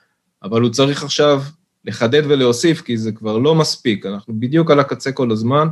אבל 0.44 0.60
הוא 0.60 0.70
צריך 0.70 1.02
עכשיו 1.02 1.42
לחדד 1.84 2.22
ולהוסיף, 2.24 2.80
כי 2.80 2.96
זה 2.96 3.12
כבר 3.12 3.38
לא 3.38 3.54
מספיק. 3.54 4.06
אנחנו 4.06 4.34
בדיוק 4.38 4.70
על 4.70 4.80
הקצה 4.80 5.12
כל 5.12 5.30
הזמן, 5.30 5.68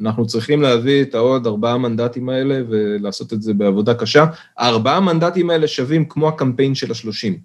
אנחנו 0.00 0.26
צריכים 0.26 0.62
להביא 0.62 1.02
את 1.02 1.14
העוד 1.14 1.46
ארבעה 1.46 1.78
מנדטים 1.78 2.28
האלה 2.28 2.60
ולעשות 2.68 3.32
את 3.32 3.42
זה 3.42 3.54
בעבודה 3.54 3.94
קשה. 3.94 4.24
הארבעה 4.58 5.00
מנדטים 5.00 5.50
האלה 5.50 5.68
שווים 5.68 6.04
כמו 6.08 6.28
הקמפיין 6.28 6.74
של 6.74 6.90
השלושים. 6.90 7.38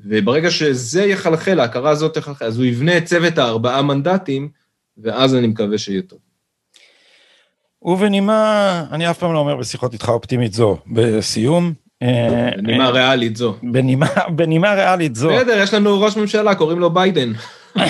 וברגע 0.00 0.50
שזה 0.50 1.04
יחלחל, 1.04 1.60
ההכרה 1.60 1.90
הזאת 1.90 2.14
תחלחל, 2.14 2.44
אז 2.44 2.58
הוא 2.58 2.64
יבנה 2.64 2.98
את 2.98 3.04
צוות 3.04 3.38
הארבעה 3.38 3.82
מנדטים, 3.82 4.48
ואז 4.98 5.34
אני 5.34 5.46
מקווה 5.46 5.78
שיהיה 5.78 6.02
טוב. 6.02 6.18
ובנימה, 7.82 8.84
אני 8.92 9.10
אף 9.10 9.18
פעם 9.18 9.32
לא 9.32 9.38
אומר 9.38 9.56
בשיחות 9.56 9.92
איתך 9.92 10.08
אופטימית 10.08 10.52
זו, 10.52 10.78
בסיום. 10.86 11.72
אה, 12.02 12.50
בנימה 12.56 12.90
ריאלית 12.90 13.36
זו. 13.36 13.54
בנימה, 13.62 14.06
בנימה 14.28 14.74
ריאלית 14.74 15.14
זו. 15.14 15.28
בסדר, 15.28 15.58
יש 15.62 15.74
לנו 15.74 16.00
ראש 16.00 16.16
ממשלה, 16.16 16.54
קוראים 16.54 16.78
לו 16.78 16.90
ביידן. 16.90 17.32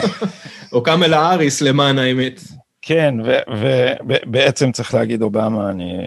או 0.73 0.83
קאמלה 0.83 1.21
האריס, 1.21 1.61
למען 1.61 1.99
האמת. 1.99 2.41
כן, 2.83 3.15
ובעצם 3.59 4.73
צריך 4.73 4.95
להגיד 4.95 5.23
אובמה, 5.23 5.71
אני... 5.71 5.99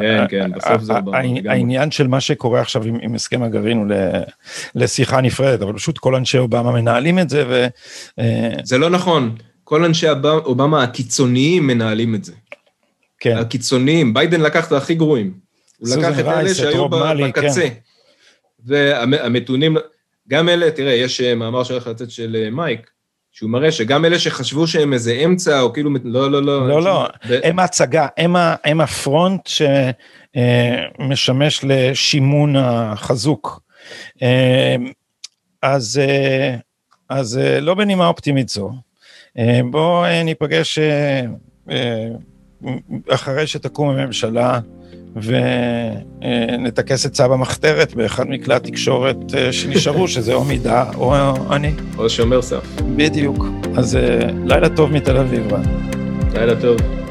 כן, 0.00 0.24
כן, 0.28 0.50
בסוף 0.52 0.82
זה 0.82 0.96
אובמה. 0.96 1.18
העניין 1.48 1.90
של 1.90 2.06
מה 2.06 2.20
שקורה 2.20 2.60
עכשיו 2.60 2.84
עם, 2.84 2.98
עם 3.02 3.14
הסכם 3.14 3.42
הגרעין 3.42 3.78
הוא 3.78 3.86
לשיחה 4.74 5.20
נפרדת, 5.20 5.62
אבל 5.62 5.72
פשוט 5.72 5.98
כל 5.98 6.14
אנשי 6.14 6.38
אובמה 6.38 6.72
מנהלים 6.72 7.18
את 7.18 7.30
זה, 7.30 7.44
ו... 7.48 7.66
אה, 8.18 8.52
זה 8.62 8.78
לא 8.78 8.90
נכון. 8.90 9.34
כל 9.64 9.84
אנשי 9.84 10.06
אובמה 10.24 10.82
הקיצוניים 10.82 11.66
מנהלים 11.66 12.14
את 12.14 12.24
זה. 12.24 12.32
כן. 13.20 13.36
הקיצוניים, 13.36 14.14
ביידן 14.14 14.40
לקח 14.40 14.66
את 14.66 14.72
הכי 14.72 14.94
גרועים. 14.94 15.43
הוא 15.78 15.88
לקח 15.96 16.18
את 16.18 16.24
אלה 16.24 16.54
שהיו 16.54 16.88
בקצה. 16.88 17.60
כן. 17.60 17.74
והמתונים, 18.66 19.76
גם 20.28 20.48
אלה, 20.48 20.70
תראה, 20.70 20.92
יש 20.92 21.20
אה, 21.20 21.34
מאמר 21.34 21.64
שהולך 21.64 21.86
לצאת 21.86 22.10
של 22.10 22.36
אה, 22.38 22.50
מייק, 22.50 22.90
שהוא 23.32 23.50
מראה 23.50 23.72
שגם 23.72 24.04
אלה 24.04 24.18
שחשבו 24.18 24.66
שהם 24.66 24.92
איזה 24.92 25.12
אמצע, 25.12 25.60
או 25.60 25.72
כאילו, 25.72 25.90
לא, 26.04 26.30
לא, 26.30 26.42
לא. 26.42 26.68
לא, 26.68 26.82
לא, 26.82 27.08
הם 27.42 27.58
ההצגה, 27.58 28.06
הם 28.64 28.80
הפרונט 28.80 29.48
שמשמש 31.06 31.60
לשימון 31.64 32.56
החזוק. 32.56 33.60
אז, 35.62 36.00
אז 37.08 37.40
לא 37.60 37.74
בנימה 37.74 38.06
אופטימית 38.06 38.48
זו. 38.48 38.72
בואו 39.70 40.22
ניפגש 40.24 40.78
אחרי 43.08 43.46
שתקום 43.46 43.88
הממשלה 43.88 44.60
ונטכס 45.22 47.06
את 47.06 47.12
צו 47.12 47.24
המחתרת 47.24 47.94
באחד 47.94 48.24
מכלי 48.28 48.54
התקשורת 48.54 49.16
אה, 49.34 49.52
שנשארו, 49.52 50.08
שזה 50.14 50.34
או 50.34 50.44
מידה 50.44 50.84
או 50.94 51.14
אני. 51.50 51.72
או 51.98 52.10
שומר 52.10 52.42
סף. 52.42 52.80
בדיוק. 52.96 53.46
אז 53.76 53.96
אה, 53.96 54.18
לילה 54.44 54.68
טוב 54.68 54.92
מתל 54.92 55.16
אביב, 55.16 55.52
רן. 55.52 55.62
לילה 56.34 56.60
טוב. 56.60 57.03